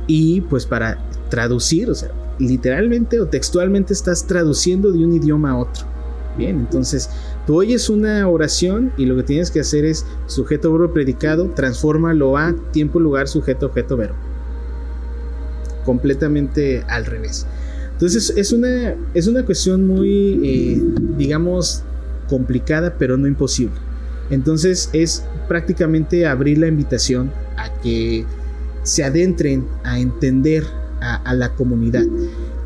Y 0.07 0.41
pues 0.43 0.67
para 0.67 0.99
traducir, 1.29 1.91
o 1.91 1.95
sea, 1.95 2.11
literalmente 2.39 3.21
o 3.21 3.27
textualmente 3.27 3.93
estás 3.93 4.27
traduciendo 4.27 4.93
de 4.93 5.05
un 5.05 5.13
idioma 5.15 5.51
a 5.53 5.57
otro. 5.59 5.96
Bien, 6.37 6.59
entonces 6.59 7.09
tú 7.47 7.57
oyes 7.57 7.89
una 7.89 8.29
oración 8.29 8.93
y 8.97 9.07
lo 9.07 9.17
que 9.17 9.23
tienes 9.23 9.51
que 9.51 9.61
hacer 9.61 9.85
es 9.85 10.05
sujeto, 10.27 10.71
verbo, 10.73 10.93
predicado, 10.93 11.51
transfórmalo 11.55 12.37
a 12.37 12.55
tiempo, 12.73 13.01
lugar, 13.01 13.27
sujeto, 13.29 13.67
objeto, 13.67 13.97
verbo. 13.97 14.17
Completamente 15.85 16.85
al 16.89 17.07
revés. 17.07 17.47
Entonces 17.93 18.35
es 18.37 18.53
una, 18.53 18.95
es 19.15 19.27
una 19.27 19.45
cuestión 19.45 19.87
muy, 19.87 20.41
eh, 20.45 20.83
digamos, 21.17 21.83
complicada, 22.29 22.97
pero 22.99 23.17
no 23.17 23.27
imposible. 23.27 23.77
Entonces 24.29 24.91
es 24.93 25.25
prácticamente 25.49 26.27
abrir 26.27 26.59
la 26.59 26.67
invitación 26.67 27.31
a 27.57 27.73
que 27.81 28.27
se 28.83 29.05
adentren 29.05 29.67
a 29.85 29.99
entender 29.99 30.65
a 31.01 31.35
la 31.35 31.55
comunidad 31.55 32.03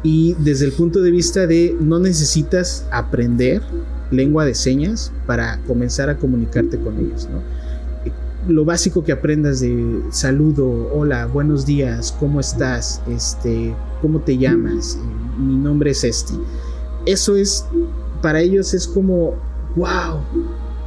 y 0.03 0.35
desde 0.39 0.67
el 0.67 0.73
punto 0.73 1.03
de 1.03 1.11
vista 1.11 1.47
de 1.47 1.77
no 1.81 1.99
necesitas 1.99 2.87
aprender 2.91 3.63
lengua 4.11 4.45
de 4.45 4.55
señas 4.55 5.13
para 5.27 5.61
comenzar 5.67 6.09
a 6.09 6.17
comunicarte 6.17 6.79
con 6.79 6.99
ellos, 6.99 7.29
Lo 8.49 8.65
básico 8.65 9.05
que 9.05 9.13
aprendas 9.13 9.61
de 9.61 10.01
saludo, 10.11 10.91
hola, 10.95 11.27
buenos 11.27 11.67
días, 11.67 12.17
¿cómo 12.19 12.41
estás? 12.41 13.03
Este, 13.09 13.75
¿cómo 14.01 14.21
te 14.21 14.39
llamas? 14.39 14.99
Mi 15.39 15.57
nombre 15.57 15.91
es 15.91 16.03
este. 16.05 16.33
Eso 17.05 17.37
es 17.37 17.67
para 18.23 18.41
ellos 18.41 18.75
es 18.75 18.87
como 18.87 19.35
wow, 19.77 20.21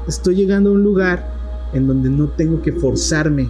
estoy 0.07 0.36
llegando 0.36 0.72
a 0.72 0.74
un 0.74 0.84
lugar 0.84 1.34
en 1.74 1.88
donde 1.88 2.09
no 2.09 2.30
tengo 2.30 2.61
que 2.61 2.72
forzarme 2.72 3.49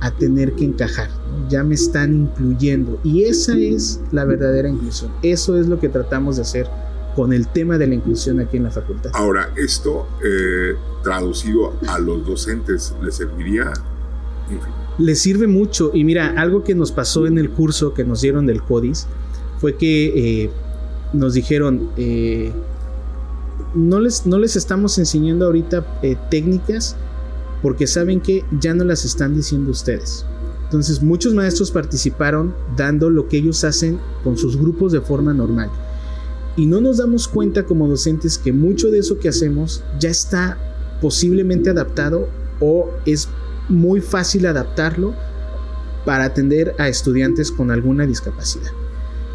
a 0.00 0.10
tener 0.12 0.52
que 0.52 0.64
encajar, 0.64 1.08
ya 1.48 1.64
me 1.64 1.74
están 1.74 2.14
incluyendo 2.14 3.00
y 3.02 3.24
esa 3.24 3.56
es 3.56 4.00
la 4.12 4.24
verdadera 4.24 4.68
inclusión, 4.68 5.10
eso 5.22 5.58
es 5.58 5.66
lo 5.66 5.80
que 5.80 5.88
tratamos 5.88 6.36
de 6.36 6.42
hacer 6.42 6.68
con 7.18 7.32
el 7.32 7.48
tema 7.48 7.78
de 7.78 7.88
la 7.88 7.96
inclusión 7.96 8.38
aquí 8.38 8.58
en 8.58 8.62
la 8.62 8.70
facultad. 8.70 9.10
Ahora, 9.14 9.50
esto 9.56 10.06
eh, 10.24 10.76
traducido 11.02 11.74
a 11.88 11.98
los 11.98 12.24
docentes, 12.24 12.94
¿les 13.02 13.16
serviría? 13.16 13.72
Les 14.98 15.20
sirve 15.20 15.48
mucho 15.48 15.90
y 15.92 16.04
mira, 16.04 16.34
algo 16.36 16.62
que 16.62 16.76
nos 16.76 16.92
pasó 16.92 17.26
en 17.26 17.38
el 17.38 17.50
curso 17.50 17.92
que 17.92 18.04
nos 18.04 18.20
dieron 18.20 18.46
del 18.46 18.62
CODIS 18.62 19.08
fue 19.58 19.76
que 19.76 20.44
eh, 20.44 20.50
nos 21.12 21.34
dijeron, 21.34 21.90
eh, 21.96 22.52
no, 23.74 23.98
les, 23.98 24.24
no 24.24 24.38
les 24.38 24.54
estamos 24.54 24.96
enseñando 24.98 25.46
ahorita 25.46 26.00
técnicas, 26.30 26.94
porque 27.62 27.86
saben 27.86 28.20
que 28.20 28.44
ya 28.60 28.74
no 28.74 28.84
las 28.84 29.04
están 29.04 29.34
diciendo 29.34 29.70
ustedes. 29.70 30.24
Entonces 30.64 31.02
muchos 31.02 31.34
maestros 31.34 31.70
participaron 31.70 32.54
dando 32.76 33.08
lo 33.08 33.28
que 33.28 33.38
ellos 33.38 33.64
hacen 33.64 33.98
con 34.22 34.36
sus 34.36 34.56
grupos 34.56 34.92
de 34.92 35.00
forma 35.00 35.32
normal. 35.32 35.70
Y 36.56 36.66
no 36.66 36.80
nos 36.80 36.98
damos 36.98 37.28
cuenta 37.28 37.64
como 37.64 37.88
docentes 37.88 38.36
que 38.36 38.52
mucho 38.52 38.90
de 38.90 38.98
eso 38.98 39.18
que 39.18 39.28
hacemos 39.28 39.82
ya 39.98 40.10
está 40.10 40.58
posiblemente 41.00 41.70
adaptado 41.70 42.28
o 42.60 42.90
es 43.06 43.28
muy 43.68 44.00
fácil 44.00 44.46
adaptarlo 44.46 45.14
para 46.04 46.24
atender 46.24 46.74
a 46.78 46.88
estudiantes 46.88 47.50
con 47.50 47.70
alguna 47.70 48.06
discapacidad. 48.06 48.72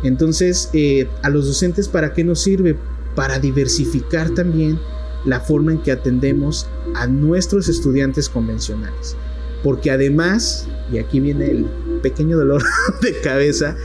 Entonces, 0.04 0.70
eh, 0.74 1.08
a 1.22 1.30
los 1.30 1.46
docentes, 1.46 1.88
¿para 1.88 2.14
qué 2.14 2.24
nos 2.24 2.42
sirve? 2.42 2.78
Para 3.16 3.40
diversificar 3.40 4.30
también 4.32 4.80
la 5.26 5.40
forma 5.40 5.72
en 5.72 5.82
que 5.82 5.92
atendemos 5.92 6.68
a 6.96 7.08
nuestros 7.08 7.70
estudiantes 7.70 8.30
convencionales. 8.30 9.16
Porque 9.64 9.92
además, 9.92 10.68
y 10.92 10.98
aquí 10.98 11.20
viene 11.20 11.50
el 11.50 11.66
pequeño 12.02 12.38
dolor 12.38 12.64
de 13.02 13.14
cabeza, 13.22 13.76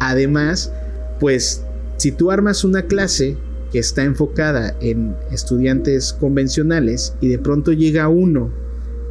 además, 0.00 0.72
pues 1.20 1.62
si 1.96 2.12
tú 2.12 2.30
armas 2.30 2.64
una 2.64 2.82
clase 2.82 3.36
que 3.72 3.78
está 3.78 4.04
enfocada 4.04 4.76
en 4.80 5.16
estudiantes 5.30 6.12
convencionales 6.12 7.14
y 7.20 7.28
de 7.28 7.38
pronto 7.38 7.72
llega 7.72 8.08
uno 8.08 8.50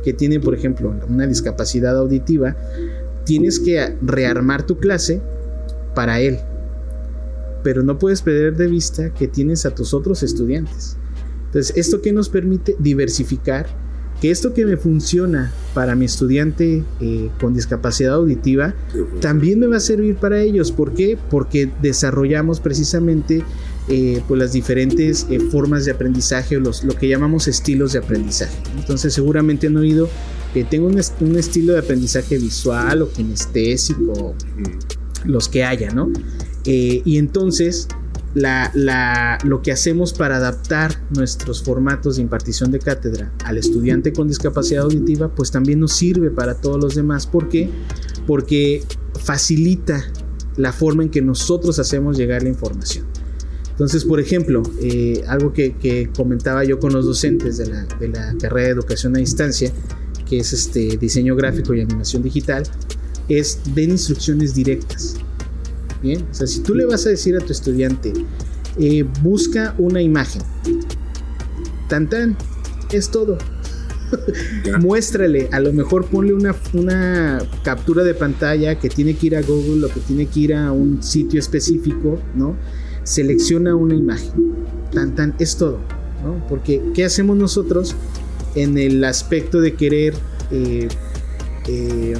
que 0.03 0.13
tiene, 0.13 0.39
por 0.39 0.53
ejemplo, 0.53 0.93
una 1.09 1.27
discapacidad 1.27 1.97
auditiva, 1.97 2.55
tienes 3.25 3.59
que 3.59 3.97
rearmar 4.01 4.65
tu 4.65 4.77
clase 4.77 5.21
para 5.95 6.19
él. 6.19 6.39
Pero 7.63 7.81
no 7.81 7.97
puedes 7.97 8.21
perder 8.21 8.55
de 8.55 8.67
vista 8.67 9.11
que 9.13 9.27
tienes 9.27 9.65
a 9.65 9.73
tus 9.73 9.95
otros 9.95 10.21
estudiantes. 10.21 10.97
Entonces, 11.55 11.77
¿esto 11.77 12.01
que 12.01 12.11
nos 12.11 12.27
permite? 12.27 12.75
Diversificar. 12.79 13.67
Que 14.19 14.29
esto 14.29 14.53
que 14.53 14.65
me 14.65 14.75
funciona 14.75 15.53
para 15.73 15.95
mi 15.95 16.03
estudiante 16.03 16.83
eh, 16.99 17.29
con 17.39 17.53
discapacidad 17.53 18.15
auditiva, 18.15 18.73
también 19.21 19.59
me 19.59 19.67
va 19.67 19.77
a 19.77 19.79
servir 19.79 20.15
para 20.15 20.41
ellos. 20.41 20.73
¿Por 20.73 20.93
qué? 20.93 21.17
Porque 21.29 21.71
desarrollamos 21.81 22.59
precisamente 22.59 23.43
eh, 23.87 24.21
pues 24.27 24.37
las 24.37 24.51
diferentes 24.51 25.27
eh, 25.29 25.39
formas 25.39 25.85
de 25.85 25.91
aprendizaje 25.91 26.57
o 26.57 26.59
los, 26.59 26.83
lo 26.83 26.93
que 26.93 27.07
llamamos 27.07 27.47
estilos 27.47 27.93
de 27.93 27.99
aprendizaje. 27.99 28.57
Entonces 28.77 29.13
seguramente 29.13 29.67
han 29.67 29.77
oído 29.77 30.09
que 30.53 30.65
tengo 30.65 30.87
un, 30.87 30.99
un, 31.21 31.37
estilo 31.37 31.71
de 31.71 31.79
aprendizaje 31.79 32.37
visual 32.37 33.01
o 33.01 33.09
kinestésico, 33.09 34.35
los 35.23 35.47
que 35.47 35.63
haya, 35.63 35.91
¿no? 35.91 36.11
y 36.65 37.17
entonces 37.19 37.87
lo 38.35 39.61
que 39.61 39.71
hacemos 39.71 40.13
para 40.13 40.37
adaptar 40.37 41.01
nuestros 41.09 41.63
formatos 41.63 42.17
de 42.17 42.21
impartición 42.21 42.71
de 42.71 42.79
cátedra 42.79 43.31
al 43.45 43.57
estudiante 43.57 44.11
con 44.11 44.27
discapacidad 44.27 44.83
auditiva, 44.83 45.29
pues 45.33 45.51
también 45.51 45.79
nos 45.79 45.93
sirve 45.93 46.29
para 46.31 46.55
todos 46.55 46.81
los 46.81 46.95
demás. 46.95 47.27
¿Por 47.27 47.47
qué? 47.47 47.69
Porque 48.27 48.83
facilita 49.23 50.03
la 50.57 50.73
forma 50.73 51.03
en 51.03 51.09
que 51.09 51.21
nosotros 51.21 51.79
hacemos 51.79 52.17
llegar 52.17 52.43
la 52.43 52.49
información. 52.49 53.05
Entonces, 53.71 54.05
por 54.05 54.19
ejemplo, 54.19 54.63
eh, 54.81 55.23
algo 55.27 55.51
que, 55.51 56.09
comentaba 56.15 56.63
yo 56.63 56.79
con 56.79 56.93
los 56.93 57.05
docentes 57.05 57.57
de 57.57 57.67
la, 57.67 57.85
de 57.99 58.07
la, 58.07 58.33
carrera 58.39 58.67
de 58.67 58.73
educación 58.73 59.15
a 59.15 59.19
distancia, 59.19 59.71
que 60.29 60.39
es 60.39 60.53
este 60.53 60.97
diseño 60.97 61.35
gráfico 61.35 61.73
y 61.73 61.81
animación 61.81 62.23
digital, 62.23 62.63
es 63.27 63.59
den 63.75 63.91
instrucciones 63.91 64.53
directas. 64.55 65.17
O 66.03 66.33
sea, 66.33 66.47
si 66.47 66.61
tú 66.61 66.75
le 66.75 66.85
vas 66.85 67.05
a 67.05 67.09
decir 67.09 67.35
a 67.35 67.39
tu 67.39 67.51
estudiante, 67.51 68.13
eh, 68.77 69.05
busca 69.21 69.73
una 69.77 70.01
imagen, 70.01 70.41
tan 71.89 72.09
tan, 72.09 72.37
es 72.91 73.09
todo. 73.09 73.37
Muéstrale, 74.79 75.49
a 75.51 75.59
lo 75.59 75.73
mejor 75.73 76.05
ponle 76.05 76.33
una, 76.33 76.55
una 76.73 77.39
captura 77.63 78.03
de 78.03 78.13
pantalla 78.13 78.75
que 78.79 78.89
tiene 78.89 79.15
que 79.15 79.27
ir 79.27 79.35
a 79.35 79.41
Google 79.41 79.85
o 79.85 79.89
que 79.89 79.99
tiene 80.01 80.27
que 80.27 80.39
ir 80.41 80.53
a 80.53 80.71
un 80.71 81.01
sitio 81.01 81.39
específico, 81.39 82.19
¿no? 82.35 82.55
Selecciona 83.03 83.75
una 83.75 83.95
imagen. 83.95 84.53
Tan, 84.91 85.15
tan, 85.15 85.35
es 85.39 85.57
todo, 85.57 85.79
¿no? 86.23 86.45
Porque, 86.47 86.81
¿qué 86.93 87.03
hacemos 87.03 87.35
nosotros 87.37 87.95
en 88.53 88.77
el 88.77 89.03
aspecto 89.03 89.59
de 89.59 89.73
querer 89.73 90.13
eh, 90.51 90.87
eh, 91.67 92.15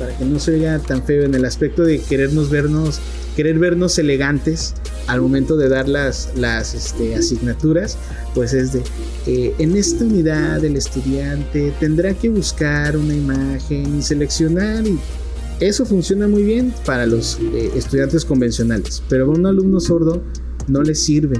para 0.00 0.16
que 0.16 0.24
no 0.24 0.40
se 0.40 0.52
vea 0.52 0.78
tan 0.78 1.04
feo 1.04 1.24
en 1.24 1.34
el 1.34 1.44
aspecto 1.44 1.82
de 1.82 2.00
querernos 2.00 2.48
vernos, 2.48 3.00
querer 3.36 3.58
vernos 3.58 3.98
elegantes 3.98 4.74
al 5.06 5.20
momento 5.20 5.58
de 5.58 5.68
dar 5.68 5.88
las, 5.88 6.30
las 6.36 6.74
este, 6.74 7.14
asignaturas, 7.14 7.98
pues 8.34 8.54
es 8.54 8.72
de, 8.72 8.82
eh, 9.26 9.54
en 9.58 9.76
esta 9.76 10.04
unidad 10.04 10.64
el 10.64 10.76
estudiante 10.76 11.74
tendrá 11.78 12.14
que 12.14 12.30
buscar 12.30 12.96
una 12.96 13.14
imagen 13.14 13.98
y 13.98 14.02
seleccionar 14.02 14.86
y 14.86 14.98
eso 15.60 15.84
funciona 15.84 16.26
muy 16.26 16.44
bien 16.44 16.72
para 16.86 17.04
los 17.04 17.38
eh, 17.38 17.70
estudiantes 17.76 18.24
convencionales, 18.24 19.02
pero 19.10 19.26
a 19.26 19.28
un 19.28 19.44
alumno 19.44 19.80
sordo 19.80 20.22
no 20.66 20.82
le 20.82 20.94
sirve. 20.94 21.38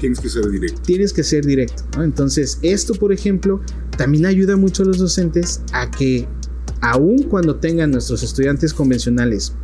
Tienes 0.00 0.20
que 0.20 0.30
ser 0.30 0.48
directo. 0.48 0.80
Tienes 0.86 1.12
que 1.12 1.24
ser 1.24 1.44
directo. 1.44 1.82
Entonces, 2.02 2.58
esto, 2.62 2.94
por 2.94 3.12
ejemplo, 3.12 3.60
también 3.98 4.24
ayuda 4.24 4.56
mucho 4.56 4.84
a 4.84 4.86
los 4.86 4.98
docentes 4.98 5.60
a 5.72 5.90
que 5.90 6.26
aun 6.80 7.24
cuando 7.24 7.56
tengan 7.56 7.90
nuestros 7.90 8.22
estudiantes 8.22 8.72
convencionales 8.72 9.54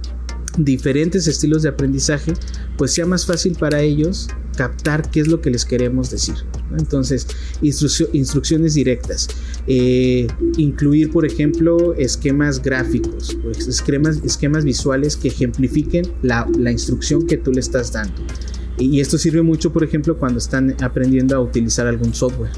diferentes 0.59 1.27
estilos 1.27 1.63
de 1.63 1.69
aprendizaje, 1.69 2.33
pues 2.77 2.93
sea 2.93 3.07
más 3.07 3.27
fácil 3.27 3.57
para 3.59 3.81
ellos 3.81 4.29
captar 4.57 5.11
qué 5.11 5.21
es 5.21 5.29
lo 5.29 5.41
que 5.41 5.51
les 5.51 5.65
queremos 5.65 6.11
decir. 6.11 6.35
Entonces, 6.79 7.27
instrucciones 7.61 8.75
directas, 8.75 9.29
eh, 9.67 10.29
incluir, 10.57 11.11
por 11.11 11.27
ejemplo, 11.27 11.95
esquemas 11.95 12.63
gráficos, 12.63 13.37
pues, 13.43 13.67
esquemas, 13.67 14.65
visuales 14.65 15.17
que 15.17 15.29
ejemplifiquen 15.29 16.07
la 16.23 16.71
instrucción 16.71 17.27
que 17.27 17.37
tú 17.37 17.51
le 17.51 17.61
estás 17.61 17.93
dando. 17.93 18.15
Y 18.77 19.01
esto 19.01 19.19
sirve 19.19 19.43
mucho, 19.43 19.73
por 19.73 19.85
ejemplo, 19.85 20.19
cuando 20.19 20.39
están 20.39 20.75
aprendiendo 20.83 21.37
a 21.37 21.41
utilizar 21.41 21.87
algún 21.87 22.13
software. 22.13 22.51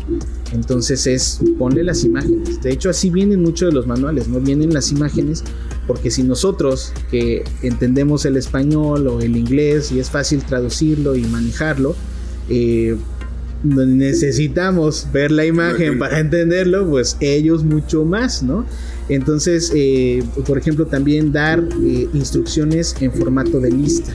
Entonces 0.53 1.07
es 1.07 1.41
ponle 1.59 1.85
las 1.85 2.05
imágenes. 2.05 2.62
De 2.62 2.73
hecho, 2.73 2.89
así 2.89 3.11
vienen 3.11 3.43
muchos 3.43 3.69
de 3.69 3.75
los 3.75 3.87
manuales, 3.87 4.27
no 4.29 4.41
vienen 4.41 4.73
las 4.73 4.91
imágenes, 4.93 5.45
porque 5.87 6.11
si 6.11 6.23
nosotros 6.23 6.93
que 7.11 7.45
entendemos 7.62 8.25
el 8.25 8.37
español 8.37 9.07
o 9.09 9.21
el 9.21 9.37
inglés 9.37 9.93
y 9.93 10.01
es 10.01 10.11
fácil 10.11 10.43
traducirlo 10.43 11.17
y 11.17 11.23
manejarlo, 11.23 11.95
eh, 12.49 12.97
necesitamos 13.62 15.09
ver 15.12 15.31
la 15.31 15.45
imagen 15.45 15.99
para 15.99 16.21
entenderlo, 16.21 16.89
pues 16.89 17.19
ellos 17.21 17.62
mucho 17.62 18.05
más, 18.07 18.43
¿no? 18.43 18.64
Entonces, 19.11 19.71
eh, 19.75 20.25
por 20.47 20.57
ejemplo, 20.57 20.87
también 20.87 21.31
dar 21.31 21.62
eh, 21.83 22.09
instrucciones 22.14 22.97
en 23.01 23.12
formato 23.12 23.61
de 23.61 23.71
lista 23.71 24.14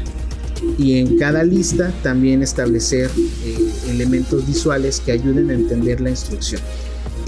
y 0.78 1.00
en 1.00 1.18
cada 1.18 1.44
lista 1.44 1.94
también 2.04 2.42
establecer 2.44 3.10
eh, 3.44 3.58
elementos 3.90 4.46
visuales 4.46 5.00
que 5.00 5.12
ayuden 5.12 5.50
a 5.50 5.54
entender 5.54 6.02
la 6.02 6.10
instrucción. 6.10 6.62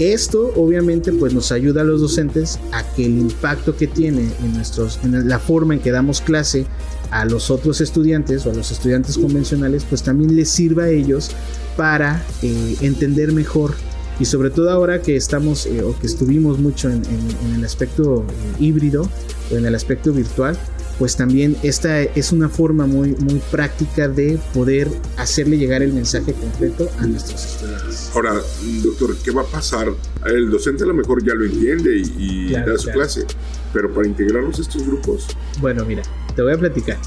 Esto 0.00 0.52
obviamente 0.56 1.12
pues 1.12 1.32
nos 1.34 1.52
ayuda 1.52 1.82
a 1.82 1.84
los 1.84 2.00
docentes 2.00 2.58
a 2.72 2.82
que 2.94 3.06
el 3.06 3.16
impacto 3.18 3.76
que 3.76 3.86
tiene 3.86 4.28
en, 4.42 4.54
nuestros, 4.54 4.98
en 5.04 5.28
la 5.28 5.38
forma 5.38 5.74
en 5.74 5.80
que 5.80 5.92
damos 5.92 6.20
clase 6.20 6.66
a 7.12 7.24
los 7.24 7.50
otros 7.50 7.80
estudiantes 7.80 8.44
o 8.44 8.50
a 8.50 8.54
los 8.54 8.72
estudiantes 8.72 9.16
convencionales 9.16 9.84
pues 9.88 10.02
también 10.02 10.34
les 10.34 10.48
sirva 10.48 10.84
a 10.84 10.88
ellos 10.88 11.30
para 11.76 12.24
eh, 12.42 12.76
entender 12.80 13.30
mejor 13.32 13.74
y 14.18 14.24
sobre 14.24 14.50
todo 14.50 14.70
ahora 14.70 15.00
que 15.00 15.14
estamos 15.14 15.66
eh, 15.66 15.82
o 15.82 15.96
que 15.96 16.08
estuvimos 16.08 16.58
mucho 16.58 16.90
en, 16.90 17.02
en 17.04 17.54
el 17.54 17.64
aspecto 17.64 18.24
híbrido 18.58 19.08
o 19.52 19.56
en 19.56 19.66
el 19.66 19.76
aspecto 19.76 20.12
virtual 20.12 20.58
pues 20.98 21.16
también 21.16 21.56
esta 21.62 22.02
es 22.02 22.32
una 22.32 22.48
forma 22.48 22.86
muy, 22.86 23.14
muy 23.14 23.40
práctica 23.50 24.08
de 24.08 24.38
poder 24.52 24.88
hacerle 25.16 25.58
llegar 25.58 25.82
el 25.82 25.92
mensaje 25.92 26.32
completo 26.32 26.88
a 26.98 27.06
nuestros 27.06 27.44
estudiantes. 27.44 28.10
Ahora, 28.14 28.34
doctor, 28.82 29.16
¿qué 29.24 29.30
va 29.30 29.42
a 29.42 29.46
pasar? 29.46 29.88
El 30.26 30.50
docente 30.50 30.84
a 30.84 30.86
lo 30.86 30.94
mejor 30.94 31.24
ya 31.24 31.34
lo 31.34 31.44
entiende 31.44 31.96
y, 31.96 32.52
da 32.52 32.78
su 32.78 32.90
clase, 32.90 33.26
pero 33.72 33.92
para 33.92 34.06
integrarlos 34.06 34.58
a 34.58 34.62
estos 34.62 34.86
grupos. 34.86 35.26
Bueno, 35.60 35.84
mira, 35.84 36.02
te 36.34 36.42
voy 36.42 36.52
a 36.52 36.58
platicar. 36.58 36.98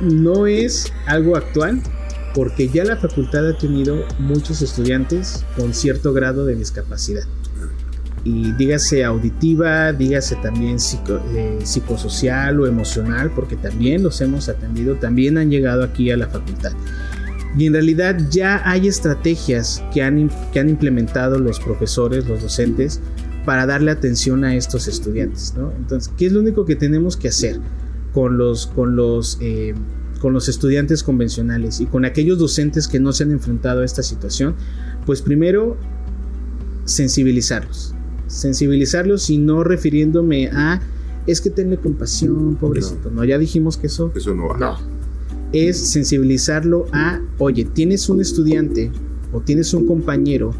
No 0.00 0.46
es 0.46 0.92
algo 1.06 1.36
actual 1.36 1.82
porque 2.34 2.68
ya 2.68 2.84
la 2.84 2.96
facultad 2.96 3.48
ha 3.48 3.58
tenido 3.58 4.04
muchos 4.18 4.62
estudiantes 4.62 5.44
con 5.56 5.74
cierto 5.74 6.12
grado 6.12 6.46
de 6.46 6.54
discapacidad 6.54 7.24
y 8.24 8.52
dígase 8.52 9.04
auditiva, 9.04 9.92
dígase 9.92 10.36
también 10.36 10.76
eh, 10.76 11.58
psicosocial 11.62 12.60
o 12.60 12.66
emocional, 12.66 13.30
porque 13.34 13.56
también 13.56 14.02
los 14.02 14.20
hemos 14.20 14.48
atendido, 14.48 14.96
también 14.96 15.38
han 15.38 15.50
llegado 15.50 15.82
aquí 15.82 16.10
a 16.10 16.16
la 16.16 16.28
facultad. 16.28 16.72
Y 17.56 17.66
en 17.66 17.72
realidad 17.72 18.18
ya 18.30 18.62
hay 18.68 18.86
estrategias 18.86 19.82
que 19.92 20.02
han, 20.02 20.30
que 20.52 20.60
han 20.60 20.68
implementado 20.68 21.38
los 21.38 21.58
profesores, 21.58 22.26
los 22.26 22.42
docentes, 22.42 23.00
para 23.44 23.66
darle 23.66 23.90
atención 23.90 24.44
a 24.44 24.54
estos 24.54 24.86
estudiantes. 24.86 25.54
Entonces, 25.76 26.12
¿qué 26.16 26.26
es 26.26 26.32
lo 26.32 26.40
único 26.40 26.66
que 26.66 26.76
tenemos 26.76 27.16
que 27.16 27.28
hacer 27.28 27.58
con 28.12 28.36
los, 28.36 28.66
con 28.66 28.96
los, 28.96 29.38
eh, 29.40 29.74
con 30.20 30.32
los 30.34 30.48
estudiantes 30.48 31.02
convencionales 31.02 31.80
y 31.80 31.86
con 31.86 32.04
aquellos 32.04 32.38
docentes 32.38 32.86
que 32.86 33.00
no 33.00 33.12
se 33.12 33.24
han 33.24 33.32
enfrentado 33.32 33.80
a 33.80 33.84
esta 33.84 34.02
situación? 34.02 34.54
Pues 35.06 35.22
primero, 35.22 35.78
sensibilizarlos 36.84 37.94
sensibilizarlos 38.30 39.28
y 39.28 39.38
no 39.38 39.64
refiriéndome 39.64 40.48
a 40.48 40.80
es 41.26 41.40
que 41.40 41.50
tenle 41.50 41.76
compasión, 41.76 42.56
pobrecito. 42.56 43.10
No, 43.10 43.24
ya 43.24 43.38
dijimos 43.38 43.76
que 43.76 43.88
eso, 43.88 44.12
eso 44.14 44.34
no 44.34 44.48
va. 44.48 44.58
No. 44.58 44.78
Es 45.52 45.78
sensibilizarlo 45.78 46.86
a, 46.92 47.20
oye, 47.38 47.64
tienes 47.64 48.08
un 48.08 48.20
estudiante 48.20 48.90
o 49.32 49.40
tienes 49.40 49.74
un 49.74 49.86
compañero 49.86 50.54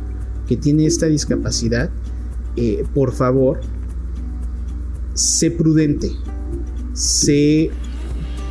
que 0.48 0.56
tiene 0.56 0.84
esta 0.84 1.06
discapacidad, 1.06 1.90
eh, 2.56 2.84
por 2.92 3.12
favor, 3.12 3.60
sé 5.14 5.50
prudente, 5.50 6.10
sé 6.92 7.70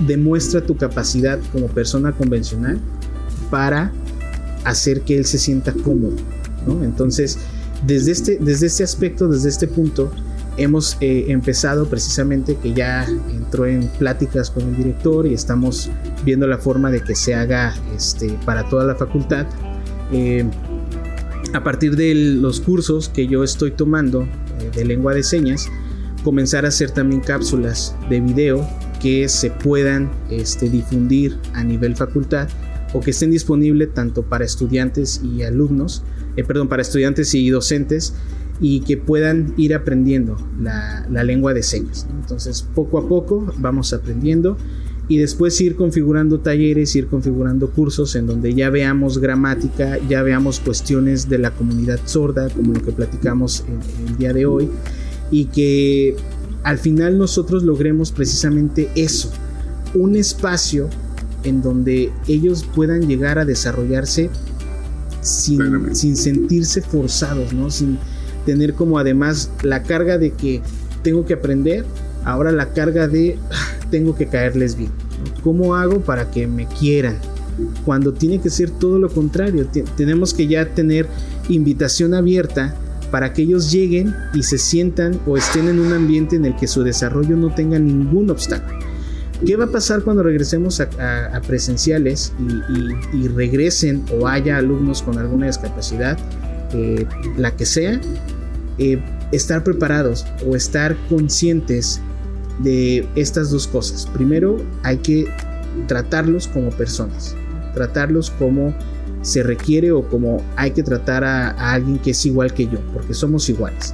demuestra 0.07 0.65
tu 0.65 0.77
capacidad 0.77 1.39
como 1.51 1.67
persona 1.67 2.13
convencional 2.13 2.79
para 3.51 3.91
hacer 4.63 5.01
que 5.01 5.17
él 5.17 5.25
se 5.25 5.37
sienta 5.37 5.73
cómodo, 5.73 6.15
¿no? 6.65 6.83
Entonces, 6.85 7.37
desde 7.85 8.11
este, 8.11 8.37
desde 8.39 8.67
este 8.67 8.83
aspecto, 8.83 9.27
desde 9.27 9.49
este 9.49 9.67
punto, 9.67 10.11
hemos 10.57 10.97
eh, 10.99 11.25
empezado 11.29 11.87
precisamente 11.87 12.55
que 12.55 12.73
ya 12.73 13.05
entró 13.05 13.65
en 13.65 13.87
pláticas 13.87 14.49
con 14.49 14.63
el 14.63 14.75
director 14.75 15.25
y 15.25 15.33
estamos 15.33 15.89
viendo 16.25 16.47
la 16.47 16.57
forma 16.57 16.91
de 16.91 17.01
que 17.01 17.15
se 17.15 17.33
haga 17.33 17.73
este, 17.95 18.37
para 18.45 18.67
toda 18.67 18.85
la 18.85 18.95
facultad. 18.95 19.45
Eh, 20.11 20.45
a 21.53 21.63
partir 21.63 21.95
de 21.95 22.13
los 22.13 22.59
cursos 22.59 23.09
que 23.09 23.27
yo 23.27 23.43
estoy 23.43 23.71
tomando 23.71 24.23
eh, 24.23 24.27
de 24.75 24.85
lengua 24.85 25.13
de 25.13 25.23
señas, 25.23 25.67
comenzar 26.23 26.65
a 26.65 26.67
hacer 26.67 26.91
también 26.91 27.21
cápsulas 27.21 27.95
de 28.09 28.19
video 28.19 28.67
que 29.01 29.29
se 29.29 29.49
puedan 29.49 30.11
este, 30.29 30.69
difundir 30.69 31.37
a 31.53 31.63
nivel 31.63 31.95
facultad 31.95 32.49
o 32.93 32.99
que 32.99 33.11
estén 33.11 33.31
disponibles 33.31 33.93
tanto 33.93 34.23
para 34.23 34.43
estudiantes 34.43 35.21
y 35.23 35.43
alumnos 35.43 36.03
eh, 36.39 36.43
perdón, 36.43 36.67
para 36.67 36.81
estudiantes 36.81 37.33
y 37.33 37.49
docentes 37.49 38.13
y 38.61 38.81
que 38.81 38.97
puedan 38.97 39.53
ir 39.57 39.73
aprendiendo 39.73 40.37
la, 40.59 41.23
lengua 41.23 41.53
de 41.53 41.63
señas. 41.63 42.07
Entonces, 42.09 42.65
poco 42.75 42.97
a 42.97 43.07
poco 43.07 43.53
vamos 43.57 43.93
aprendiendo 43.93 44.57
y 45.07 45.17
después 45.17 45.59
ir 45.61 45.75
configurando 45.75 46.39
talleres, 46.39 46.95
ir 46.95 47.07
configurando 47.07 47.71
cursos 47.71 48.15
en 48.15 48.27
donde 48.27 48.53
ya 48.53 48.69
veamos 48.69 49.17
gramática, 49.17 49.97
ya 50.07 50.21
veamos 50.21 50.59
cuestiones 50.59 51.29
de 51.29 51.39
la 51.39 51.51
comunidad 51.51 51.99
sorda, 52.05 52.49
como 52.49 52.73
lo 52.73 52.81
que 52.81 52.91
platicamos 52.91 53.63
el 54.07 54.17
día 54.17 54.33
de 54.33 54.45
hoy, 54.45 54.69
y 55.31 55.45
que 55.45 56.15
al 56.63 56.77
final 56.77 57.17
nosotros 57.17 57.63
logremos 57.63 58.11
precisamente 58.11 58.89
eso, 58.95 59.31
un 59.95 60.15
espacio 60.15 60.89
en 61.43 61.61
donde 61.61 62.11
ellos 62.27 62.67
puedan 62.75 63.07
llegar 63.07 63.39
a 63.39 63.45
desarrollarse 63.45 64.29
sin, 65.21 65.95
sin 65.95 66.15
sentirse 66.15 66.81
forzados, 66.81 67.53
¿no? 67.53 67.69
Sin 67.69 67.97
tener 68.45 68.73
como 68.73 68.97
además 68.97 69.51
la 69.63 69.83
carga 69.83 70.17
de 70.17 70.31
que 70.31 70.61
tengo 71.03 71.25
que 71.25 71.33
aprender, 71.33 71.85
ahora 72.25 72.51
la 72.51 72.73
carga 72.73 73.07
de 73.07 73.37
ah, 73.51 73.87
tengo 73.91 74.15
que 74.15 74.27
caerles 74.27 74.75
bien. 74.75 74.91
¿Cómo 75.43 75.75
hago 75.75 76.01
para 76.01 76.31
que 76.31 76.47
me 76.47 76.65
quieran? 76.67 77.17
Cuando 77.85 78.13
tiene 78.13 78.39
que 78.39 78.49
ser 78.49 78.69
todo 78.69 78.99
lo 78.99 79.09
contrario, 79.09 79.67
tenemos 79.97 80.33
que 80.33 80.47
ya 80.47 80.65
tener 80.73 81.07
invitación 81.49 82.13
abierta 82.13 82.75
para 83.11 83.33
que 83.33 83.41
ellos 83.41 83.71
lleguen 83.71 84.15
y 84.33 84.43
se 84.43 84.57
sientan 84.57 85.19
o 85.25 85.35
estén 85.35 85.67
en 85.67 85.79
un 85.79 85.93
ambiente 85.93 86.35
en 86.35 86.45
el 86.45 86.55
que 86.55 86.67
su 86.67 86.83
desarrollo 86.83 87.35
no 87.35 87.53
tenga 87.53 87.79
ningún 87.79 88.29
obstáculo. 88.29 88.79
¿Qué 89.45 89.55
va 89.55 89.65
a 89.65 89.71
pasar 89.71 90.01
cuando 90.01 90.23
regresemos 90.23 90.81
a, 90.81 91.41
presenciales 91.47 92.33
y, 93.13 93.27
regresen 93.29 94.03
o 94.19 94.27
haya 94.27 94.57
alumnos 94.57 95.01
con 95.01 95.17
alguna 95.17 95.47
discapacidad? 95.47 96.17
eh, 96.73 97.05
la 97.37 97.55
que 97.55 97.65
sea, 97.65 97.99
eh, 98.77 99.01
estar 99.31 99.63
preparados 99.63 100.25
o 100.47 100.55
estar 100.55 100.95
conscientes 101.07 102.01
de 102.59 103.07
estas 103.15 103.51
dos 103.51 103.67
cosas. 103.67 104.05
Primero, 104.13 104.57
hay 104.83 104.97
que 104.97 105.27
tratarlos 105.87 106.47
como 106.47 106.69
personas, 106.71 107.35
tratarlos 107.73 108.31
como 108.31 108.73
se 109.21 109.43
requiere 109.43 109.91
o 109.91 110.07
como 110.07 110.43
hay 110.55 110.71
que 110.71 110.83
tratar 110.83 111.23
a, 111.23 111.51
a, 111.51 111.73
alguien 111.73 111.97
que 111.99 112.11
es 112.11 112.25
igual 112.25 112.53
que 112.53 112.65
yo, 112.65 112.79
porque 112.93 113.13
somos 113.13 113.49
iguales. 113.49 113.93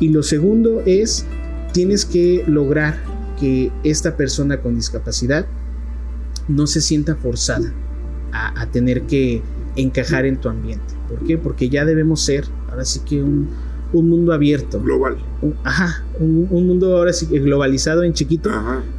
Y 0.00 0.08
lo 0.08 0.22
segundo 0.22 0.82
es, 0.86 1.24
tienes 1.72 2.04
que 2.04 2.44
lograr 2.46 2.98
que 3.42 3.72
esta 3.82 4.16
persona 4.16 4.60
con 4.60 4.76
discapacidad 4.76 5.46
no 6.46 6.68
se 6.68 6.80
sienta 6.80 7.16
forzada 7.16 7.72
a, 8.30 8.66
tener 8.66 9.02
que 9.02 9.42
encajar 9.74 10.26
en 10.26 10.36
tu 10.36 10.48
ambiente. 10.48 10.94
¿Por 11.08 11.26
qué? 11.26 11.38
Porque 11.38 11.68
ya 11.68 11.84
debemos 11.84 12.20
ser, 12.20 12.44
ahora 12.70 12.84
sí 12.84 13.00
que 13.00 13.20
un, 13.20 13.48
mundo 13.92 14.32
abierto. 14.32 14.80
Global. 14.80 15.16
ajá, 15.64 16.04
un, 16.20 16.46
mundo 16.50 16.96
ahora 16.96 17.12
sí 17.12 17.26
que 17.26 17.40
globalizado 17.40 18.04
en 18.04 18.12
chiquito, 18.12 18.48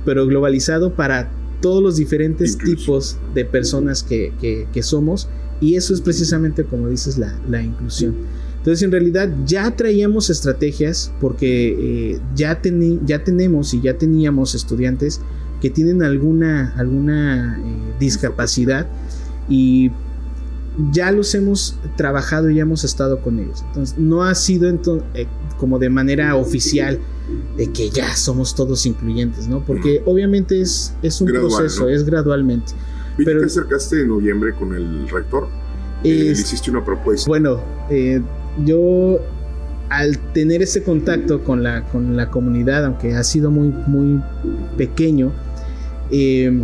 pero 0.04 0.28
globalizado 0.28 0.94
para 0.94 1.32
todos 1.62 1.82
los 1.82 1.96
diferentes 1.96 2.58
tipos 2.58 3.18
de 3.34 3.46
personas 3.46 4.04
que, 4.04 4.68
somos. 4.82 5.30
Y 5.62 5.76
eso 5.76 5.94
es 5.94 6.02
precisamente, 6.02 6.66
como 6.66 6.90
dices, 6.90 7.18
la, 7.18 7.40
la 7.50 7.64
inclusión. 7.64 8.18
Entonces, 8.64 8.84
en 8.84 8.94
realidad 8.94 9.30
ya 9.46 9.76
traíamos 9.76 10.30
estrategias 10.30 11.12
porque 11.20 12.14
eh, 12.14 12.20
ya, 12.34 12.62
ya 13.06 13.22
tenemos 13.22 13.74
y 13.74 13.82
ya 13.82 13.98
teníamos 13.98 14.56
estudiantes 14.56 15.20
que 15.62 15.70
tienen 15.70 16.02
alguna, 16.02 16.74
alguna 16.78 17.60
eh, 17.60 17.94
discapacidad 18.00 18.88
y 19.50 19.92
ya 20.94 21.12
los 21.12 21.36
hemos 21.36 21.78
trabajado 21.98 22.50
y 22.50 22.56
ya 22.56 22.62
hemos 22.62 22.86
estado 22.86 23.20
con 23.20 23.38
ellos. 23.38 23.66
Entonces, 23.68 23.98
no 23.98 24.24
ha 24.24 24.34
sido 24.34 24.70
eh, 24.70 25.28
como 25.58 25.78
de 25.78 25.90
manera 25.90 26.38
oficial 26.38 27.00
de 27.58 27.70
que 27.74 27.90
ya 27.90 28.16
somos 28.16 28.56
todos 28.56 28.86
incluyentes, 28.86 29.50
¿no? 29.50 29.60
Porque 29.66 30.02
obviamente 30.06 30.62
es, 30.62 30.94
es 31.02 31.20
un 31.20 31.28
proceso, 31.28 31.90
es 31.90 32.06
gradualmente. 32.06 32.72
¿Y 33.18 33.26
Pero, 33.26 33.42
te 33.42 33.48
acercaste 33.48 34.04
en 34.04 34.08
noviembre 34.08 34.54
con 34.54 34.74
el 34.74 35.10
rector? 35.10 35.50
Eh, 36.06 36.10
¿Le 36.10 36.32
hiciste 36.32 36.72
una 36.72 36.84
propuesta? 36.84 37.28
Bueno, 37.28 37.62
yo 38.66 39.20
al 39.90 40.18
tener 40.34 40.62
ese 40.62 40.84
contacto 40.84 41.44
con 41.44 41.64
la, 41.64 41.84
con 41.86 42.18
la 42.18 42.30
comunidad, 42.30 42.86
aunque 42.86 43.16
ha 43.16 43.24
sido 43.24 43.52
muy, 43.52 43.68
muy 43.88 44.22
pequeño, 44.78 45.32
eh, 46.10 46.64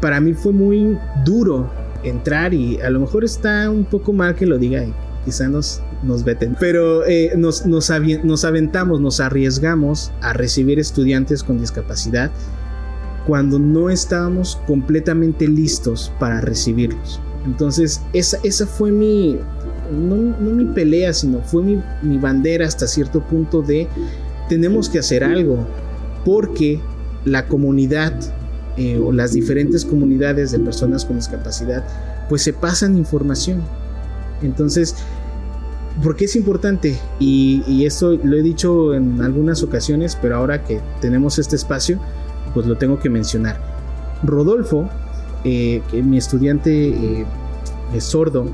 para 0.00 0.20
mí 0.20 0.34
fue 0.34 0.52
muy 0.52 0.96
duro 1.24 1.70
entrar 2.02 2.54
y 2.54 2.80
a 2.80 2.90
lo 2.90 3.00
mejor 3.00 3.24
está 3.24 3.70
un 3.70 3.84
poco 3.84 4.12
mal 4.12 4.34
que 4.34 4.46
lo 4.46 4.58
diga 4.58 4.84
y 4.84 4.92
quizá 5.24 5.48
nos, 5.48 5.80
nos 6.02 6.24
veten, 6.24 6.56
pero 6.58 7.04
eh, 7.06 7.32
nos, 7.36 7.66
nos, 7.66 7.90
aventamos, 7.90 9.00
nos 9.00 9.20
arriesgamos 9.20 10.12
a 10.20 10.32
recibir 10.32 10.78
estudiantes 10.78 11.42
con 11.42 11.58
discapacidad 11.58 12.30
cuando 13.26 13.58
no 13.58 13.90
estábamos 13.90 14.60
completamente 14.66 15.48
listos 15.48 16.12
para 16.20 16.40
recibirlos. 16.40 17.20
Entonces, 17.44 18.00
esa, 18.12 18.38
esa 18.44 18.66
fue 18.66 18.92
mi, 18.92 19.38
no, 19.90 20.16
mi 20.40 20.64
pelea, 20.66 21.12
sino 21.12 21.40
fue 21.40 21.62
mi, 21.62 21.82
mi, 22.02 22.18
bandera 22.18 22.66
hasta 22.66 22.86
cierto 22.86 23.20
punto 23.20 23.62
de 23.62 23.88
tenemos 24.48 24.88
que 24.88 24.98
hacer 24.98 25.24
algo, 25.24 25.58
porque 26.24 26.80
la 27.24 27.46
comunidad 27.46 28.14
eh, 28.76 29.00
o 29.02 29.10
las 29.10 29.32
diferentes 29.32 29.86
comunidades 29.86 30.52
de 30.52 30.58
personas 30.58 31.06
con 31.06 31.16
discapacidad, 31.16 31.82
pues 32.28 32.42
se 32.42 32.52
pasan 32.52 32.96
información. 32.98 33.62
Entonces, 34.42 34.94
¿por 36.02 36.14
qué 36.14 36.26
es 36.26 36.36
importante? 36.36 36.98
Y, 37.18 37.86
esto 37.86 38.18
lo 38.22 38.36
he 38.36 38.42
dicho 38.42 38.92
en 38.92 39.22
algunas 39.22 39.62
ocasiones, 39.62 40.18
pero 40.20 40.36
ahora 40.36 40.62
que 40.62 40.80
tenemos 41.00 41.38
este 41.38 41.56
espacio, 41.56 41.98
pues 42.52 42.66
lo 42.66 42.76
tengo 42.76 43.00
que 43.00 43.08
mencionar. 43.08 43.58
Rodolfo, 44.22 44.90
eh, 45.44 45.80
que 45.90 46.02
mi 46.02 46.18
estudiante 46.18 46.88
eh, 46.88 47.26
sordo 47.98 48.46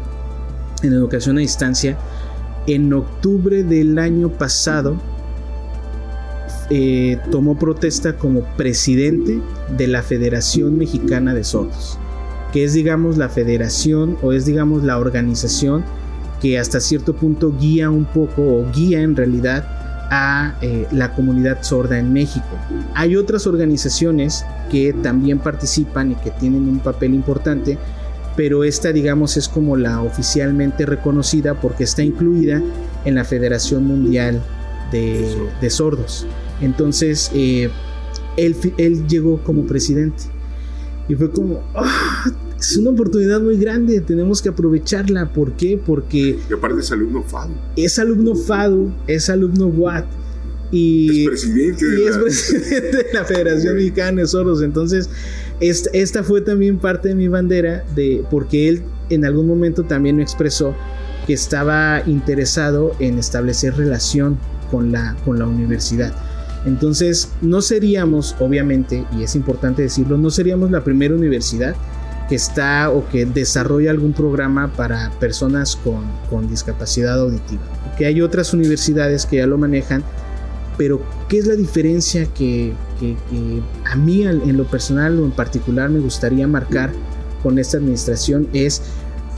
en 0.83 0.93
educación 0.93 1.39
a 1.39 1.41
distancia, 1.41 1.97
en 2.67 2.93
octubre 2.93 3.65
del 3.65 3.99
año 3.99 4.29
pasado 4.31 4.97
eh, 6.71 7.19
tomó 7.31 7.59
protesta 7.59 8.17
como 8.17 8.43
presidente 8.57 9.41
de 9.77 9.87
la 9.89 10.03
Federación 10.03 10.79
Mexicana 10.79 11.35
de 11.35 11.45
Sordos, 11.45 11.99
que 12.53 12.65
es 12.65 12.73
digamos 12.73 13.19
la 13.19 13.29
federación 13.29 14.17
o 14.23 14.33
es 14.33 14.47
digamos 14.47 14.85
la 14.85 14.99
organización 14.99 15.85
que 16.41 16.59
hasta 16.59 16.81
cierto 16.81 17.15
punto 17.15 17.55
guía 17.59 17.91
un 17.91 18.05
poco 18.05 18.43
o 18.43 18.67
guía 18.73 19.03
en 19.03 19.17
realidad 19.17 19.65
a 20.11 20.55
eh, 20.61 20.87
la 20.93 21.15
comunidad 21.15 21.63
sorda 21.63 21.99
en 21.99 22.13
México. 22.13 22.47
Hay 22.95 23.17
otras 23.17 23.47
organizaciones 23.47 24.45
que 24.71 24.93
también 24.93 25.39
participan 25.39 26.13
y 26.13 26.15
que 26.17 26.31
tienen 26.31 26.69
un 26.69 26.81
papel 26.81 27.15
importante, 27.15 27.79
pero 28.37 28.65
esta 28.65 28.93
digamos 28.93 29.37
es 29.37 29.49
como 29.49 29.77
la 29.77 30.03
oficialmente 30.03 30.87
reconocida 30.87 31.61
porque 31.61 31.85
está 31.85 32.03
incluida 32.03 32.63
en 33.05 33.15
la 33.15 33.25
Federación 33.25 33.85
Mundial 33.85 34.43
de 34.93 35.71
Sordos. 35.71 36.27
Entonces, 36.61 37.31
eh, 37.35 37.71
él, 38.37 38.57
él, 38.79 39.07
llegó 39.09 39.43
como 39.43 39.67
presidente. 39.67 40.25
Y 41.09 41.15
fue 41.15 41.31
como, 41.31 41.63
ah, 41.75 42.25
es 42.59 42.77
una 42.77 42.91
oportunidad 42.91 43.41
muy 43.41 43.57
grande, 43.57 44.01
tenemos 44.01 44.41
que 44.41 44.49
aprovecharla. 44.49 45.33
¿Por 45.33 45.53
qué? 45.53 45.81
Porque... 45.85 46.39
Y 46.49 46.53
aparte 46.53 46.81
es 46.81 46.93
alumno 46.93 47.23
FADU. 47.23 47.55
Es 47.77 47.99
alumno 47.99 48.35
FADU, 48.35 48.93
es 49.07 49.29
alumno 49.29 49.67
WAT. 49.67 50.05
Y 50.73 51.23
es 51.23 51.29
presidente, 51.29 51.87
de, 51.87 52.01
y 52.01 52.05
la... 52.05 52.11
es 52.11 52.19
presidente 52.19 52.97
de 52.97 53.13
la 53.13 53.25
Federación 53.25 53.77
Mexicana 53.77 54.23
de 54.23 54.27
Soros. 54.27 54.63
Entonces, 54.63 55.09
esta, 55.61 55.91
esta, 55.93 56.25
fue 56.25 56.41
también 56.41 56.79
parte 56.79 57.09
de 57.09 57.15
mi 57.15 57.29
bandera, 57.29 57.85
de, 57.95 58.25
porque 58.31 58.69
él 58.69 58.83
en 59.11 59.25
algún 59.25 59.47
momento 59.47 59.85
también 59.85 60.17
me 60.17 60.23
expresó 60.23 60.75
que 61.27 61.35
estaba 61.35 62.03
interesado 62.07 62.97
en 62.99 63.19
establecer 63.19 63.77
relación 63.77 64.39
con 64.71 64.91
la, 64.91 65.17
con 65.25 65.39
la 65.39 65.47
universidad. 65.47 66.13
Entonces, 66.65 67.29
no 67.41 67.61
seríamos, 67.61 68.37
obviamente, 68.39 69.05
y 69.19 69.23
es 69.23 69.35
importante 69.35 69.83
decirlo, 69.83 70.17
no 70.17 70.31
seríamos 70.31 70.71
la 70.71 70.83
primera 70.83 71.15
universidad 71.15 71.75
que 72.29 72.37
está 72.37 72.91
o 72.91 73.09
que 73.09 73.27
desarrolla 73.27 73.91
algún 73.91 74.13
programa 74.13 74.73
para 74.73 75.11
personas 75.19 75.77
con, 75.77 76.49
discapacidad 76.49 77.21
auditiva. 77.21 77.63
Que 77.99 78.07
hay 78.07 78.23
otras 78.23 78.55
universidades 78.55 79.27
que 79.27 79.37
ya 79.37 79.47
lo 79.47 79.59
manejan, 79.59 80.03
pero 80.77 81.01
¿qué 81.29 81.39
es 81.39 81.47
la 81.47 81.55
diferencia 81.55 82.27
que, 82.27 82.73
a 83.85 83.97
mí 83.97 84.23
en 84.23 84.57
lo 84.57 84.65
personal 84.65 85.19
o 85.19 85.25
en 85.25 85.33
particular 85.33 85.91
me 85.91 86.01
gustaría 86.01 86.47
marcar 86.47 86.91
con 87.43 87.59
esta 87.59 87.79
administración? 87.79 88.49
Es, 88.53 88.83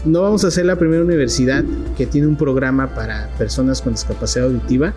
no 0.04 0.22
vamos 0.22 0.44
a 0.44 0.50
ser 0.50 0.66
la 0.66 0.76
primera 0.76 1.02
universidad 1.02 1.64
que 1.96 2.06
tiene 2.06 2.26
un 2.26 2.36
programa 2.36 2.94
para 2.94 3.30
personas 3.38 3.80
con 3.80 3.94
discapacidad 3.94 4.46
auditiva, 4.46 4.94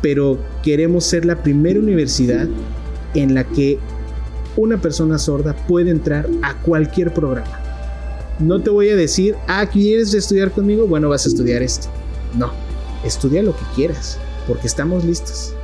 pero 0.00 0.38
queremos 0.62 1.04
ser 1.04 1.24
la 1.24 1.42
primera 1.42 1.80
universidad 1.80 2.48
en 3.14 3.34
la 3.34 3.44
que 3.44 3.78
una 4.56 4.80
persona 4.80 5.18
sorda 5.18 5.54
puede 5.66 5.90
entrar 5.90 6.28
a 6.42 6.54
cualquier 6.62 7.12
programa. 7.12 7.60
No 8.38 8.60
te 8.60 8.70
voy 8.70 8.88
a 8.90 8.96
decir, 8.96 9.34
ah, 9.48 9.66
¿quieres 9.66 10.14
estudiar 10.14 10.52
conmigo? 10.52 10.86
Bueno, 10.86 11.08
vas 11.08 11.26
a 11.26 11.28
estudiar 11.28 11.62
esto. 11.62 11.88
No, 12.36 12.52
estudia 13.04 13.42
lo 13.42 13.56
que 13.56 13.64
quieras, 13.74 14.18
porque 14.46 14.66
estamos 14.66 15.04
listos, 15.04 15.54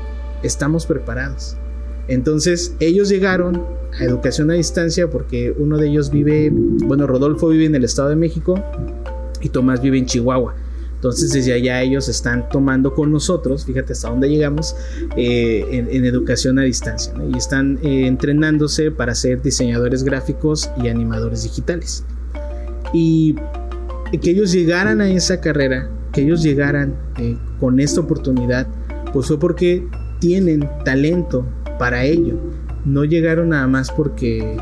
estamos 0.44 0.86
preparados. 0.86 1.56
Entonces, 2.06 2.74
ellos 2.80 3.08
llegaron 3.08 3.64
a 3.98 4.04
educación 4.04 4.50
a 4.50 4.54
distancia 4.54 5.08
porque 5.08 5.54
uno 5.56 5.78
de 5.78 5.88
ellos 5.88 6.10
vive, 6.10 6.50
bueno, 6.52 7.06
Rodolfo 7.06 7.48
vive 7.48 7.64
en 7.66 7.74
el 7.74 7.84
Estado 7.84 8.10
de 8.10 8.16
México 8.16 8.62
y 9.40 9.48
Tomás 9.48 9.80
vive 9.80 9.98
en 9.98 10.06
Chihuahua. 10.06 10.54
Entonces 11.04 11.32
desde 11.32 11.52
allá 11.52 11.82
ellos 11.82 12.08
están 12.08 12.48
tomando 12.48 12.94
con 12.94 13.12
nosotros, 13.12 13.66
fíjate 13.66 13.92
hasta 13.92 14.08
dónde 14.08 14.30
llegamos, 14.30 14.74
eh, 15.18 15.66
en, 15.70 16.04
educación 16.06 16.58
a 16.58 16.62
distancia. 16.62 17.12
Y 17.30 17.36
están 17.36 17.78
eh, 17.82 18.06
entrenándose 18.06 18.90
para 18.90 19.14
ser 19.14 19.42
diseñadores 19.42 20.02
gráficos 20.02 20.70
y 20.82 20.88
animadores 20.88 21.42
digitales. 21.42 22.04
Y 22.94 23.34
que 24.22 24.30
ellos 24.30 24.50
llegaran 24.52 25.02
a 25.02 25.10
esa 25.10 25.42
carrera, 25.42 25.90
que 26.10 26.22
ellos 26.22 26.42
llegaran 26.42 26.94
eh, 27.18 27.36
con 27.60 27.80
esta 27.80 28.00
oportunidad, 28.00 28.66
pues 29.12 29.26
fue 29.26 29.38
porque 29.38 29.86
tienen 30.24 30.66
talento 30.86 31.44
para 31.78 32.02
ello. 32.02 32.38
No 32.86 33.04
llegaron 33.04 33.50
nada 33.50 33.66
más 33.66 33.90
porque, 33.90 34.56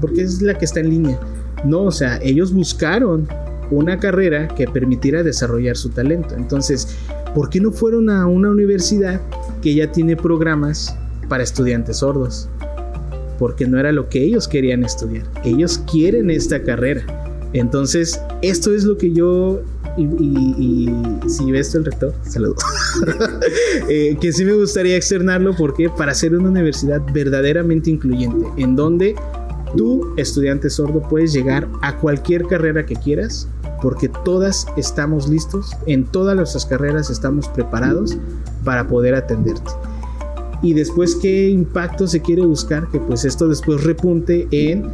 porque 0.00 0.22
es 0.22 0.40
la 0.40 0.54
que 0.54 0.64
está 0.64 0.80
en 0.80 0.88
línea. 0.88 1.20
No, 1.66 1.82
o 1.82 1.92
sea, 1.92 2.18
ellos 2.22 2.50
buscaron 2.50 3.28
una 3.70 3.98
carrera 3.98 4.48
que 4.48 4.66
permitiera 4.66 5.22
desarrollar 5.22 5.76
su 5.76 5.90
talento. 5.90 6.34
Entonces, 6.34 6.96
¿por 7.34 7.50
qué 7.50 7.60
no 7.60 7.72
fueron 7.72 8.08
a 8.08 8.26
una 8.26 8.48
universidad 8.48 9.20
que 9.60 9.74
ya 9.74 9.92
tiene 9.92 10.16
programas 10.16 10.96
para 11.28 11.42
estudiantes 11.42 11.98
sordos? 11.98 12.48
Porque 13.38 13.66
no 13.66 13.78
era 13.78 13.92
lo 13.92 14.08
que 14.08 14.22
ellos 14.22 14.48
querían 14.48 14.82
estudiar. 14.82 15.26
Ellos 15.44 15.76
quieren 15.92 16.30
esta 16.30 16.62
carrera. 16.62 17.04
Entonces, 17.52 18.18
esto 18.40 18.74
es 18.74 18.84
lo 18.84 18.96
que 18.96 19.12
yo 19.12 19.60
y, 19.96 20.90
si 21.28 21.50
ves 21.50 21.74
el 21.74 21.84
rector, 21.84 22.14
saludo. 22.22 22.56
Eh, 23.88 24.16
que 24.20 24.32
sí 24.32 24.44
me 24.44 24.54
gustaría 24.54 24.96
externarlo 24.96 25.54
porque 25.56 25.90
para 25.90 26.14
ser 26.14 26.34
una 26.34 26.48
universidad 26.48 27.02
verdaderamente 27.12 27.90
incluyente, 27.90 28.46
en 28.56 28.76
donde 28.76 29.14
tú, 29.76 30.14
estudiante 30.16 30.70
sordo, 30.70 31.02
puedes 31.02 31.32
llegar 31.32 31.68
a 31.82 31.96
cualquier 31.96 32.46
carrera 32.46 32.86
que 32.86 32.94
quieras, 32.94 33.48
porque 33.82 34.08
todas 34.24 34.66
estamos 34.76 35.28
listos, 35.28 35.72
en 35.86 36.04
todas 36.04 36.36
nuestras 36.36 36.64
carreras 36.64 37.10
estamos 37.10 37.48
preparados 37.48 38.16
para 38.64 38.86
poder 38.86 39.14
atenderte. 39.14 39.70
Y 40.62 40.72
después, 40.72 41.16
¿qué 41.16 41.50
impacto 41.50 42.06
se 42.06 42.22
quiere 42.22 42.42
buscar? 42.42 42.88
Que 42.90 42.98
pues 42.98 43.24
esto 43.24 43.48
después 43.48 43.84
repunte 43.84 44.48
en 44.50 44.90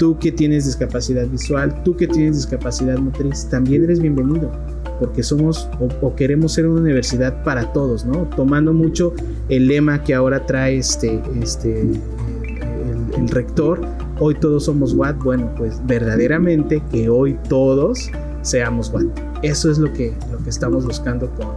tú 0.00 0.18
que 0.18 0.32
tienes 0.32 0.64
discapacidad 0.64 1.26
visual, 1.26 1.82
tú 1.84 1.94
que 1.94 2.08
tienes 2.08 2.36
discapacidad 2.36 2.96
motriz, 2.96 3.46
también 3.50 3.84
eres 3.84 4.00
bienvenido, 4.00 4.50
porque 4.98 5.22
somos 5.22 5.68
o, 6.00 6.16
queremos 6.16 6.54
ser 6.54 6.66
una 6.66 6.80
universidad 6.80 7.44
para 7.44 7.70
todos, 7.74 8.06
¿no? 8.06 8.26
Tomando 8.34 8.72
mucho 8.72 9.12
el 9.50 9.66
lema 9.66 10.02
que 10.02 10.14
ahora 10.14 10.46
trae 10.46 10.78
este, 10.78 11.20
este, 11.42 11.82
el, 11.82 13.28
rector, 13.28 13.82
hoy 14.18 14.34
todos 14.36 14.64
somos 14.64 14.94
WAT, 14.94 15.18
bueno, 15.18 15.54
pues 15.58 15.78
verdaderamente 15.86 16.82
que 16.90 17.10
hoy 17.10 17.36
todos 17.50 18.10
seamos 18.40 18.90
WAT. 18.94 19.04
Eso 19.42 19.70
es 19.70 19.76
lo 19.76 19.92
que, 19.92 20.14
lo 20.32 20.38
que 20.38 20.48
estamos 20.48 20.86
buscando 20.86 21.30
con, 21.32 21.48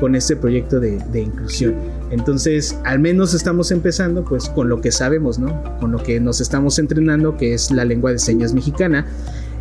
con 0.00 0.16
este 0.16 0.34
proyecto 0.34 0.80
de, 0.80 0.98
inclusión. 1.14 1.76
Entonces, 2.12 2.78
al 2.84 2.98
menos 2.98 3.32
estamos 3.32 3.70
empezando 3.70 4.22
pues 4.22 4.50
con 4.50 4.68
lo 4.68 4.82
que 4.82 4.92
sabemos, 4.92 5.38
¿no? 5.38 5.62
Con 5.80 5.92
lo 5.92 6.02
que 6.02 6.20
nos 6.20 6.42
estamos 6.42 6.78
entrenando, 6.78 7.38
que 7.38 7.54
es 7.54 7.70
la 7.70 7.86
lengua 7.86 8.12
de 8.12 8.18
señas 8.18 8.52
mexicana. 8.52 9.06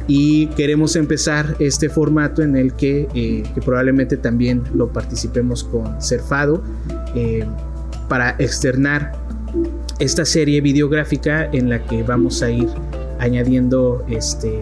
Y 0.05 0.47
queremos 0.47 0.97
empezar 0.97 1.55
este 1.59 1.87
formato 1.87 2.41
en 2.41 2.57
el 2.57 2.73
que, 2.73 3.07
eh, 3.15 3.43
probablemente 3.63 4.17
también 4.17 4.63
lo 4.73 4.91
participemos 4.91 5.63
con 5.63 6.01
Cerfado 6.01 6.61
eh, 7.15 7.45
para 8.09 8.35
externar 8.37 9.13
esta 9.99 10.25
serie 10.25 10.59
videográfica 10.59 11.45
en 11.53 11.69
la 11.69 11.85
que 11.85 12.03
vamos 12.03 12.43
a 12.43 12.51
ir 12.51 12.67
añadiendo 13.19 14.03
este, 14.09 14.59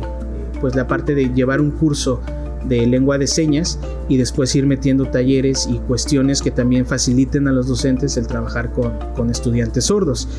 pues 0.62 0.76
la 0.76 0.86
parte 0.86 1.16
de 1.16 1.34
llevar 1.34 1.60
un 1.60 1.72
curso 1.72 2.22
de 2.70 2.86
lengua 2.86 3.18
de 3.18 3.28
señas 3.28 3.80
y 4.08 4.18
después 4.18 4.56
ir 4.56 4.66
metiendo 4.66 5.06
talleres 5.06 5.68
y 5.70 5.80
cuestiones 5.80 6.42
que 6.42 6.52
también 6.52 6.86
faciliten 6.86 7.48
a 7.48 7.52
los 7.52 7.68
docentes 7.68 8.16
el 8.18 8.28
trabajar 8.28 8.72
con, 8.72 8.94
con 9.16 9.30
estudiantes 9.30 9.86
sordos. 9.86 10.30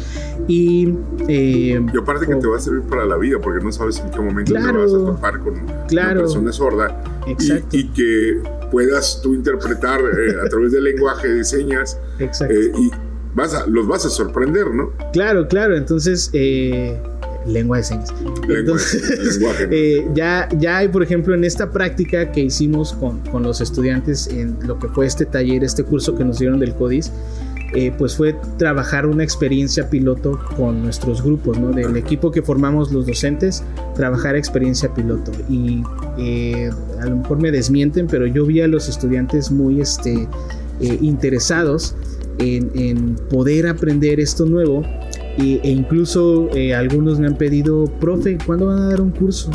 Y, 0.48 0.94
eh, 1.28 1.80
y 1.92 1.98
aparte 1.98 2.26
que 2.26 2.36
te 2.36 2.46
va 2.46 2.56
a 2.56 2.60
servir 2.60 2.82
para 2.82 3.04
la 3.04 3.16
vida, 3.16 3.38
porque 3.42 3.62
no 3.62 3.72
sabes 3.72 3.98
en 3.98 4.10
qué 4.10 4.20
momento 4.20 4.52
te 4.52 4.58
vas 4.60 4.92
a 4.92 4.96
topar 4.96 5.40
con 5.40 5.54
una 5.54 6.14
persona 6.14 6.52
sorda 6.52 7.04
y, 7.26 7.76
y, 7.76 7.88
que 7.88 8.42
puedas 8.70 9.20
tú 9.22 9.34
interpretar 9.34 10.00
eh, 10.00 10.36
a 10.44 10.48
través 10.48 10.72
del 10.72 10.84
lenguaje 10.84 11.28
de 11.28 11.44
señas 11.44 11.98
eh, 12.18 12.72
y 12.78 12.90
vas 13.34 13.54
a, 13.54 13.66
los 13.66 13.86
vas 13.86 14.06
a 14.06 14.10
sorprender, 14.10 14.72
¿no? 14.72 14.92
Claro, 15.12 15.48
claro, 15.48 15.76
entonces... 15.76 16.30
Eh, 17.46 17.50
lengua 17.50 17.78
de 17.78 17.82
señas. 17.84 18.12
Entonces, 18.48 19.40
eh, 19.70 20.06
ya, 20.14 20.48
ya 20.58 20.78
hay, 20.78 20.88
por 20.88 21.02
ejemplo, 21.02 21.34
en 21.34 21.44
esta 21.44 21.70
práctica 21.70 22.32
que 22.32 22.40
hicimos 22.40 22.92
con, 22.94 23.20
con, 23.30 23.42
los 23.42 23.60
estudiantes 23.60 24.26
en 24.28 24.58
lo 24.66 24.78
que 24.78 24.88
fue 24.88 25.06
este 25.06 25.26
taller, 25.26 25.64
este 25.64 25.84
curso 25.84 26.16
que 26.16 26.24
nos 26.24 26.38
dieron 26.38 26.58
del 26.58 26.74
CODIS, 26.74 27.12
eh, 27.72 27.92
pues 27.96 28.16
fue 28.16 28.34
trabajar 28.58 29.06
una 29.06 29.22
experiencia 29.22 29.88
piloto 29.88 30.40
con 30.56 30.82
nuestros 30.82 31.22
grupos, 31.22 31.58
¿no? 31.58 31.70
Del 31.70 31.96
equipo 31.96 32.32
que 32.32 32.42
formamos 32.42 32.90
los 32.90 33.06
docentes, 33.06 33.62
trabajar 33.94 34.34
experiencia 34.34 34.92
piloto. 34.92 35.30
Y 35.48 35.82
eh, 36.18 36.70
a 37.00 37.06
lo 37.06 37.16
mejor 37.16 37.40
me 37.40 37.52
desmienten, 37.52 38.08
pero 38.08 38.26
yo 38.26 38.44
vi 38.44 38.60
a 38.60 38.66
los 38.66 38.88
estudiantes 38.88 39.52
muy 39.52 39.80
este, 39.80 40.26
interesados 40.80 41.94
en, 42.38 42.72
en 42.74 43.14
poder 43.14 43.68
aprender 43.68 44.18
esto 44.18 44.46
nuevo 44.46 44.82
e 45.38 45.70
incluso 45.70 46.48
eh, 46.54 46.74
algunos 46.74 47.18
me 47.18 47.26
han 47.26 47.36
pedido, 47.36 47.84
profe, 48.00 48.38
¿cuándo 48.44 48.66
van 48.66 48.78
a 48.78 48.88
dar 48.88 49.00
un 49.00 49.10
curso 49.10 49.50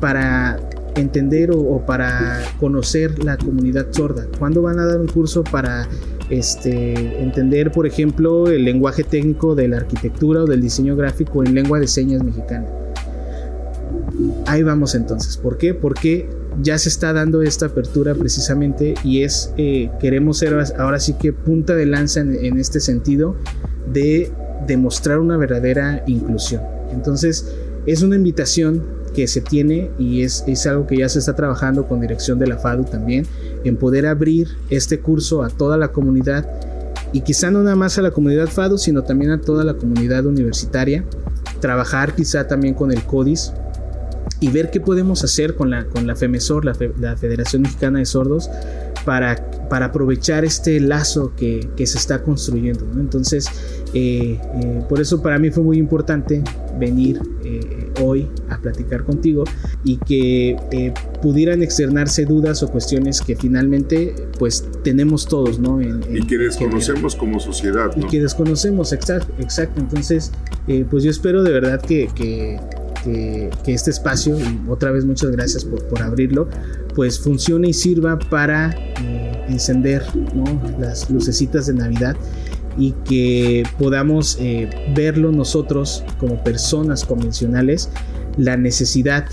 para 0.00 0.58
entender 0.94 1.50
o, 1.52 1.84
para 1.84 2.42
conocer 2.58 3.22
la 3.22 3.36
comunidad 3.36 3.86
sorda? 3.90 4.26
¿Cuándo 4.38 4.62
van 4.62 4.78
a 4.78 4.86
dar 4.86 5.00
un 5.00 5.08
curso 5.08 5.44
para 5.44 5.88
este, 6.30 7.22
entender, 7.22 7.70
por 7.72 7.86
ejemplo, 7.86 8.48
el 8.48 8.64
lenguaje 8.64 9.04
técnico 9.04 9.54
de 9.54 9.68
la 9.68 9.78
arquitectura 9.78 10.42
o 10.42 10.46
del 10.46 10.60
diseño 10.60 10.96
gráfico 10.96 11.44
en 11.44 11.54
lengua 11.54 11.78
de 11.80 11.88
señas 11.88 12.22
mexicana? 12.22 12.66
Ahí 14.46 14.62
vamos 14.62 14.94
entonces. 14.94 15.36
¿Por 15.36 15.58
qué? 15.58 15.74
Porque 15.74 16.28
ya 16.62 16.78
se 16.78 16.88
está 16.88 17.12
dando 17.12 17.42
esta 17.42 17.66
apertura 17.66 18.14
precisamente 18.14 18.94
y 19.04 19.22
es, 19.22 19.52
eh, 19.58 19.90
queremos 20.00 20.38
ser 20.38 20.56
ahora 20.78 20.98
sí 21.00 21.14
que 21.14 21.32
punta 21.32 21.74
de 21.74 21.84
lanza 21.84 22.20
en 22.20 22.58
este 22.58 22.80
sentido 22.80 23.36
de 23.92 24.32
demostrar 24.66 25.18
una 25.18 25.36
verdadera 25.36 26.02
inclusión. 26.06 26.62
Entonces, 26.92 27.52
es 27.86 28.02
una 28.02 28.16
invitación 28.16 28.82
que 29.14 29.26
se 29.26 29.40
tiene 29.40 29.90
y 29.98 30.22
es, 30.22 30.44
es, 30.46 30.66
algo 30.66 30.86
que 30.86 30.98
ya 30.98 31.08
se 31.08 31.18
está 31.18 31.34
trabajando 31.34 31.86
con 31.86 32.00
dirección 32.00 32.38
de 32.38 32.46
la 32.46 32.58
FADU 32.58 32.84
también, 32.84 33.26
en 33.64 33.76
poder 33.76 34.06
abrir 34.06 34.48
este 34.68 35.00
curso 35.00 35.42
a 35.42 35.48
toda 35.48 35.76
la 35.78 35.88
comunidad 35.88 36.46
y 37.12 37.22
quizá 37.22 37.50
no 37.50 37.62
nada 37.62 37.76
más 37.76 37.98
a 37.98 38.02
la 38.02 38.10
comunidad 38.10 38.48
FADU, 38.48 38.78
sino 38.78 39.02
también 39.02 39.30
a 39.30 39.40
toda 39.40 39.64
la 39.64 39.74
comunidad 39.74 40.26
universitaria, 40.26 41.04
trabajar 41.60 42.14
quizá 42.14 42.46
también 42.46 42.74
con 42.74 42.92
el 42.92 43.02
CODIS 43.04 43.52
y 44.40 44.50
ver 44.50 44.70
qué 44.70 44.80
podemos 44.80 45.24
hacer 45.24 45.54
con 45.54 45.70
la, 45.70 45.86
con 45.86 46.06
la 46.06 46.14
FEMESOR, 46.14 46.64
la, 46.64 46.76
la 47.00 47.16
Federación 47.16 47.62
Mexicana 47.62 48.00
de 48.00 48.04
Sordos, 48.04 48.50
para, 49.06 49.36
para 49.70 49.86
aprovechar 49.86 50.44
este 50.44 50.80
lazo 50.80 51.32
que, 51.36 51.70
que 51.76 51.86
se 51.86 51.96
está 51.96 52.22
construyendo. 52.22 52.84
Entonces, 52.98 53.46
eh, 53.94 54.38
eh, 54.62 54.82
por 54.88 55.00
eso 55.00 55.22
para 55.22 55.38
mí 55.38 55.50
fue 55.50 55.62
muy 55.62 55.78
importante 55.78 56.42
venir 56.78 57.20
eh, 57.44 57.88
hoy 58.02 58.28
a 58.50 58.58
platicar 58.58 59.04
contigo 59.04 59.44
y 59.84 59.96
que 59.98 60.92
pudieran 61.22 61.62
externarse 61.62 62.26
dudas 62.26 62.62
o 62.64 62.68
cuestiones 62.68 63.22
que 63.22 63.36
finalmente 63.36 64.14
pues 64.38 64.68
tenemos 64.82 65.26
todos, 65.26 65.58
¿no? 65.58 65.80
y 65.80 66.26
que 66.26 66.36
desconocemos 66.36 67.14
como 67.14 67.38
sociedad. 67.38 67.94
¿no? 67.96 68.04
Y 68.04 68.10
que 68.10 68.20
desconocemos, 68.20 68.92
exacto. 68.92 69.32
exacto. 69.38 69.80
Entonces, 69.80 70.32
pues 70.90 71.04
yo 71.04 71.10
espero 71.10 71.44
de 71.44 71.52
verdad 71.52 71.80
que, 71.80 72.10
que 72.14 72.58
que, 73.06 73.72
este 73.72 73.90
espacio, 73.90 74.38
y 74.38 74.60
otra 74.68 74.90
vez 74.90 75.04
muchas 75.04 75.30
gracias 75.30 75.64
por, 75.64 76.02
abrirlo, 76.02 76.48
pues 76.94 77.18
funcione 77.20 77.68
y 77.68 77.72
sirva 77.72 78.18
para 78.18 78.70
eh, 78.70 79.44
encender 79.48 80.02
las 80.78 81.10
lucecitas 81.10 81.66
de 81.66 81.74
Navidad 81.74 82.16
y 82.78 82.92
que 83.04 83.64
podamos 83.78 84.36
eh, 84.40 84.68
verlo 84.94 85.32
nosotros 85.32 86.04
como 86.18 86.42
personas 86.42 87.04
convencionales, 87.04 87.90
la 88.36 88.56
necesidad 88.56 89.26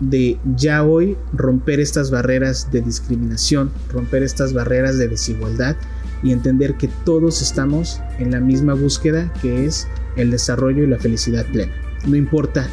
de 0.00 0.38
ya 0.56 0.82
hoy 0.82 1.16
romper 1.32 1.80
estas 1.80 2.10
barreras 2.10 2.70
de 2.72 2.82
discriminación, 2.82 3.70
romper 3.90 4.22
estas 4.22 4.52
barreras 4.52 4.98
de 4.98 5.08
desigualdad 5.08 5.76
y 6.22 6.32
entender 6.32 6.74
que 6.74 6.88
todos 7.04 7.42
estamos 7.42 8.00
en 8.18 8.32
la 8.32 8.40
misma 8.40 8.74
búsqueda 8.74 9.32
que 9.40 9.66
es 9.66 9.86
el 10.16 10.30
desarrollo 10.30 10.82
y 10.82 10.88
la 10.88 10.98
felicidad 10.98 11.46
plena. 11.52 11.72
No 12.06 12.16
importa 12.16 12.68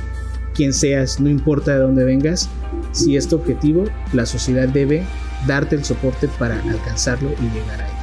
quien 0.54 0.74
seas, 0.74 1.20
no 1.20 1.30
importa 1.30 1.74
de 1.74 1.80
dónde 1.80 2.04
vengas, 2.04 2.50
si 2.92 3.16
es 3.16 3.28
tu 3.28 3.36
objetivo, 3.36 3.86
la 4.14 4.26
sociedad 4.26 4.68
debe 4.68 5.04
darte 5.48 5.76
el 5.76 5.86
soporte 5.86 6.28
para 6.40 6.60
alcanzarlo 6.62 7.30
y 7.32 7.58
llegar 7.58 7.82
a 7.82 7.88
él. 7.88 7.96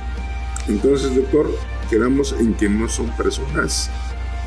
Entonces, 0.69 1.15
doctor, 1.15 1.51
quedamos 1.89 2.35
en 2.39 2.55
que 2.55 2.69
no 2.69 2.89
son 2.89 3.09
personas 3.17 3.91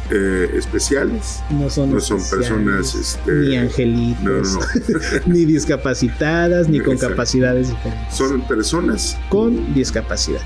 eh, 0.10 0.50
especiales. 0.56 1.42
No 1.52 1.70
son, 1.70 1.92
personas 1.92 2.96
este, 2.96 3.32
ni 3.32 3.56
angelitos, 3.56 4.60
ni 5.26 5.46
discapacitadas, 5.46 6.68
ni 6.68 6.80
con 6.80 6.98
capacidades 6.98 7.70
diferentes. 7.70 8.16
Son 8.16 8.42
personas 8.42 9.18
con 9.30 9.74
discapacidad. 9.74 10.42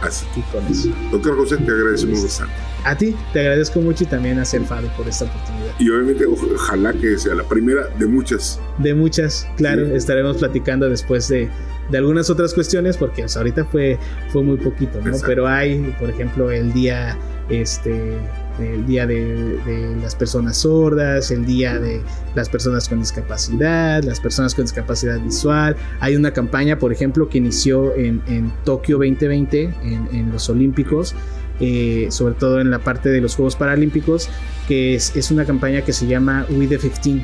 Así. 0.00 0.26
Y 0.36 0.42
con 0.52 0.64
eso. 0.66 0.90
Doctor 1.10 1.36
José, 1.36 1.56
te 1.56 1.70
agradecemos 1.72 2.22
bastante. 2.22 2.67
A 2.84 2.96
ti, 2.96 3.14
te 3.32 3.40
agradezco 3.40 3.80
mucho 3.80 4.04
y 4.04 4.06
también 4.06 4.38
a 4.38 4.44
Fado 4.44 4.88
por 4.96 5.08
esta 5.08 5.24
oportunidad. 5.24 5.72
Y 5.78 5.90
obviamente, 5.90 6.24
ojalá 6.26 6.92
que 6.92 7.18
sea 7.18 7.34
la 7.34 7.44
primera 7.44 7.88
de 7.98 8.06
muchas. 8.06 8.60
De 8.78 8.94
muchas, 8.94 9.46
claro. 9.56 9.86
Estaremos 9.86 10.38
platicando 10.38 10.88
después 10.88 11.28
de, 11.28 11.48
de, 11.90 11.98
algunas 11.98 12.30
otras 12.30 12.54
cuestiones, 12.54 12.96
porque 12.96 13.26
ahorita 13.34 13.64
fue, 13.66 13.98
fue 14.30 14.42
muy 14.42 14.56
poquito, 14.56 15.00
¿no? 15.00 15.16
Pero 15.26 15.46
hay, 15.46 15.94
por 15.98 16.08
ejemplo, 16.08 16.50
el 16.50 16.72
día, 16.72 17.18
este, 17.50 18.16
el 18.58 18.86
día 18.86 19.06
de, 19.06 19.58
de, 19.66 19.96
las 20.00 20.14
personas 20.14 20.58
sordas, 20.58 21.30
el 21.30 21.44
día 21.44 21.78
de 21.78 22.00
las 22.34 22.48
personas 22.48 22.88
con 22.88 23.00
discapacidad, 23.00 24.02
las 24.04 24.20
personas 24.20 24.54
con 24.54 24.64
discapacidad 24.64 25.20
visual. 25.20 25.76
Hay 26.00 26.16
una 26.16 26.32
campaña, 26.32 26.78
por 26.78 26.92
ejemplo, 26.92 27.28
que 27.28 27.38
inició 27.38 27.94
en, 27.96 28.22
en 28.28 28.52
Tokio 28.64 28.96
2020, 28.98 29.62
en, 29.64 30.08
en 30.12 30.30
los 30.32 30.48
Olímpicos 30.48 31.14
eh, 31.60 32.08
sobre 32.10 32.34
todo 32.34 32.60
en 32.60 32.70
la 32.70 32.78
parte 32.78 33.08
de 33.08 33.20
los 33.20 33.34
Juegos 33.34 33.56
Paralímpicos, 33.56 34.28
que 34.66 34.94
es, 34.94 35.30
una 35.30 35.44
campaña 35.44 35.82
que 35.82 35.92
se 35.92 36.06
llama 36.06 36.46
We 36.50 36.66
the 36.66 36.78
15, 36.78 37.22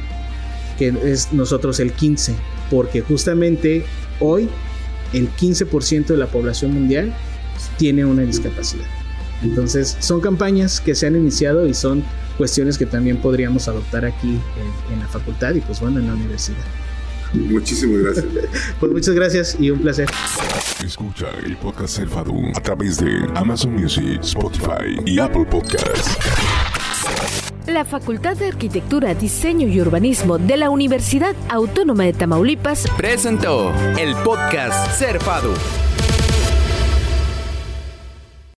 que 0.78 0.94
es 1.04 1.32
nosotros 1.32 1.80
el 1.80 1.92
15. 1.92 2.34
porque 2.70 3.02
justamente 3.02 3.84
hoy 4.20 4.48
el 5.12 5.30
15% 5.30 6.06
de 6.06 6.16
la 6.16 6.26
población 6.26 6.72
mundial 6.72 7.14
tiene 7.76 8.04
una 8.04 8.22
discapacidad. 8.22 8.86
Entonces, 9.42 9.96
son 10.00 10.20
campañas 10.20 10.80
que 10.80 10.94
se 10.94 11.06
han 11.06 11.16
iniciado 11.16 11.66
y 11.66 11.74
son 11.74 12.02
cuestiones 12.38 12.78
que 12.78 12.86
también 12.86 13.18
podríamos 13.18 13.68
adoptar 13.68 14.04
aquí 14.04 14.38
en, 14.90 15.00
la 15.00 15.06
facultad 15.08 15.54
y 15.54 15.60
pues 15.60 15.80
bueno, 15.80 16.00
en 16.00 16.06
la 16.06 16.14
universidad. 16.14 16.64
Muchísimas 17.34 17.98
gracias. 18.02 18.26
pues 18.80 18.92
muchas 18.92 19.14
gracias 19.14 19.56
y 19.58 19.70
un 19.70 19.80
placer. 19.80 20.08
Escucha 20.84 21.26
el 21.44 21.56
podcast 21.56 21.98
El 21.98 22.08
a 22.08 22.60
través 22.60 22.98
de 22.98 23.26
Amazon 23.34 23.74
Music, 23.74 24.20
Spotify 24.22 24.98
y 25.04 25.18
Apple 25.18 25.44
Podcasts. 25.50 26.16
La 27.66 27.84
Facultad 27.84 28.36
de 28.36 28.48
Arquitectura, 28.48 29.14
Diseño 29.14 29.66
y 29.66 29.80
Urbanismo 29.80 30.38
de 30.38 30.58
la 30.58 30.68
Universidad 30.68 31.34
Autónoma 31.48 32.04
de 32.04 32.12
Tamaulipas 32.12 32.86
presentó 32.96 33.72
el 33.98 34.14
podcast 34.16 34.92
Ser 34.98 35.18